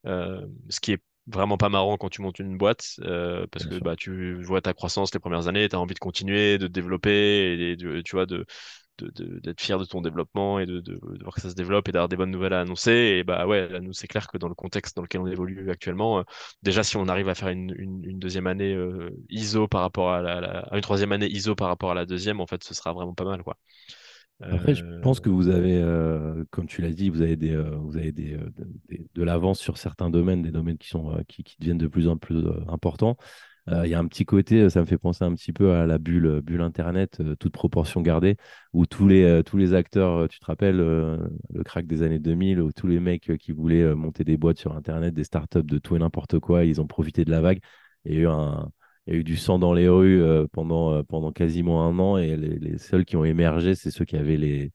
Euh, 0.07 0.47
ce 0.71 0.81
qui 0.81 0.93
est 0.93 1.03
vraiment 1.27 1.57
pas 1.57 1.69
marrant 1.71 1.97
quand 1.97 2.11
tu 2.11 2.23
montes 2.23 2.39
une 2.39 2.57
boîte, 2.59 2.97
euh, 3.01 3.47
parce 3.51 3.65
Bien 3.65 3.67
que 3.67 3.79
sûr. 3.79 3.81
bah, 3.81 3.97
tu 3.97 4.43
vois 4.43 4.61
ta 4.61 4.75
croissance 4.75 5.13
les 5.15 5.21
premières 5.21 5.49
années, 5.49 5.69
tu 5.69 5.77
as 5.77 5.81
envie 5.81 5.95
de 5.95 5.99
continuer, 5.99 6.59
de 6.59 6.67
te 6.67 6.73
développer, 6.73 7.71
et 7.73 7.77
de, 7.77 8.01
tu 8.03 8.17
vois, 8.17 8.27
de, 8.27 8.45
de- 8.99 9.11
de- 9.15 9.41
d'être 9.41 9.61
fier 9.61 9.79
de 9.79 9.85
ton 9.85 10.01
développement 10.01 10.59
et 10.61 10.67
de, 10.67 10.81
de, 10.81 10.95
de 10.95 11.23
voir 11.23 11.35
que 11.35 11.41
ça 11.41 11.51
se 11.51 11.55
développe 11.55 11.89
et 11.89 11.93
d'avoir 11.93 12.09
des 12.09 12.17
bonnes 12.17 12.31
nouvelles 12.31 12.53
à 12.55 12.61
annoncer. 12.61 12.93
Et 12.93 13.25
bah 13.25 13.47
ouais, 13.47 13.69
là, 13.69 13.81
nous, 13.81 13.93
c'est 13.93 14.07
clair 14.09 14.29
que 14.29 14.39
dans 14.39 14.49
le 14.49 14.55
contexte 14.55 14.97
dans 14.97 15.03
lequel 15.03 15.21
on 15.23 15.27
évolue 15.27 15.71
actuellement, 15.71 16.21
euh, 16.21 16.23
déjà, 16.63 16.83
si 16.85 16.97
on 16.97 17.09
arrive 17.09 17.29
à 17.29 17.35
faire 17.35 17.49
une, 17.49 17.75
une, 17.79 18.05
une 18.05 18.19
deuxième 18.19 18.47
année 18.47 18.75
euh, 18.75 19.11
ISO 19.31 19.69
par 19.69 19.81
rapport 19.83 20.13
à 20.13 20.23
la, 20.23 20.41
la- 20.41 20.61
à 20.61 20.77
une 20.77 20.83
troisième 20.83 21.13
année 21.13 21.29
ISO 21.31 21.55
par 21.57 21.69
rapport 21.69 21.91
à 21.93 21.95
la 21.95 22.07
deuxième, 22.07 22.41
en 22.41 22.47
fait, 22.47 22.63
ce 22.65 22.75
sera 22.75 22.93
vraiment 22.93 23.15
pas 23.15 23.25
mal, 23.25 23.43
quoi. 23.43 23.57
Après, 24.41 24.75
je 24.75 24.83
Euh, 24.83 25.01
pense 25.01 25.21
que 25.21 25.31
vous 25.31 25.49
avez, 25.49 25.77
euh, 25.81 26.45
comme 26.51 26.67
tu 26.67 26.83
l'as 26.83 26.91
dit, 26.93 27.09
vous 27.09 27.23
avez, 27.23 27.37
des, 27.37 27.53
euh, 27.55 27.77
vous 27.77 27.97
avez 27.97 28.13
des, 28.13 28.35
euh, 28.35 28.51
de, 28.57 28.67
des- 28.89 29.07
de 29.15 29.23
l'avance 29.23 29.61
sur 29.61 29.79
certains 29.79 30.11
domaines, 30.11 30.43
des 30.43 30.51
domaines 30.51 30.77
qui, 30.77 30.89
sont, 30.89 31.17
qui, 31.29 31.45
qui 31.45 31.57
deviennent 31.61 31.79
de 31.79 31.87
plus 31.87 32.09
en 32.09 32.17
plus 32.17 32.45
importants. 32.69 33.17
Il 33.67 33.87
y 33.89 33.95
a 33.95 33.99
un 33.99 34.07
petit 34.07 34.27
côté, 34.27 34.69
ça 34.69 34.81
me 34.81 34.85
fait 34.85 34.99
penser 34.99 35.25
un 35.25 35.33
petit 35.35 35.53
peu 35.55 35.73
à 35.73 35.87
la 35.87 35.97
bulle, 35.97 36.43
bulle 36.43 36.61
Internet, 36.61 37.23
toute 37.41 37.53
proportion 37.55 38.03
gardée, 38.03 38.37
où 38.75 38.85
tous 38.85 39.09
les, 39.09 39.43
tous 39.47 39.57
les 39.57 39.73
acteurs, 39.73 40.29
tu 40.29 40.39
te 40.39 40.45
rappelles, 40.45 40.77
le 40.77 41.63
crack 41.65 41.87
des 41.87 42.03
années 42.03 42.19
2000, 42.19 42.61
où 42.61 42.73
tous 42.73 42.87
les 42.87 43.01
mecs 43.01 43.39
qui 43.39 43.53
voulaient 43.53 43.95
monter 43.95 44.23
des 44.23 44.37
boîtes 44.37 44.59
sur 44.59 44.77
Internet, 44.77 45.15
des 45.15 45.25
startups 45.25 45.63
de 45.63 45.79
tout 45.79 45.97
et 45.97 45.99
n'importe 45.99 46.39
quoi, 46.41 46.65
ils 46.67 46.79
ont 46.83 46.87
profité 46.87 47.25
de 47.25 47.31
la 47.31 47.41
vague. 47.41 47.61
Il 48.05 48.13
y 48.15 48.17
a 48.19 48.21
eu 48.21 48.27
un, 48.29 48.71
il 49.07 49.15
y 49.15 49.17
a 49.17 49.21
eu 49.21 49.25
du 49.25 49.37
sang 49.37 49.59
dans 49.59 49.73
les 49.75 49.89
rues 49.89 50.23
euh, 50.23 50.47
pendant, 50.53 50.93
euh, 50.95 51.03
pendant 51.03 51.33
quasiment 51.33 51.87
un 51.87 51.99
an, 51.99 52.17
et 52.17 52.37
les, 52.37 52.79
seuls 52.79 53.05
qui 53.05 53.17
ont 53.17 53.25
émergé, 53.25 53.75
c'est 53.75 53.91
ceux 53.91 54.05
qui 54.05 54.17
avaient 54.17 54.37
les 54.37 54.73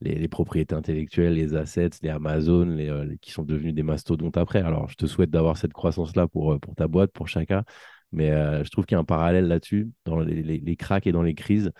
les, 0.00 0.26
propriétés 0.26 0.74
intellectuelles, 0.74 1.34
les 1.34 1.54
assets, 1.54 1.90
les 2.02 2.08
Amazon, 2.08 2.68
euh, 2.70 3.04
les- 3.04 3.18
qui 3.18 3.30
sont 3.30 3.44
devenus 3.44 3.72
des 3.72 3.84
mastodontes 3.84 4.36
après. 4.36 4.60
Alors, 4.60 4.88
je 4.88 4.96
te 4.96 5.06
souhaite 5.06 5.30
d'avoir 5.30 5.56
cette 5.56 5.72
croissance-là 5.72 6.26
pour, 6.26 6.58
pour 6.58 6.74
ta 6.74 6.88
boîte, 6.88 7.12
pour 7.12 7.28
chacun. 7.28 7.62
Mais 8.10 8.30
je 8.64 8.68
trouve 8.70 8.84
qu'il 8.84 8.96
y 8.96 8.98
a 8.98 9.00
un 9.00 9.04
parallèle 9.04 9.46
là-dessus, 9.46 9.90
dans 10.04 10.18
les, 10.20 10.76
cracks 10.76 11.06
et 11.06 11.12
dans 11.12 11.22
les 11.22 11.34
crises. 11.34 11.70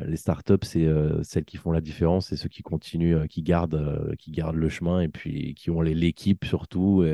Les 0.00 0.16
startups, 0.16 0.54
c'est 0.62 0.88
celles 1.22 1.44
qui 1.44 1.58
font 1.58 1.70
la 1.70 1.82
différence, 1.82 2.28
c'est 2.28 2.36
ceux 2.36 2.48
qui 2.48 2.62
continuent, 2.62 3.26
qui 3.28 3.42
gardent, 3.42 4.14
qui 4.18 4.30
gardent 4.32 4.56
le 4.56 4.68
chemin 4.70 5.00
et 5.00 5.08
puis 5.08 5.54
qui 5.54 5.70
ont 5.70 5.82
l'équipe 5.82 6.44
surtout 6.46 7.04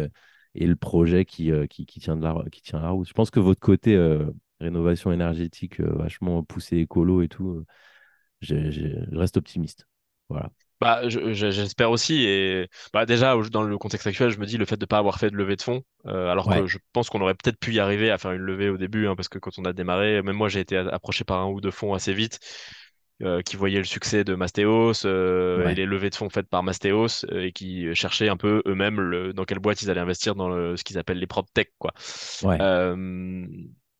et 0.54 0.66
le 0.66 0.76
projet 0.76 1.24
qui, 1.24 1.50
euh, 1.52 1.66
qui, 1.66 1.86
qui 1.86 2.00
tient 2.00 2.16
de 2.16 2.22
la, 2.24 2.34
qui 2.52 2.62
tient 2.62 2.80
la 2.80 2.90
route. 2.90 3.08
Je 3.08 3.12
pense 3.14 3.30
que 3.30 3.40
votre 3.40 3.60
côté 3.60 3.96
euh, 3.96 4.26
rénovation 4.60 5.12
énergétique, 5.12 5.80
euh, 5.80 5.92
vachement 5.96 6.42
poussé 6.44 6.78
écolo 6.78 7.22
et 7.22 7.28
tout, 7.28 7.64
je 8.42 8.56
reste 9.16 9.36
optimiste. 9.38 9.86
Voilà. 10.28 10.50
Bah, 10.80 11.08
je- 11.08 11.32
je- 11.32 11.50
j'espère 11.52 11.90
aussi. 11.92 12.24
Et 12.24 12.68
bah, 12.92 13.06
déjà, 13.06 13.36
dans 13.52 13.62
le 13.62 13.78
contexte 13.78 14.06
actuel, 14.08 14.30
je 14.30 14.38
me 14.38 14.46
dis 14.46 14.56
le 14.58 14.64
fait 14.64 14.76
de 14.76 14.82
ne 14.82 14.86
pas 14.86 14.98
avoir 14.98 15.18
fait 15.20 15.30
de 15.30 15.36
levée 15.36 15.54
de 15.54 15.62
fonds, 15.62 15.82
euh, 16.06 16.28
alors 16.28 16.48
Ouais, 16.48 16.64
que 16.64 16.66
je 16.66 16.78
pense 16.92 17.08
qu'on 17.08 17.20
aurait 17.20 17.34
peut-être 17.34 17.58
pu 17.58 17.72
y 17.72 17.78
arriver 17.78 18.10
à 18.10 18.18
faire 18.18 18.32
une 18.32 18.42
levée 18.42 18.68
au 18.68 18.76
début, 18.78 19.06
hein, 19.06 19.14
parce 19.14 19.28
que 19.28 19.38
quand 19.38 19.58
on 19.58 19.64
a 19.64 19.72
démarré, 19.72 20.22
même 20.22 20.34
moi, 20.36 20.48
j'ai 20.48 20.58
été 20.60 20.76
approché 20.76 21.22
par 21.24 21.38
un 21.40 21.46
ou 21.48 21.60
deux 21.60 21.70
fonds 21.70 21.94
assez 21.94 22.12
vite, 22.12 22.40
qui 23.44 23.56
voyaient 23.56 23.78
le 23.78 23.84
succès 23.84 24.24
de 24.24 24.34
Mastéos 24.34 25.04
euh, 25.06 25.66
et 25.66 25.74
les 25.74 25.86
levées 25.86 26.10
de 26.10 26.14
fonds 26.14 26.30
faites 26.30 26.48
par 26.48 26.62
Mastéos, 26.62 27.24
euh, 27.30 27.44
et 27.46 27.52
qui 27.52 27.94
cherchaient 27.94 28.28
un 28.28 28.36
peu 28.36 28.62
eux-mêmes 28.66 29.00
le- 29.00 29.32
dans 29.32 29.44
quelle 29.44 29.58
boîte 29.60 29.82
ils 29.82 29.90
allaient 29.90 30.00
investir 30.00 30.34
dans 30.34 30.48
le- 30.48 30.76
ce 30.76 30.84
qu'ils 30.84 30.98
appellent 30.98 31.18
les 31.18 31.26
prop 31.26 31.46
tech, 31.54 31.68
quoi. 31.78 31.92
ouais. 32.42 32.62
Euh, 32.62 33.46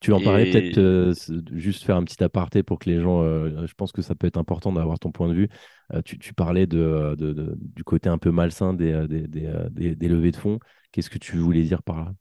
Tu 0.01 0.13
en 0.13 0.21
parlais 0.21 0.47
peut-être 0.47 0.79
euh, 0.79 1.15
juste 1.53 1.85
faire 1.85 1.97
un 1.97 2.03
petit 2.03 2.23
aparté 2.25 2.65
pour 2.65 2.81
que 2.81 2.91
les 2.91 3.01
gens, 3.01 3.23
euh, 3.23 3.67
je 3.69 3.75
pense 3.75 3.93
que 3.93 4.03
ça 4.03 4.17
peut 4.17 4.27
être 4.27 4.37
important 4.37 4.73
d'avoir 4.73 4.99
ton 4.99 5.13
point 5.13 5.29
de 5.29 5.35
vue. 5.35 5.49
Euh, 5.95 6.03
tu, 6.03 6.19
tu 6.19 6.35
parlais 6.35 6.67
de, 6.67 6.79
euh, 6.79 7.15
de- 7.15 7.33
de- 7.33 7.55
du 7.57 7.85
côté 7.85 8.09
un 8.09 8.19
peu 8.19 8.33
malsain 8.33 8.75
des, 8.75 8.91
euh, 8.93 9.07
des, 9.07 9.29
des, 9.29 9.47
euh, 9.47 9.69
des- 9.71 9.95
des 9.95 10.09
levées 10.09 10.33
de 10.33 10.37
fonds. 10.37 10.59
Qu'est-ce 10.91 11.09
que 11.11 11.19
tu 11.19 11.37
voulais 11.37 11.63
dire 11.63 11.85
par 11.85 12.05
là? 12.05 12.13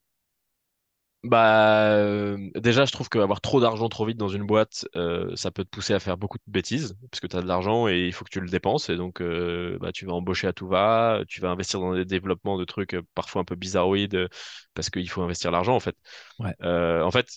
Bah, 1.24 1.92
euh, 1.98 2.50
déjà, 2.56 2.86
je 2.86 2.92
trouve 2.92 3.08
qu'avoir 3.08 3.42
trop 3.42 3.62
d'argent 3.62 3.90
trop 3.90 4.06
vite 4.08 4.18
dans 4.18 4.28
une 4.28 4.44
boîte, 4.44 4.88
euh, 4.96 5.36
ça 5.36 5.52
peut 5.52 5.64
te 5.64 5.70
pousser 5.70 5.94
à 5.94 6.00
faire 6.00 6.18
beaucoup 6.18 6.40
de 6.40 6.52
bêtises, 6.52 6.96
parce 7.12 7.20
que 7.20 7.28
tu 7.28 7.36
as 7.38 7.42
de 7.44 7.48
l'argent 7.48 7.88
et 7.88 8.08
il 8.08 8.12
faut 8.14 8.26
que 8.26 8.32
tu 8.32 8.42
le 8.42 8.50
dépenses, 8.50 8.90
et 8.90 8.96
donc 8.98 9.22
euh, 9.22 9.78
bah, 9.80 9.92
tu 9.92 10.08
vas 10.08 10.14
embaucher 10.14 10.48
à 10.48 10.54
tout 10.54 10.68
va, 10.68 11.22
tu 11.28 11.40
vas 11.40 11.50
investir 11.52 11.80
dans 11.80 11.94
des 11.94 12.06
développements 12.06 12.58
de 12.58 12.66
trucs 12.66 12.96
euh, 12.96 13.04
parfois 13.14 13.42
un 13.44 13.46
peu 13.46 13.56
bizarroïdes, 13.56 14.16
euh, 14.16 14.28
parce 14.74 14.90
qu'il 14.90 15.08
faut 15.12 15.22
investir 15.22 15.52
l'argent, 15.52 15.76
en 15.76 15.80
fait. 15.80 15.96
Ouais, 16.40 16.56
Euh, 16.64 17.04
en 17.04 17.12
fait, 17.12 17.28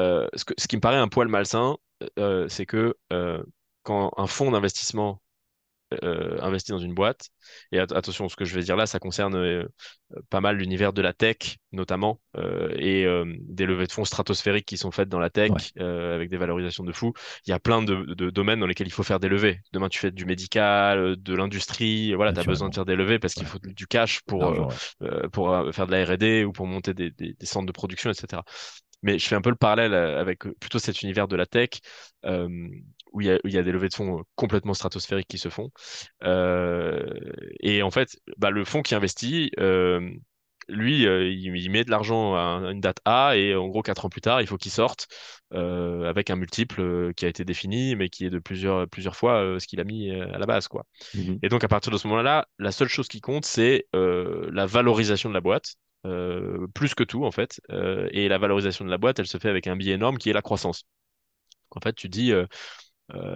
euh, 0.00 0.28
ce 0.34 0.44
que- 0.44 0.54
ce 0.58 0.68
qui 0.68 0.76
me 0.76 0.80
paraît 0.80 0.96
un 0.98 1.08
poil 1.08 1.28
malsain, 1.28 1.76
euh, 2.18 2.48
c'est 2.48 2.66
que 2.66 2.96
euh, 3.12 3.42
quand 3.84 4.12
un 4.16 4.26
fonds 4.26 4.50
d'investissement 4.52 5.22
euh, 6.04 6.38
investit 6.42 6.72
dans 6.72 6.78
une 6.78 6.94
boîte. 6.94 7.28
Et 7.72 7.78
at- 7.78 7.86
attention, 7.94 8.28
ce 8.28 8.36
que 8.36 8.44
je 8.44 8.54
vais 8.54 8.62
dire 8.62 8.76
là, 8.76 8.86
ça 8.86 8.98
concerne 8.98 9.34
euh, 9.36 9.66
pas 10.30 10.40
mal 10.40 10.56
l'univers 10.56 10.92
de 10.92 11.02
la 11.02 11.12
tech, 11.12 11.58
notamment, 11.72 12.20
euh, 12.36 12.70
et 12.76 13.04
euh, 13.04 13.24
des 13.40 13.66
levées 13.66 13.86
de 13.86 13.92
fonds 13.92 14.04
stratosphériques 14.04 14.66
qui 14.66 14.76
sont 14.76 14.90
faites 14.90 15.08
dans 15.08 15.18
la 15.18 15.30
tech, 15.30 15.50
Ouais. 15.50 15.84
avec 15.84 16.30
des 16.30 16.36
valorisations 16.36 16.84
de 16.84 16.92
fou. 16.92 17.12
Il 17.46 17.50
y 17.50 17.52
a 17.52 17.58
plein 17.60 17.82
de, 17.82 18.14
de 18.14 18.30
domaines 18.30 18.60
dans 18.60 18.66
lesquels 18.66 18.86
il 18.86 18.92
faut 18.92 19.02
faire 19.02 19.20
des 19.20 19.28
levées. 19.28 19.60
Demain, 19.72 19.88
tu 19.88 19.98
fais 19.98 20.10
du 20.10 20.24
médical, 20.24 21.16
de 21.16 21.34
l'industrie, 21.34 22.14
voilà, 22.14 22.32
tu 22.32 22.40
as 22.40 22.44
besoin 22.44 22.68
de 22.68 22.74
faire 22.74 22.84
des 22.86 22.96
levées 22.96 23.18
parce 23.18 23.34
qu'il 23.34 23.44
Ouais. 23.44 23.48
faut 23.50 23.58
du 23.62 23.86
cash 23.86 24.20
pour, 24.26 24.40
ouais. 24.42 25.28
pour 25.32 25.50
faire 25.72 25.86
de 25.86 25.92
la 25.92 26.04
R&D 26.04 26.44
ou 26.44 26.52
pour 26.52 26.66
monter 26.66 26.94
des, 26.94 27.10
des- 27.10 27.34
des 27.34 27.46
centres 27.46 27.66
de 27.66 27.72
production, 27.72 28.10
etc. 28.10 28.42
Mais 29.02 29.18
je 29.18 29.28
fais 29.28 29.36
un 29.36 29.40
peu 29.40 29.50
le 29.50 29.56
parallèle 29.56 29.94
avec 29.94 30.40
plutôt 30.58 30.78
cet 30.80 31.02
univers 31.02 31.28
de 31.28 31.36
la 31.36 31.46
tech 31.46 31.68
euh, 32.24 32.48
où 33.12 33.20
il 33.20 33.26
y 33.26 33.30
a, 33.30 33.38
y 33.44 33.62
des 33.62 33.72
levées 33.72 33.88
de 33.88 33.94
fonds 33.94 34.20
euh, 34.20 34.22
complètement 34.34 34.74
stratosphériques 34.74 35.28
qui 35.28 35.38
se 35.38 35.48
font. 35.48 35.70
Euh, 36.24 37.02
et 37.60 37.82
en 37.82 37.90
fait, 37.90 38.18
bah, 38.36 38.50
le 38.50 38.64
fonds 38.64 38.82
qui 38.82 38.94
investit, 38.94 39.50
euh, 39.58 40.10
lui, 40.68 41.06
euh, 41.06 41.30
il, 41.30 41.70
met 41.70 41.84
de 41.84 41.90
l'argent 41.90 42.34
à 42.34 42.70
une 42.70 42.80
date 42.80 42.98
A 43.04 43.36
et 43.36 43.54
en 43.54 43.68
gros, 43.68 43.82
quatre 43.82 44.04
ans 44.04 44.10
plus 44.10 44.20
tard, 44.20 44.40
il 44.40 44.46
faut 44.46 44.58
qu'il 44.58 44.70
sorte 44.70 45.08
euh, 45.54 46.08
avec 46.08 46.30
un 46.30 46.36
multiple 46.36 46.80
euh, 46.80 47.12
qui 47.12 47.24
a 47.24 47.28
été 47.28 47.44
défini, 47.44 47.96
mais 47.96 48.08
qui 48.08 48.26
est 48.26 48.30
de 48.30 48.38
plusieurs, 48.38 48.86
plusieurs 48.88 49.16
fois 49.16 49.56
ce 49.58 49.66
qu'il 49.66 49.80
a 49.80 49.84
mis 49.84 50.10
à 50.10 50.38
la 50.38 50.46
base, 50.46 50.68
quoi. 50.68 50.84
Mhm. 51.14 51.38
Et 51.42 51.48
donc, 51.48 51.64
à 51.64 51.68
partir 51.68 51.90
de 51.90 51.98
ce 51.98 52.06
moment-là, 52.08 52.46
la 52.58 52.72
seule 52.72 52.88
chose 52.88 53.08
qui 53.08 53.20
compte, 53.20 53.44
c'est 53.44 53.86
la 53.92 54.66
valorisation 54.66 55.28
de 55.28 55.34
la 55.34 55.40
boîte, 55.40 55.76
plus 56.74 56.94
que 56.94 57.04
tout, 57.04 57.24
en 57.24 57.30
fait. 57.30 57.60
Et 58.10 58.28
la 58.28 58.38
valorisation 58.38 58.84
de 58.84 58.90
la 58.90 58.98
boîte, 58.98 59.18
elle 59.18 59.26
se 59.26 59.38
fait 59.38 59.48
avec 59.48 59.66
un 59.66 59.76
biais 59.76 59.94
énorme 59.94 60.18
qui 60.18 60.30
est 60.30 60.34
la 60.34 60.42
croissance. 60.42 60.84
En 61.70 61.80
fait, 61.80 61.94
tu 61.94 62.08
dis, 62.08 62.32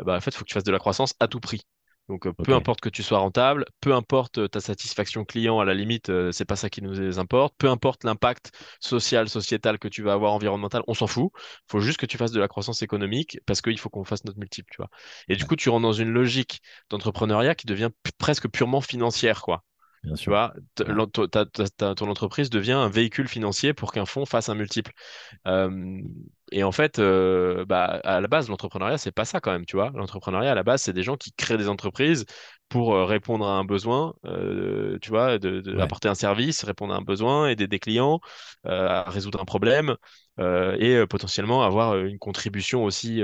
bah, 0.04 0.16
en 0.16 0.20
fait, 0.20 0.30
il 0.30 0.36
faut 0.36 0.44
que 0.44 0.48
tu 0.48 0.54
fasses 0.54 0.64
de 0.64 0.72
la 0.72 0.78
croissance 0.78 1.14
à 1.20 1.28
tout 1.28 1.40
prix. 1.40 1.62
Donc, 2.08 2.26
euh, 2.26 2.32
peu 2.42 2.52
importe 2.54 2.80
que 2.80 2.88
tu 2.88 3.02
sois 3.02 3.18
rentable, 3.18 3.64
peu 3.80 3.94
importe 3.94 4.38
euh, 4.38 4.48
ta 4.48 4.60
satisfaction 4.60 5.24
client, 5.24 5.60
à 5.60 5.64
la 5.64 5.72
limite, 5.72 6.10
euh, 6.10 6.32
c'est 6.32 6.44
pas 6.44 6.56
ça 6.56 6.68
qui 6.68 6.82
nous 6.82 7.18
importe, 7.18 7.54
peu 7.58 7.68
importe 7.70 8.02
l'impact 8.04 8.50
social, 8.80 9.28
sociétal 9.28 9.78
que 9.78 9.86
tu 9.88 10.02
vas 10.02 10.12
avoir, 10.14 10.32
environnemental, 10.32 10.82
on 10.88 10.94
s'en 10.94 11.06
fout. 11.06 11.30
faut 11.70 11.78
juste 11.80 11.98
que 11.98 12.06
tu 12.06 12.18
fasses 12.18 12.32
de 12.32 12.40
la 12.40 12.48
croissance 12.48 12.82
économique 12.82 13.38
parce 13.46 13.62
qu'il 13.62 13.78
faut 13.78 13.88
qu'on 13.88 14.04
fasse 14.04 14.24
notre 14.24 14.38
multiple, 14.38 14.68
tu 14.72 14.78
vois. 14.78 14.90
Et 15.28 15.36
du 15.36 15.44
coup, 15.46 15.54
tu 15.56 15.68
rentres 15.70 15.82
dans 15.82 15.92
une 15.92 16.10
logique 16.10 16.60
d'entrepreneuriat 16.90 17.54
qui 17.54 17.66
devient 17.66 17.90
presque 18.18 18.48
purement 18.48 18.80
financière, 18.80 19.40
quoi. 19.42 19.62
Bien 20.02 20.14
Tu 20.16 20.30
vois, 20.30 20.54
t- 20.74 20.84
ton 21.96 22.08
entreprise 22.10 22.50
devient 22.50 22.72
un 22.72 22.88
véhicule 22.88 23.28
financier 23.28 23.72
pour 23.74 23.92
qu'un 23.92 24.06
fonds 24.06 24.26
fasse 24.26 24.48
un 24.48 24.54
multiple. 24.54 24.92
Euh, 25.46 26.00
et 26.52 26.64
en 26.64 26.72
fait, 26.72 26.98
euh, 26.98 27.64
bah, 27.66 27.84
à 28.04 28.20
la 28.20 28.28
base, 28.28 28.48
l'entrepreneuriat, 28.48 28.98
c'est 28.98 29.12
pas 29.12 29.24
ça 29.24 29.40
quand 29.40 29.52
même, 29.52 29.66
tu 29.66 29.76
vois. 29.76 29.90
L'entrepreneuriat, 29.94 30.52
à 30.52 30.54
la 30.54 30.62
base, 30.62 30.82
c'est 30.82 30.92
des 30.92 31.02
gens 31.02 31.16
qui 31.16 31.32
créent 31.32 31.58
des 31.58 31.68
entreprises 31.68 32.24
pour 32.68 32.94
euh, 32.94 33.04
répondre 33.04 33.46
à 33.46 33.52
un 33.58 33.64
besoin, 33.64 34.14
euh, 34.26 34.98
tu 35.02 35.10
vois, 35.10 35.38
de, 35.38 35.60
de- 35.60 35.78
Ouais. 35.78 35.80
apporter 35.80 36.08
un 36.08 36.14
service, 36.14 36.64
répondre 36.64 36.94
à 36.94 36.98
un 36.98 37.02
besoin, 37.02 37.48
aider 37.48 37.66
des 37.68 37.78
clients 37.78 38.20
euh, 38.66 38.88
à 38.88 39.10
résoudre 39.10 39.40
un 39.40 39.44
problème 39.44 39.96
euh, 40.40 40.76
et 40.80 40.96
euh, 40.96 41.06
potentiellement 41.06 41.62
avoir 41.62 41.92
euh, 41.92 42.04
une 42.06 42.18
contribution 42.18 42.84
aussi 42.84 43.22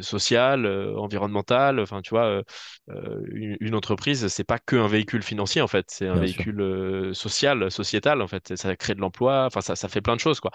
sociale, 0.00 0.66
environnementale. 0.96 1.80
Enfin, 1.80 2.02
tu 2.02 2.10
vois, 2.10 2.42
une, 2.88 3.56
une 3.60 3.74
entreprise, 3.74 4.26
c'est 4.28 4.44
pas 4.44 4.58
que 4.58 4.76
un 4.76 4.88
véhicule 4.88 5.22
financier 5.22 5.60
en 5.62 5.68
fait, 5.68 5.86
c'est 5.90 6.06
un 6.08 6.14
Bien 6.14 6.20
véhicule 6.20 7.10
social, 7.14 7.70
sociétal 7.70 8.22
en 8.22 8.28
fait. 8.28 8.56
Ça 8.56 8.74
crée 8.76 8.94
de 8.94 9.00
l'emploi, 9.00 9.46
enfin 9.46 9.60
ça, 9.60 9.76
ça 9.76 9.88
fait 9.88 10.00
plein 10.00 10.16
de 10.16 10.20
choses 10.20 10.40
quoi. 10.40 10.50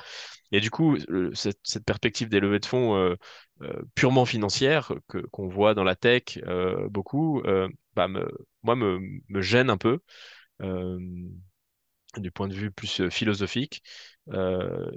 Et 0.51 0.61
du 0.61 0.71
coup, 0.71 0.97
le- 1.09 1.33
cette, 1.35 1.59
cette 1.63 1.85
perspective 1.85 2.29
des 2.29 2.39
levées 2.41 2.59
de 2.59 2.65
fonds 2.65 3.15
purement 3.95 4.25
financières 4.25 4.91
que 5.07 5.19
qu'on 5.31 5.47
voit 5.47 5.73
dans 5.73 5.83
la 5.83 5.95
tech 5.95 6.23
euh, 6.47 6.87
beaucoup, 6.89 7.41
euh, 7.45 7.67
bah, 7.95 8.07
me, 8.07 8.27
moi 8.63 8.75
me, 8.75 8.99
me 9.29 9.41
gêne 9.41 9.69
un 9.69 9.77
peu. 9.77 9.99
Euh, 10.61 10.99
du 12.19 12.31
point 12.31 12.47
de 12.47 12.53
vue 12.53 12.71
plus 12.71 13.01
euh, 13.01 13.09
philosophique. 13.09 13.81
Euh, 14.33 14.91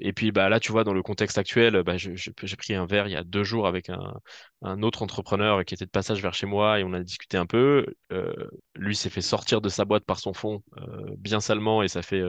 et 0.00 0.12
puis 0.12 0.30
bah, 0.32 0.48
là, 0.48 0.60
tu 0.60 0.70
vois, 0.72 0.84
dans 0.84 0.92
le 0.92 1.02
contexte 1.02 1.38
actuel, 1.38 1.82
bah, 1.82 1.96
j'ai 1.96 2.56
pris 2.56 2.74
un 2.74 2.84
verre 2.86 3.06
il 3.06 3.12
y 3.12 3.16
a 3.16 3.24
deux 3.24 3.42
jours 3.44 3.66
avec 3.66 3.88
un, 3.88 4.14
un 4.62 4.82
autre 4.82 5.02
entrepreneur 5.02 5.64
qui 5.64 5.74
était 5.74 5.86
de 5.86 5.90
passage 5.90 6.20
vers 6.20 6.34
chez 6.34 6.46
moi 6.46 6.78
et 6.80 6.84
on 6.84 6.92
a 6.92 7.00
discuté 7.02 7.36
un 7.38 7.46
peu. 7.46 7.86
Euh, 8.12 8.34
lui 8.74 8.94
s'est 8.94 9.10
fait 9.10 9.22
sortir 9.22 9.60
de 9.60 9.68
sa 9.70 9.84
boîte 9.84 10.04
par 10.04 10.18
son 10.20 10.34
fonds 10.34 10.62
euh, 10.78 11.06
bien 11.16 11.40
salement 11.40 11.82
et 11.82 11.88
ça 11.88 12.02
fait, 12.02 12.20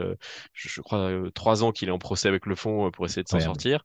je, 0.54 0.68
je 0.68 0.80
crois, 0.80 1.10
trois 1.34 1.62
ans 1.62 1.72
qu'il 1.72 1.88
est 1.88 1.92
en 1.92 1.98
procès 1.98 2.28
avec 2.28 2.46
le 2.46 2.54
fonds 2.54 2.90
pour 2.90 3.04
essayer 3.04 3.22
de 3.22 3.28
s'en 3.28 3.40
sortir. 3.40 3.84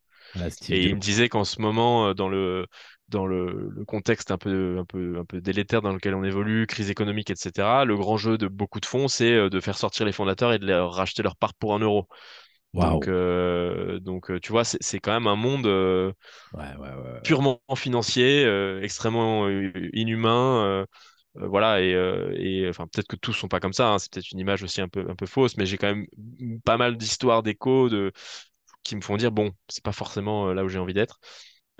Et 0.69 0.85
il 0.87 0.95
me 0.95 0.99
disait 0.99 1.29
qu'en 1.29 1.43
ce 1.43 1.61
moment, 1.61 2.13
dans 2.13 2.29
le, 2.29 2.67
dans 3.11 3.27
le, 3.27 3.69
le 3.71 3.85
contexte 3.85 4.31
un 4.31 4.37
peu, 4.39 4.77
un 4.79 4.85
peu, 4.85 5.17
un 5.19 5.25
peu 5.25 5.41
délétère 5.41 5.81
dans 5.83 5.93
lequel 5.93 6.15
on 6.15 6.23
évolue, 6.23 6.67
crise 6.67 6.89
économique, 6.89 7.29
etc., 7.31 7.85
le 7.85 7.95
grand 7.97 8.17
jeu 8.17 8.37
de 8.37 8.47
beaucoup 8.47 8.79
de 8.79 8.85
fonds, 8.87 9.07
c'est 9.07 9.33
euh, 9.33 9.49
de 9.49 9.59
faire 9.59 9.77
sortir 9.77 10.05
les 10.05 10.11
fondateurs 10.13 10.53
et 10.53 10.59
de 10.59 10.65
leur 10.67 10.93
racheter 10.93 11.23
leur 11.23 11.35
part 11.37 11.53
pour 11.55 11.75
un 11.75 11.79
euro. 11.79 12.07
Donc, 12.73 13.07
euh, 13.07 13.99
donc 13.99 14.31
euh, 14.31 14.39
tu 14.39 14.51
vois, 14.51 14.63
c'est 14.65 14.99
quand 14.99 15.13
même 15.13 15.27
un 15.27 15.35
monde 15.37 15.67
euh, 15.67 16.13
Ouais, 16.53 16.75
ouais, 16.77 16.89
ouais. 16.89 17.11
ouais. 17.11 17.21
purement 17.23 17.61
financier, 17.75 18.43
euh, 18.45 18.81
extrêmement 18.81 19.47
inhumain. 19.93 20.85
voilà, 21.35 21.81
et, 21.81 21.91
et 22.35 22.69
enfin, 22.69 22.87
peut-être 22.87 23.07
que 23.07 23.15
tous 23.15 23.33
sont 23.33 23.47
pas 23.47 23.59
comme 23.59 23.73
ça, 23.73 23.89
hein, 23.93 23.99
c'est 23.99 24.11
peut-être 24.11 24.31
une 24.31 24.39
image 24.39 24.63
aussi 24.63 24.81
un 24.81 24.89
peu, 24.89 25.09
un 25.09 25.15
peu 25.15 25.25
fausse, 25.25 25.57
mais 25.57 25.65
j'ai 25.65 25.77
quand 25.77 25.87
même 25.95 26.07
pas 26.65 26.77
mal 26.77 26.97
d'histoires 26.97 27.43
d'échos 27.43 27.89
de, 27.89 28.11
qui 28.83 28.95
me 28.95 29.01
font 29.01 29.17
dire, 29.17 29.31
bon, 29.31 29.51
c'est 29.69 29.83
pas 29.83 29.93
forcément 29.93 30.53
là 30.53 30.63
où 30.65 30.69
j'ai 30.69 30.79
envie 30.79 30.93
d'être. 30.95 31.19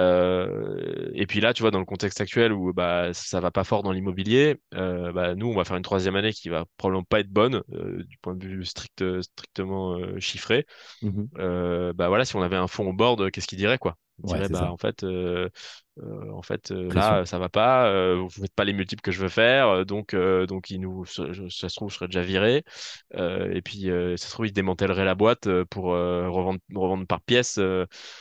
Euh, 0.02 1.12
et 1.14 1.28
puis 1.28 1.42
là, 1.42 1.54
tu 1.54 1.62
vois, 1.64 1.72
dans 1.72 1.80
le 1.80 1.86
contexte 1.86 2.22
actuel 2.22 2.54
où 2.54 2.74
bah, 2.74 3.14
ça 3.14 3.40
va 3.40 3.52
pas 3.52 3.64
fort 3.64 3.84
dans 3.84 3.92
l'immobilier, 3.92 4.58
euh, 4.74 5.12
bah, 5.12 5.36
nous, 5.36 5.48
on 5.48 5.56
va 5.56 5.66
faire 5.66 5.78
une 5.78 5.84
troisième 5.84 6.16
année 6.16 6.34
qui 6.34 6.50
va 6.50 6.66
probablement 6.78 7.04
pas 7.04 7.20
être 7.22 7.30
bonne 7.32 7.64
euh, 7.74 8.04
du 8.06 8.18
point 8.20 8.36
de 8.36 8.48
vue 8.48 8.66
strict, 8.66 9.04
strictement 9.22 10.00
chiffré. 10.20 10.66
Euh, 11.38 11.94
bah 11.94 12.10
voilà, 12.10 12.26
si 12.26 12.36
on 12.36 12.42
avait 12.42 12.58
un 12.58 12.68
fonds 12.68 12.90
au 12.90 12.94
board, 12.94 13.32
qu'est-ce 13.32 13.48
qu'il 13.48 13.58
dirait 13.60 13.78
quoi? 13.80 13.98
Il 14.20 14.26
Ouais, 14.26 14.38
dirait 14.38 14.50
bah 14.50 14.72
en 14.72 14.78
fait, 14.78 15.04
euh, 16.02 16.32
en 16.32 16.42
fait 16.42 16.72
euh, 16.72 16.92
là 16.94 17.26
ça 17.26 17.38
va 17.40 17.50
pas, 17.50 17.88
euh, 17.88 18.16
vous 18.16 18.30
faites 18.30 18.54
pas 18.54 18.64
les 18.64 18.74
multiples 18.74 19.02
que 19.02 19.12
je 19.12 19.22
veux 19.22 19.30
faire, 19.30 19.86
donc 19.86 20.16
donc 20.16 20.70
il 20.70 20.82
nous, 20.82 21.06
ça, 21.06 21.24
se 21.34 21.76
trouve 21.76 21.90
je 21.90 21.96
serais 21.96 22.08
déjà 22.08 22.22
viré, 22.22 22.64
et 23.14 23.62
puis 23.64 23.84
ça 24.18 24.18
se 24.28 24.32
trouve 24.32 24.48
il 24.48 24.54
démantèlerait 24.54 25.06
la 25.06 25.16
boîte 25.16 25.48
pour 25.66 25.86
revendre 25.86 26.60
revendre 26.74 27.06
par 27.08 27.22
pièce. 27.22 27.60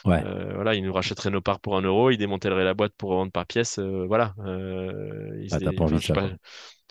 Ouais. 0.05 0.23
voilà, 0.55 0.75
il 0.75 0.85
nous 0.85 0.93
rachèterait 0.93 1.31
nos 1.31 1.41
parts 1.41 1.61
pour 1.61 1.77
un 1.77 1.83
euro, 1.83 2.11
il 2.11 2.19
démantèlerait 2.19 2.65
la 2.65 2.75
boîte 2.75 2.93
pour 2.97 3.11
revendre 3.11 3.33
par 3.33 3.47
pièce. 3.47 3.79
voilà. 3.79 4.35
Il 4.39 5.49
Ah, 5.53 5.59
dé- 5.59 5.73
pas 5.73 5.85
envie 5.85 5.99
de 5.99 6.05
ça, 6.05 6.15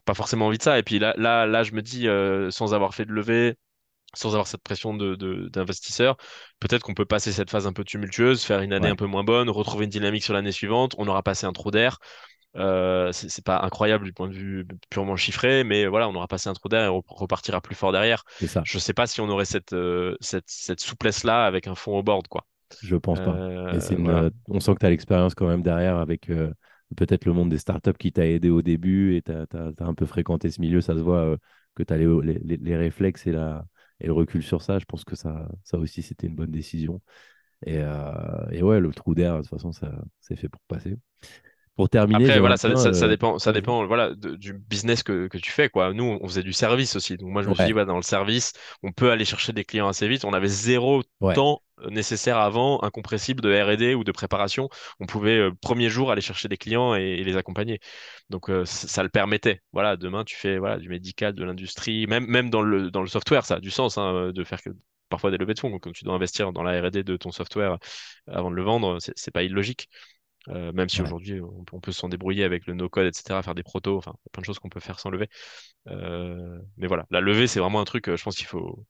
pas, 0.05 0.13
forcément 0.13 0.47
envie 0.47 0.57
de 0.57 0.63
ça. 0.63 0.79
Et 0.79 0.83
puis 0.83 0.99
là, 0.99 1.13
là, 1.17 1.45
là, 1.45 1.63
je 1.63 1.73
me 1.73 1.81
dis, 1.81 2.07
sans 2.51 2.73
avoir 2.73 2.93
fait 2.95 3.05
de 3.05 3.11
levée, 3.11 3.55
sans 4.15 4.29
avoir 4.29 4.47
cette 4.47 4.63
pression 4.63 4.93
de, 4.93 5.15
de- 5.15 5.49
d'investisseurs, 5.49 6.17
peut-être 6.59 6.83
qu'on 6.83 6.93
peut 6.95 7.05
passer 7.05 7.31
cette 7.31 7.49
phase 7.49 7.67
un 7.67 7.73
peu 7.73 7.83
tumultueuse, 7.83 8.43
faire 8.43 8.61
une 8.61 8.73
année 8.73 8.87
Ouais. 8.87 8.91
un 8.91 8.95
peu 8.95 9.05
moins 9.05 9.23
bonne, 9.23 9.49
retrouver 9.49 9.85
une 9.85 9.91
dynamique 9.91 10.23
sur 10.23 10.33
l'année 10.33 10.51
suivante. 10.51 10.95
On 10.97 11.07
aura 11.07 11.23
passé 11.23 11.45
un 11.45 11.53
trou 11.53 11.71
d'air. 11.71 11.97
Euh, 12.55 13.11
c'est 13.11 13.45
pas 13.45 13.59
incroyable 13.61 14.05
du 14.05 14.11
point 14.11 14.27
de 14.27 14.33
vue 14.33 14.67
purement 14.89 15.15
chiffré, 15.15 15.63
mais 15.63 15.85
voilà, 15.85 16.09
on 16.09 16.15
aura 16.15 16.27
passé 16.27 16.49
un 16.49 16.53
trou 16.53 16.67
d'air 16.67 16.85
et 16.85 16.87
on 16.89 17.03
repartira 17.07 17.61
plus 17.61 17.75
fort 17.75 17.91
derrière. 17.91 18.23
Ça. 18.47 18.63
Je 18.65 18.79
sais 18.79 18.93
pas 18.93 19.05
si 19.05 19.21
on 19.21 19.29
aurait 19.29 19.45
cette, 19.45 19.73
euh, 19.73 20.15
cette, 20.19 20.45
cette 20.47 20.79
souplesse-là 20.79 21.45
avec 21.45 21.67
un 21.67 21.75
fond 21.75 21.97
au 21.99 22.01
board, 22.01 22.27
quoi. 22.27 22.47
Je 22.81 22.95
pense 22.95 23.19
pas. 23.19 23.35
Euh, 23.35 23.73
Et 23.73 23.79
c'est 23.79 23.93
une, 23.93 24.05
voilà. 24.05 24.23
euh, 24.23 24.29
on 24.47 24.59
sent 24.59 24.73
que 24.73 24.79
tu 24.79 24.85
as 24.87 24.89
l'expérience 24.89 25.35
quand 25.35 25.47
même 25.47 25.61
derrière 25.61 25.97
avec 25.97 26.31
peut-être 26.95 27.25
le 27.25 27.33
monde 27.33 27.49
des 27.49 27.59
startups 27.59 27.93
qui 27.93 28.11
t'a 28.11 28.25
aidé 28.25 28.49
au 28.49 28.63
début 28.63 29.15
et 29.15 29.21
tu 29.21 29.31
as, 29.31 29.45
un 29.85 29.93
peu 29.93 30.07
fréquenté 30.07 30.49
ce 30.49 30.59
milieu. 30.59 30.81
Ça 30.81 30.95
se 30.95 31.01
voit 31.01 31.37
que 31.75 31.83
tu 31.83 31.93
as 31.93 31.97
les, 31.97 32.07
les- 32.23 32.39
les- 32.43 32.57
les 32.57 32.75
réflexes 32.75 33.27
et, 33.27 33.31
la, 33.31 33.63
et 33.99 34.07
le 34.07 34.13
recul 34.13 34.43
sur 34.43 34.61
ça. 34.61 34.79
Je 34.79 34.85
pense 34.85 35.03
que 35.05 35.15
ça, 35.15 35.49
aussi, 35.73 36.01
c'était 36.03 36.27
une 36.27 36.35
bonne 36.35 36.51
décision. 36.51 37.01
Et, 37.65 37.79
euh, 37.79 38.49
et 38.51 38.63
ouais, 38.63 38.79
le 38.79 38.91
trou 38.93 39.15
d'air, 39.15 39.37
de 39.37 39.41
toute 39.41 39.49
façon, 39.51 39.71
ça, 39.73 39.91
c'est 40.21 40.35
fait 40.37 40.49
pour 40.49 40.61
passer. 40.67 40.97
Pour 41.79 41.89
terminer, 41.89 42.25
Après, 42.27 42.39
voilà, 42.39 42.57
ça, 42.57 42.75
ça, 42.75 42.91
ça 42.91 43.07
euh, 43.07 43.09
dépend, 43.09 43.39
ça 43.39 43.53
dépend, 43.53 43.85
voilà, 43.85 44.13
de- 44.15 44.35
du 44.35 44.53
business 44.53 45.03
que, 45.03 45.27
que 45.27 45.37
tu 45.37 45.51
fais, 45.51 45.69
quoi. 45.69 45.93
Nous, 45.93 46.03
on 46.21 46.27
faisait 46.27 46.43
du 46.43 46.53
service 46.53 46.95
aussi. 46.95 47.17
Donc, 47.17 47.29
moi, 47.29 47.43
je 47.43 47.49
me 47.49 47.53
suis 47.53 47.65
dit, 47.65 47.73
ouais, 47.73 47.85
dans 47.85 47.95
le 47.95 48.01
service, 48.01 48.53
on 48.83 48.91
peut 48.91 49.11
aller 49.11 49.25
chercher 49.25 49.53
des 49.53 49.63
clients 49.63 49.87
assez 49.87 50.07
vite. 50.07 50.25
On 50.25 50.33
avait 50.33 50.47
zéro 50.47 51.03
Ouais. 51.21 51.35
temps 51.35 51.61
nécessaire 51.89 52.37
avant, 52.37 52.81
incompressible 52.83 53.41
de 53.41 53.53
R&D 53.53 53.93
ou 53.95 54.03
de 54.03 54.11
préparation. 54.11 54.69
On 54.99 55.05
pouvait, 55.05 55.37
euh, 55.39 55.51
premier 55.61 55.89
jour, 55.89 56.11
aller 56.11 56.21
chercher 56.21 56.47
des 56.49 56.57
clients 56.57 56.95
et, 56.95 57.01
et 57.19 57.23
les 57.23 57.37
accompagner. 57.37 57.79
Donc, 58.29 58.49
euh, 58.49 58.65
ça, 58.65 59.03
le 59.03 59.09
permettait. 59.09 59.61
Voilà, 59.71 59.95
demain, 59.95 60.23
tu 60.25 60.35
fais, 60.35 60.57
voilà, 60.57 60.77
du 60.79 60.89
médical, 60.89 61.33
de 61.33 61.43
l'industrie, 61.43 62.07
même, 62.07 62.25
même 62.25 62.49
dans 62.49 62.61
le, 62.61 62.91
dans 62.91 63.01
le 63.01 63.07
software, 63.07 63.45
ça 63.45 63.55
a 63.55 63.59
du 63.59 63.71
sens, 63.71 63.97
hein, 63.97 64.31
de 64.33 64.43
faire 64.43 64.61
que, 64.61 64.69
parfois 65.09 65.31
des 65.31 65.37
levées 65.37 65.53
de 65.53 65.59
fonds. 65.59 65.69
Donc, 65.69 65.83
quand 65.83 65.91
tu 65.93 66.03
dois 66.03 66.15
investir 66.15 66.51
dans 66.53 66.63
la 66.63 66.79
R&D 66.81 67.03
de 67.03 67.17
ton 67.17 67.31
software 67.31 67.77
avant 68.27 68.51
de 68.51 68.55
le 68.55 68.63
vendre, 68.63 68.97
c'est 68.99 69.31
pas 69.31 69.43
illogique. 69.43 69.89
Euh, 70.49 70.71
même 70.73 70.89
si 70.89 71.01
Ouais. 71.01 71.03
aujourd'hui 71.03 71.41
on, 71.41 71.65
on 71.71 71.79
peut 71.79 71.91
s'en 71.91 72.09
débrouiller 72.09 72.43
avec 72.43 72.65
le 72.67 72.73
no-code, 72.73 73.07
etc., 73.07 73.43
faire 73.43 73.55
des 73.55 73.63
protos, 73.63 73.97
enfin, 73.97 74.13
il 74.15 74.25
y 74.27 74.29
a 74.29 74.31
plein 74.31 74.41
de 74.41 74.45
choses 74.45 74.59
qu'on 74.59 74.69
peut 74.69 74.79
faire 74.79 74.99
sans 74.99 75.09
lever. 75.11 75.29
Euh, 75.87 76.59
mais 76.77 76.87
voilà, 76.87 77.05
la 77.11 77.21
levée, 77.21 77.47
c'est 77.47 77.59
vraiment 77.61 77.81
un 77.81 77.85
truc, 77.85 78.09
euh, 78.09 78.17
je 78.17 78.23
pense 78.23 78.35
qu'il 78.37 78.47
faut, 78.47 78.85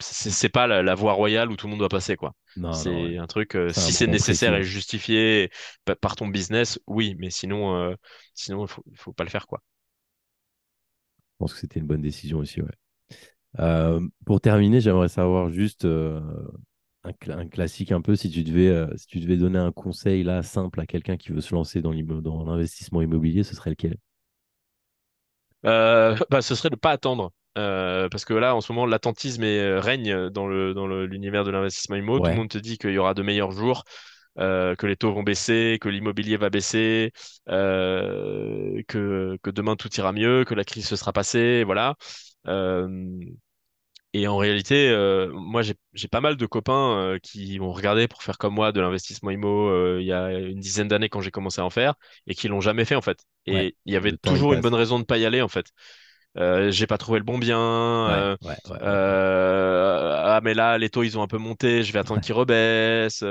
c'est 0.00 0.48
pas 0.50 0.66
la, 0.66 0.82
la 0.82 0.94
voie 0.94 1.12
royale 1.14 1.50
où 1.50 1.56
tout 1.56 1.66
le 1.66 1.72
monde 1.72 1.80
doit 1.80 1.88
passer, 1.88 2.16
quoi. 2.16 2.34
C'est 2.70 3.16
ouais. 3.16 3.18
un 3.18 3.26
truc, 3.26 3.56
euh, 3.56 3.72
si 3.72 3.92
c'est 3.94 4.06
nécessaire 4.08 4.54
et 4.54 4.62
justifié 4.64 5.50
pa- 5.84 5.96
par 5.96 6.16
ton 6.16 6.28
business, 6.28 6.78
oui, 6.86 7.16
mais 7.18 7.30
sinon, 7.30 7.96
sinon, 8.34 8.64
il 8.66 8.68
faut, 8.68 8.84
faut 8.96 9.12
pas 9.12 9.24
le 9.24 9.30
faire, 9.30 9.46
quoi. 9.46 9.62
Je 11.32 11.36
pense 11.38 11.54
que 11.54 11.60
c'était 11.60 11.80
une 11.80 11.86
bonne 11.86 12.02
décision 12.02 12.38
aussi, 12.38 12.60
ouais. 12.60 12.68
Pour 14.24 14.40
terminer, 14.40 14.80
j'aimerais 14.80 15.08
savoir 15.08 15.50
juste 15.50 15.86
un, 17.08 17.12
cla- 17.12 17.38
un 17.38 17.48
classique 17.48 17.92
un 17.92 18.00
peu, 18.02 18.16
si 18.16 18.30
tu 18.30 18.44
devais, 18.44 18.68
euh, 18.68 18.88
si 18.96 19.06
tu 19.06 19.20
devais 19.20 19.36
donner 19.36 19.58
un 19.58 19.72
conseil 19.72 20.22
là 20.24 20.42
simple 20.42 20.80
à 20.80 20.86
quelqu'un 20.86 21.16
qui 21.16 21.32
veut 21.32 21.40
se 21.40 21.54
lancer 21.54 21.80
dans 21.82 21.92
l'investissement 21.92 23.02
immobilier, 23.02 23.44
ce 23.44 23.54
serait 23.56 23.70
lequel? 23.70 23.96
Euh, 25.64 26.16
bah, 26.30 26.42
ce 26.42 26.54
serait 26.54 26.70
de 26.70 26.76
pas 26.76 26.90
attendre. 26.92 27.32
Euh, 27.56 28.08
parce 28.08 28.24
que 28.24 28.34
là, 28.34 28.54
en 28.54 28.60
ce 28.60 28.72
moment, 28.72 28.86
l'attentisme 28.86 29.42
règne 29.44 30.30
dans 30.30 30.46
le, 30.46 30.74
dans 30.74 30.86
le- 30.86 31.06
l'univers 31.06 31.44
de 31.44 31.50
l'investissement 31.50 31.96
immo. 31.96 32.20
Tout 32.20 32.30
le 32.30 32.36
monde 32.36 32.48
te 32.48 32.58
dit 32.58 32.78
qu'il 32.78 32.90
y 32.92 32.98
aura 32.98 33.14
de 33.14 33.22
meilleurs 33.22 33.50
jours, 33.50 33.84
euh, 34.38 34.76
que 34.76 34.86
les 34.86 34.96
taux 34.96 35.12
vont 35.12 35.22
baisser, 35.24 35.78
que 35.80 35.88
l'immobilier 35.88 36.36
va 36.36 36.50
baisser, 36.50 37.12
euh, 37.48 38.82
que, 38.88 39.38
que 39.42 39.50
demain 39.50 39.76
tout 39.76 39.90
ira 39.96 40.12
mieux, 40.12 40.44
que 40.44 40.54
la 40.54 40.64
crise 40.64 40.86
se 40.88 40.96
sera 40.96 41.12
passée, 41.12 41.64
voilà. 41.64 41.96
Et 44.14 44.26
en 44.26 44.38
réalité, 44.38 44.88
euh, 44.88 45.30
moi, 45.34 45.60
j'ai, 45.62 45.74
j'ai 45.92 46.08
pas 46.08 46.22
mal 46.22 46.36
de 46.36 46.46
copains 46.46 46.96
euh, 46.98 47.18
qui 47.22 47.58
ont 47.60 47.72
regardé 47.72 48.08
pour 48.08 48.22
faire 48.22 48.38
comme 48.38 48.54
moi 48.54 48.72
de 48.72 48.80
l'investissement 48.80 49.30
immo 49.30 49.68
euh, 49.68 49.98
il 50.00 50.06
y 50.06 50.12
a 50.12 50.32
une 50.32 50.60
dizaine 50.60 50.88
d'années 50.88 51.10
quand 51.10 51.20
j'ai 51.20 51.30
commencé 51.30 51.60
à 51.60 51.64
en 51.66 51.70
faire 51.70 51.94
et 52.26 52.34
qui 52.34 52.48
l'ont 52.48 52.62
jamais 52.62 52.86
fait 52.86 52.94
en 52.94 53.02
fait. 53.02 53.18
ouais. 53.50 53.66
Et 53.66 53.76
il 53.84 53.92
y 53.92 53.96
avait 53.96 54.16
toujours 54.16 54.54
une 54.54 54.62
bonne 54.62 54.74
raison 54.74 54.98
de 54.98 55.04
pas 55.04 55.18
y 55.18 55.26
aller 55.26 55.42
en 55.42 55.48
fait. 55.48 55.66
Euh, 56.38 56.70
j'ai 56.70 56.86
pas 56.86 56.98
trouvé 56.98 57.18
le 57.18 57.24
bon 57.24 57.38
bien. 57.38 57.58
Ouais, 57.58 58.12
euh, 58.14 58.36
ouais, 58.42 58.56
ouais, 58.70 58.70
ouais. 58.70 58.80
euh, 58.82 60.14
ah 60.24 60.40
mais 60.42 60.54
là 60.54 60.78
les 60.78 60.88
taux 60.90 61.02
ils 61.02 61.18
ont 61.18 61.22
un 61.22 61.26
peu 61.26 61.38
monté, 61.38 61.82
je 61.82 61.92
vais 61.92 61.98
attendre 61.98 62.20
qu'ils 62.20 62.34
rebaissent. 62.34 63.24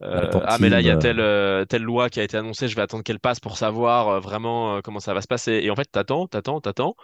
ah 0.00 0.58
mais 0.60 0.68
là 0.68 0.80
il 0.80 0.86
y 0.86 0.90
a 0.90 0.96
telle 0.96 1.66
telle 1.68 1.82
loi 1.82 2.10
qui 2.10 2.20
a 2.20 2.24
été 2.24 2.36
annoncée, 2.36 2.68
je 2.68 2.76
vais 2.76 2.82
attendre 2.82 3.04
qu'elle 3.04 3.20
passe 3.20 3.40
pour 3.40 3.56
savoir 3.56 4.20
vraiment 4.20 4.80
comment 4.82 5.00
ça 5.00 5.14
va 5.14 5.22
se 5.22 5.26
passer. 5.28 5.52
Et 5.62 5.70
en 5.70 5.76
fait 5.76 5.88
t'attends, 5.90 6.26
t'attends, 6.26 6.60
t'attends. 6.60 6.94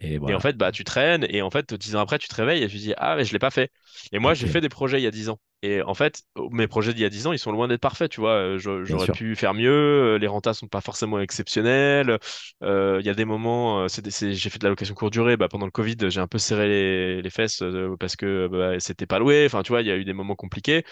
et 0.00 0.18
Et 0.26 0.34
en 0.34 0.40
fait, 0.40 0.56
bah, 0.56 0.72
tu 0.72 0.84
traînes, 0.84 1.26
et 1.30 1.42
en 1.42 1.50
fait, 1.50 1.74
dix 1.74 1.96
ans 1.96 2.00
après, 2.00 2.18
tu 2.18 2.28
te 2.28 2.34
réveilles 2.34 2.62
et 2.62 2.68
tu 2.68 2.76
te 2.76 2.82
dis, 2.82 2.94
ah, 2.98 3.16
mais 3.16 3.24
je 3.24 3.32
l'ai 3.32 3.38
pas 3.38 3.50
fait. 3.50 3.72
Et 4.12 4.18
moi, 4.18 4.34
j'ai 4.34 4.46
fait 4.48 4.60
des 4.60 4.68
projets 4.68 5.00
il 5.00 5.04
y 5.04 5.06
a 5.06 5.10
dix 5.10 5.28
ans. 5.30 5.38
Et 5.62 5.82
en 5.82 5.94
fait, 5.94 6.22
oh, 6.36 6.48
mes 6.50 6.68
projets 6.68 6.94
d'il 6.94 7.02
y 7.02 7.04
a 7.04 7.08
dix 7.08 7.26
ans, 7.26 7.32
ils 7.32 7.38
sont 7.38 7.50
loin 7.50 7.66
d'être 7.66 7.80
parfaits, 7.80 8.10
tu 8.10 8.20
vois. 8.20 8.30
Euh, 8.34 8.58
J'aurais 8.84 9.08
pu 9.08 9.34
faire 9.34 9.54
mieux, 9.54 9.70
euh, 9.70 10.18
les 10.18 10.28
rentas 10.28 10.54
sont 10.54 10.68
pas 10.68 10.80
forcément 10.80 11.18
exceptionnels. 11.20 12.18
Euh, 12.62 12.98
Il 13.00 13.06
y 13.06 13.10
a 13.10 13.14
des 13.14 13.24
moments, 13.24 13.86
j'ai 13.88 14.50
fait 14.50 14.58
de 14.58 14.64
la 14.64 14.70
location 14.70 14.94
courte 14.94 15.12
durée, 15.12 15.36
bah, 15.36 15.48
pendant 15.48 15.66
le 15.66 15.72
Covid, 15.72 15.96
j'ai 16.10 16.20
un 16.20 16.28
peu 16.28 16.38
serré 16.38 16.68
les, 16.68 17.22
les 17.22 17.30
fesses 17.30 17.62
parce 17.98 18.14
que 18.14 18.46
bah, 18.48 18.78
c'était 18.80 19.06
pas 19.06 19.18
loué. 19.18 19.46
Enfin, 19.46 19.62
tu 19.64 19.70
vois, 19.72 19.82
il 19.82 19.88
y 19.88 19.90
a 19.90 19.96
eu 19.96 20.04
des 20.04 20.12
moments 20.12 20.36
compliqués. 20.36 20.84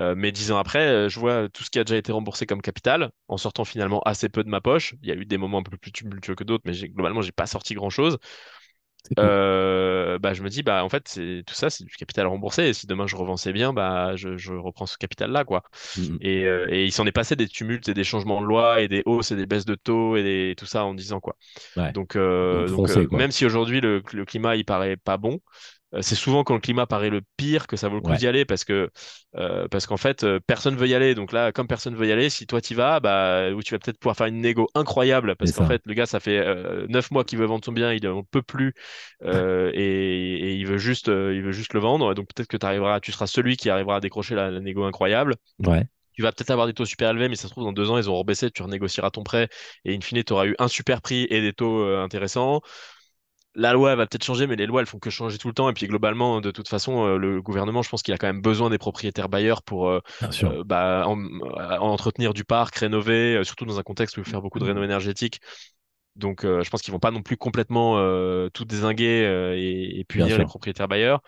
Euh, 0.00 0.14
mais 0.16 0.32
dix 0.32 0.50
ans 0.50 0.58
après, 0.58 1.08
je 1.08 1.20
vois 1.20 1.48
tout 1.50 1.62
ce 1.64 1.70
qui 1.70 1.78
a 1.78 1.84
déjà 1.84 1.96
été 1.96 2.10
remboursé 2.12 2.46
comme 2.46 2.62
capital, 2.62 3.10
en 3.28 3.36
sortant 3.36 3.64
finalement 3.64 4.00
assez 4.02 4.28
peu 4.28 4.42
de 4.42 4.48
ma 4.48 4.60
poche. 4.60 4.94
Il 5.02 5.08
y 5.08 5.12
a 5.12 5.14
eu 5.14 5.24
des 5.24 5.38
moments 5.38 5.58
un 5.58 5.62
peu 5.62 5.76
plus 5.76 5.92
tumultueux 5.92 6.34
que 6.34 6.42
d'autres, 6.44 6.64
mais 6.66 6.74
globalement, 6.88 7.22
j'ai 7.22 7.30
pas 7.32 7.46
sorti 7.46 7.74
grand-chose. 7.74 8.18
Euh, 9.18 10.18
bah, 10.18 10.34
je 10.34 10.42
me 10.42 10.48
dis, 10.50 10.62
bah, 10.62 10.84
en 10.84 10.88
fait, 10.88 11.08
c'est, 11.08 11.42
tout 11.46 11.54
ça, 11.54 11.70
c'est 11.70 11.84
du 11.84 11.94
capital 11.96 12.26
remboursé. 12.26 12.64
Et 12.64 12.74
si 12.74 12.86
demain 12.86 13.06
je 13.06 13.16
revends 13.16 13.36
c'est 13.36 13.52
bien, 13.52 13.72
bah, 13.72 14.16
je, 14.16 14.36
je 14.36 14.52
reprends 14.54 14.86
ce 14.86 14.98
capital-là, 14.98 15.44
quoi. 15.44 15.62
Et, 16.20 16.44
euh, 16.46 16.66
et 16.70 16.84
il 16.84 16.92
s'en 16.92 17.06
est 17.06 17.12
passé 17.12 17.36
des 17.36 17.48
tumultes 17.48 17.88
et 17.88 17.94
des 17.94 18.04
changements 18.04 18.40
de 18.40 18.46
loi 18.46 18.80
et 18.82 18.88
des 18.88 19.02
hausses 19.06 19.32
et 19.32 19.36
des 19.36 19.46
baisses 19.46 19.64
de 19.66 19.74
taux 19.76 20.16
et 20.16 20.22
des- 20.22 20.54
tout 20.56 20.66
ça 20.66 20.84
en 20.84 20.94
10 20.94 21.12
ans, 21.12 21.20
quoi. 21.20 21.36
Ouais. 21.76 21.92
Donc, 21.92 22.16
euh, 22.16 22.68
Donc 22.70 22.88
donc 22.88 22.90
euh, 22.90 23.06
quoi. 23.06 23.18
même 23.18 23.30
si 23.30 23.46
aujourd'hui 23.46 23.80
le, 23.80 24.02
le 24.12 24.24
climat 24.24 24.56
il 24.56 24.64
paraît 24.64 24.96
pas 24.96 25.16
bon, 25.18 25.40
c'est 26.02 26.14
souvent 26.14 26.44
quand 26.44 26.54
le 26.54 26.60
climat 26.60 26.86
paraît 26.86 27.10
le 27.10 27.22
pire 27.36 27.66
que 27.66 27.76
ça 27.76 27.88
vaut 27.88 27.96
le 27.96 28.00
coup 28.00 28.12
Ouais, 28.12 28.18
d'y 28.18 28.26
aller 28.26 28.44
parce 28.44 28.64
que 28.64 28.90
euh, 29.36 29.68
parce 29.68 29.86
qu'en 29.86 29.96
fait 29.96 30.24
euh, 30.24 30.40
personne 30.46 30.76
veut 30.76 30.88
y 30.88 30.94
aller. 30.94 31.14
Donc 31.14 31.32
là, 31.32 31.52
comme 31.52 31.66
personne 31.66 31.94
veut 31.96 32.06
y 32.06 32.12
aller, 32.12 32.30
si 32.30 32.46
toi 32.46 32.60
t'y 32.60 32.74
vas, 32.74 33.00
bah 33.00 33.48
tu 33.64 33.74
vas 33.74 33.78
peut-être 33.78 33.98
pouvoir 33.98 34.16
faire 34.16 34.26
une 34.26 34.40
négo 34.40 34.68
incroyable 34.74 35.36
parce 35.36 35.52
qu'en 35.52 35.64
fait 35.64 35.82
le 35.86 35.94
gars 35.94 36.06
ça 36.06 36.20
fait 36.20 36.38
euh, 36.38 36.86
neuf 36.88 37.10
mois 37.10 37.24
qu'il 37.24 37.38
veut 37.38 37.46
vendre 37.46 37.64
son 37.64 37.72
bien, 37.72 37.92
il 37.92 38.06
en 38.08 38.22
peut 38.24 38.42
plus 38.42 38.74
euh, 39.24 39.70
et, 39.74 39.80
et 39.80 40.54
il 40.54 40.66
veut 40.66 40.78
juste 40.78 41.08
euh, 41.08 41.34
il 41.34 41.42
veut 41.42 41.52
juste 41.52 41.74
le 41.74 41.80
vendre. 41.80 42.14
Donc 42.14 42.28
peut-être 42.34 42.48
que 42.48 42.56
tu 42.56 42.66
arriveras, 42.66 43.00
tu 43.00 43.12
seras 43.12 43.26
celui 43.26 43.56
qui 43.56 43.70
arrivera 43.70 43.96
à 43.96 44.00
décrocher 44.00 44.34
la, 44.34 44.50
la 44.50 44.60
négo 44.60 44.84
incroyable. 44.84 45.36
Ouais, 45.58 45.88
Tu 46.12 46.22
vas 46.22 46.30
peut-être 46.30 46.50
avoir 46.50 46.68
des 46.68 46.74
taux 46.74 46.84
super 46.84 47.10
élevés, 47.10 47.28
mais 47.28 47.34
ça 47.34 47.48
se 47.48 47.52
trouve, 47.52 47.64
dans 47.64 47.72
deux 47.72 47.90
ans, 47.90 47.98
ils 47.98 48.08
auront 48.08 48.20
rebaissé, 48.20 48.48
tu 48.50 48.62
renégocieras 48.62 49.10
ton 49.10 49.24
prêt, 49.24 49.48
et 49.84 49.96
in 49.96 50.00
fine, 50.00 50.22
tu 50.22 50.32
auras 50.32 50.46
eu 50.46 50.54
un 50.60 50.68
super 50.68 51.02
prix 51.02 51.26
et 51.28 51.40
des 51.40 51.52
taux 51.52 51.80
euh, 51.82 52.02
intéressants. 52.04 52.60
La 53.56 53.72
loi, 53.72 53.94
va 53.94 54.06
peut-être 54.06 54.24
changer, 54.24 54.46
mais 54.48 54.56
les 54.56 54.66
lois, 54.66 54.80
elles 54.80 54.86
font 54.86 54.98
que 54.98 55.10
changer 55.10 55.38
tout 55.38 55.46
le 55.48 55.54
temps. 55.54 55.68
Et 55.68 55.72
puis, 55.72 55.86
globalement, 55.86 56.40
de 56.40 56.50
toute 56.50 56.68
façon, 56.68 57.06
euh, 57.06 57.18
le 57.18 57.40
gouvernement, 57.40 57.82
je 57.82 57.88
pense 57.88 58.02
qu'il 58.02 58.12
a 58.12 58.18
quand 58.18 58.26
même 58.26 58.42
besoin 58.42 58.68
des 58.68 58.78
propriétaires 58.78 59.28
bailleurs 59.28 59.62
pour 59.62 59.88
euh, 59.88 60.00
euh, 60.44 60.64
bah, 60.64 61.04
en- 61.06 61.18
entretenir 61.80 62.34
du 62.34 62.44
parc, 62.44 62.74
rénover, 62.76 63.42
surtout 63.44 63.64
dans 63.64 63.78
un 63.78 63.82
contexte 63.84 64.16
où 64.16 64.20
il 64.20 64.24
faut 64.24 64.30
faire 64.30 64.42
beaucoup 64.42 64.58
de 64.58 64.64
réno 64.64 64.82
énergétique. 64.82 65.40
Donc, 66.16 66.44
euh, 66.44 66.62
je 66.64 66.70
pense 66.70 66.82
qu'ils 66.82 66.92
vont 66.92 67.00
pas 67.00 67.10
non 67.12 67.22
plus 67.22 67.36
complètement 67.36 67.96
tout 68.50 68.64
dézinguer 68.64 69.24
euh, 69.24 69.56
et, 69.56 70.00
et 70.00 70.04
punir 70.04 70.38
les 70.38 70.44
propriétaires 70.44 70.88
bailleurs. 70.88 71.20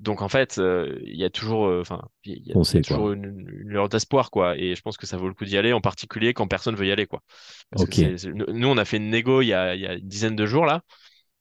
Donc 0.00 0.22
en 0.22 0.28
fait, 0.28 0.58
il 0.58 1.16
y 1.16 1.24
a 1.24 1.30
toujours, 1.30 1.66
enfin, 1.80 2.02
il 2.24 2.32
y, 2.32 2.36
a 2.36 2.38
il 2.40 2.46
y 2.48 2.52
a 2.52 2.54
Foncez, 2.54 2.82
quoi. 2.82 2.96
toujours 2.96 3.12
une, 3.12 3.24
une 3.24 3.68
lueur 3.68 3.88
d'espoir, 3.88 4.30
quoi. 4.30 4.56
Et 4.56 4.74
je 4.74 4.82
pense 4.82 4.96
que 4.96 5.06
ça 5.06 5.16
vaut 5.16 5.28
le 5.28 5.34
coup 5.34 5.44
d'y 5.44 5.56
aller, 5.56 5.72
en 5.72 5.80
particulier 5.80 6.34
quand 6.34 6.46
personne 6.48 6.74
veut 6.76 6.86
y 6.86 6.92
aller, 6.92 7.06
quoi. 7.06 7.22
Parce 7.70 7.84
que 7.84 8.52
nous, 8.52 8.68
on 8.68 8.76
a 8.78 8.84
fait 8.84 8.98
une 8.98 9.10
négo 9.10 9.42
il 9.42 9.46
y 9.48 9.54
a, 9.54 9.74
il 9.74 9.80
y 9.80 9.86
a 9.86 9.94
une 9.94 10.08
dizaine 10.08 10.36
de 10.36 10.46
jours 10.46 10.66
là. 10.66 10.82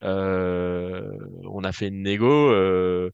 Euh, 0.04 1.12
on 1.44 1.64
a 1.64 1.72
fait 1.72 1.88
une 1.88 2.04
négo 2.04 2.28
euh, 2.52 3.12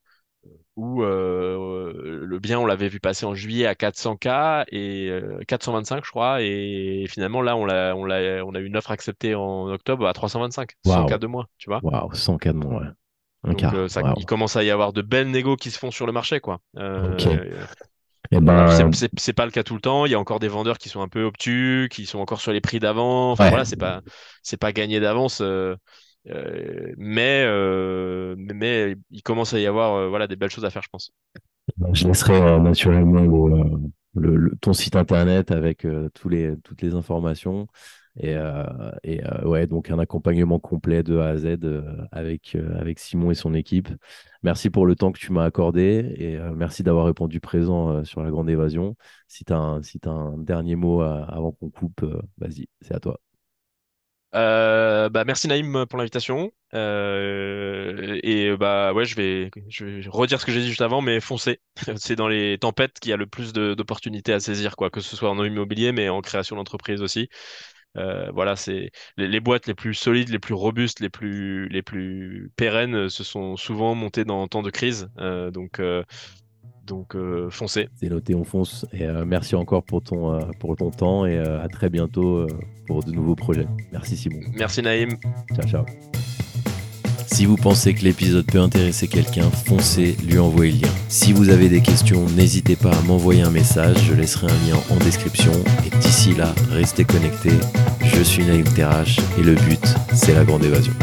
où 0.75 1.03
euh, 1.03 2.19
le 2.25 2.39
bien, 2.39 2.59
on 2.59 2.65
l'avait 2.65 2.89
vu 2.89 2.99
passer 2.99 3.25
en 3.25 3.33
juillet 3.33 3.65
à 3.65 3.75
400K 3.75 4.65
et 4.71 5.09
euh, 5.09 5.39
425, 5.47 6.03
je 6.05 6.11
crois. 6.11 6.41
Et 6.41 7.05
finalement, 7.09 7.41
là, 7.41 7.55
on 7.55 7.65
l'a, 7.65 7.95
on 7.95 8.05
l'a, 8.05 8.45
on 8.45 8.53
a 8.55 8.59
eu 8.59 8.65
une 8.65 8.77
offre 8.77 8.91
acceptée 8.91 9.36
en 9.36 9.69
octobre 9.69 10.05
à 10.07 10.13
325, 10.13 10.71
100K 10.86 11.11
Waouh. 11.11 11.19
de 11.19 11.27
moins, 11.27 11.45
tu 11.57 11.69
vois. 11.69 11.79
Waouh, 11.83 12.13
100 12.13 12.38
cas 12.38 12.51
de 12.51 12.57
moins, 12.57 12.81
ouais. 12.81 12.88
Un 13.43 13.51
Donc, 13.51 13.63
euh, 13.63 13.88
ça, 13.88 14.01
il 14.17 14.25
commence 14.25 14.55
à 14.55 14.63
y 14.63 14.71
avoir 14.71 14.91
de 14.91 15.01
belles 15.01 15.29
négos 15.29 15.55
qui 15.55 15.71
se 15.71 15.77
font 15.79 15.91
sur 15.91 16.05
le 16.05 16.11
marché, 16.11 16.39
quoi. 16.39 16.59
Euh, 16.77 17.15
Eh 18.31 18.39
ben, 18.39 18.67
c'est 18.91 19.09
c'est 19.17 19.33
pas 19.33 19.45
le 19.45 19.51
cas 19.51 19.63
tout 19.63 19.75
le 19.75 19.81
temps. 19.81 20.05
Il 20.05 20.11
y 20.11 20.15
a 20.15 20.19
encore 20.19 20.39
des 20.39 20.47
vendeurs 20.47 20.79
qui 20.79 20.89
sont 20.89 21.01
un 21.01 21.07
peu 21.07 21.23
obtus, 21.23 21.89
qui 21.91 22.05
sont 22.07 22.19
encore 22.19 22.41
sur 22.41 22.51
les 22.51 22.61
prix 22.61 22.79
d'avant. 22.79 23.31
Enfin 23.31 23.45
ouais. 23.45 23.49
voilà, 23.49 23.65
c'est 23.65 23.75
pas 23.75 24.01
c'est 24.41 24.57
pas 24.57 24.73
gagné 24.73 24.99
d'avance. 24.99 25.41
euh, 25.41 25.75
euh, 26.30 26.93
mais, 26.97 27.43
euh, 27.45 28.36
mais 28.38 28.53
mais 28.53 28.95
il 29.11 29.21
commence 29.21 29.53
à 29.53 29.59
y 29.59 29.65
avoir 29.67 29.93
euh, 29.95 30.09
voilà 30.09 30.28
des 30.28 30.36
belles 30.36 30.49
choses 30.49 30.65
à 30.65 30.69
faire, 30.69 30.82
je 30.82 30.89
pense. 30.91 31.11
Je 31.93 32.07
laisserai 32.07 32.59
naturellement 32.59 33.21
le, 34.13 34.55
ton 34.61 34.73
site 34.73 34.95
internet 34.95 35.51
avec 35.51 35.86
tous 36.13 36.30
les, 36.30 36.55
toutes 36.63 36.82
les 36.82 36.93
informations. 36.93 37.67
Et, 38.17 38.34
et 39.03 39.21
ouais, 39.43 39.67
donc 39.67 39.91
un 39.91 39.99
accompagnement 39.99 40.57
complet 40.57 41.03
de 41.03 41.17
A 41.17 41.30
à 41.30 41.38
Z 41.38 41.57
avec, 42.11 42.55
avec 42.80 42.99
Simon 42.99 43.32
et 43.32 43.36
son 43.36 43.53
équipe. 43.53 43.89
Merci 44.41 44.69
pour 44.69 44.86
le 44.86 44.95
temps 44.95 45.11
que 45.11 45.19
tu 45.19 45.34
m'as 45.34 45.43
accordé 45.43 46.13
et 46.17 46.38
merci 46.55 46.82
d'avoir 46.82 47.07
répondu 47.07 47.41
présent 47.41 48.05
sur 48.05 48.23
la 48.23 48.30
grande 48.32 48.49
évasion. 48.49 48.95
Si 49.28 49.43
tu 49.43 49.51
as 49.51 49.80
si 49.82 49.99
t'as 49.99 50.11
un 50.11 50.38
dernier 50.38 50.76
mot 50.78 51.01
avant 51.01 51.51
qu'on 51.51 51.69
coupe, 51.69 52.05
vas-y, 52.38 52.67
c'est 52.82 52.95
à 52.95 52.99
toi. 52.99 53.19
Euh, 54.36 55.07
bah 55.09 55.23
merci 55.23 55.47
Naïm 55.47 55.86
pour 55.88 55.97
l'invitation. 55.97 56.51
Euh, 56.73 58.19
et 58.23 58.55
bah 58.57 58.91
ouais, 58.93 59.05
je 59.05 59.15
vais 59.15 59.49
je 59.69 59.86
vais 59.86 60.01
redire 60.09 60.41
ce 60.41 60.45
que 60.45 60.51
j'ai 60.51 60.59
dit 60.61 60.67
juste 60.67 60.81
avant, 60.81 61.01
mais 61.01 61.21
foncez. 61.21 61.61
C'est 61.97 62.15
dans 62.15 62.27
les 62.27 62.57
tempêtes 62.57 62.99
qu'il 62.99 63.11
y 63.11 63.13
a 63.13 63.17
le 63.17 63.27
plus 63.27 63.53
d'opportunités 63.53 64.33
à 64.33 64.39
saisir, 64.39 64.75
quoi, 64.75 64.89
que 64.89 64.99
ce 64.99 65.15
soit 65.15 65.29
en 65.29 65.43
immobilier, 65.43 65.91
mais 65.93 66.09
en 66.09 66.21
création 66.21 66.55
d'entreprise 66.57 67.01
aussi. 67.01 67.29
Euh, 67.97 68.29
voilà, 68.31 68.55
c'est 68.55 68.91
les, 69.17 69.39
boîtes 69.39 69.67
les 69.67 69.73
plus 69.73 69.93
solides, 69.93 70.29
les 70.29 70.39
plus 70.39 70.53
robustes, 70.53 70.99
les 70.99 71.09
plus 71.09 71.69
les 71.69 71.81
plus 71.81 72.51
pérennes 72.57 72.95
euh, 72.95 73.09
se 73.09 73.23
sont 73.23 73.55
souvent 73.55 73.95
montées 73.95 74.25
dans 74.25 74.47
temps 74.47 74.63
de 74.63 74.69
crise. 74.69 75.09
Euh, 75.19 75.49
donc 75.51 75.79
euh, 75.79 76.03
donc 76.86 77.15
euh, 77.15 77.49
foncez. 77.49 77.89
C'est 77.95 78.09
noté, 78.09 78.36
on 78.36 78.43
fonce. 78.43 78.86
Et 78.93 79.03
euh, 79.03 79.25
merci 79.25 79.55
encore 79.55 79.83
pour 79.83 80.01
ton, 80.01 80.33
euh, 80.33 80.39
pour 80.59 80.75
ton 80.75 80.91
temps 80.91 81.25
et 81.25 81.38
à 81.38 81.67
très 81.67 81.89
bientôt 81.89 82.47
pour 82.88 83.03
de 83.03 83.11
nouveaux 83.11 83.36
projets. 83.36 83.67
Merci 83.91 84.17
Simon. 84.17 84.39
Merci 84.55 84.81
Naïm. 84.81 85.09
Ciao, 85.55 85.67
ciao. 85.67 85.86
Si 87.27 87.45
vous 87.45 87.57
pensez 87.57 87.93
que 87.93 88.03
l'épisode 88.03 88.45
peut 88.45 88.61
intéresser 88.61 89.07
quelqu'un, 89.07 89.49
foncez, 89.49 90.15
lui 90.25 90.38
envoyez 90.38 90.71
le 90.73 90.81
lien. 90.83 90.93
Si 91.09 91.33
vous 91.33 91.49
avez 91.49 91.67
des 91.67 91.81
questions, 91.81 92.25
n'hésitez 92.38 92.77
pas 92.77 92.95
à 92.95 93.01
m'envoyer 93.01 93.41
un 93.41 93.49
message, 93.49 93.97
je 94.05 94.13
laisserai 94.13 94.47
un 94.47 94.69
lien 94.69 94.79
en 94.89 94.95
description. 95.03 95.51
Et 95.86 95.89
d'ici 95.97 96.33
là, 96.33 96.53
restez 96.69 97.03
connectés. 97.03 97.57
Je 98.03 98.21
suis 98.21 98.45
Naïm 98.45 98.63
Terrache 98.63 99.19
et 99.38 99.43
le 99.43 99.55
but, 99.55 99.86
c'est 100.13 100.33
la 100.33 100.45
grande 100.45 100.63
évasion. 100.63 100.93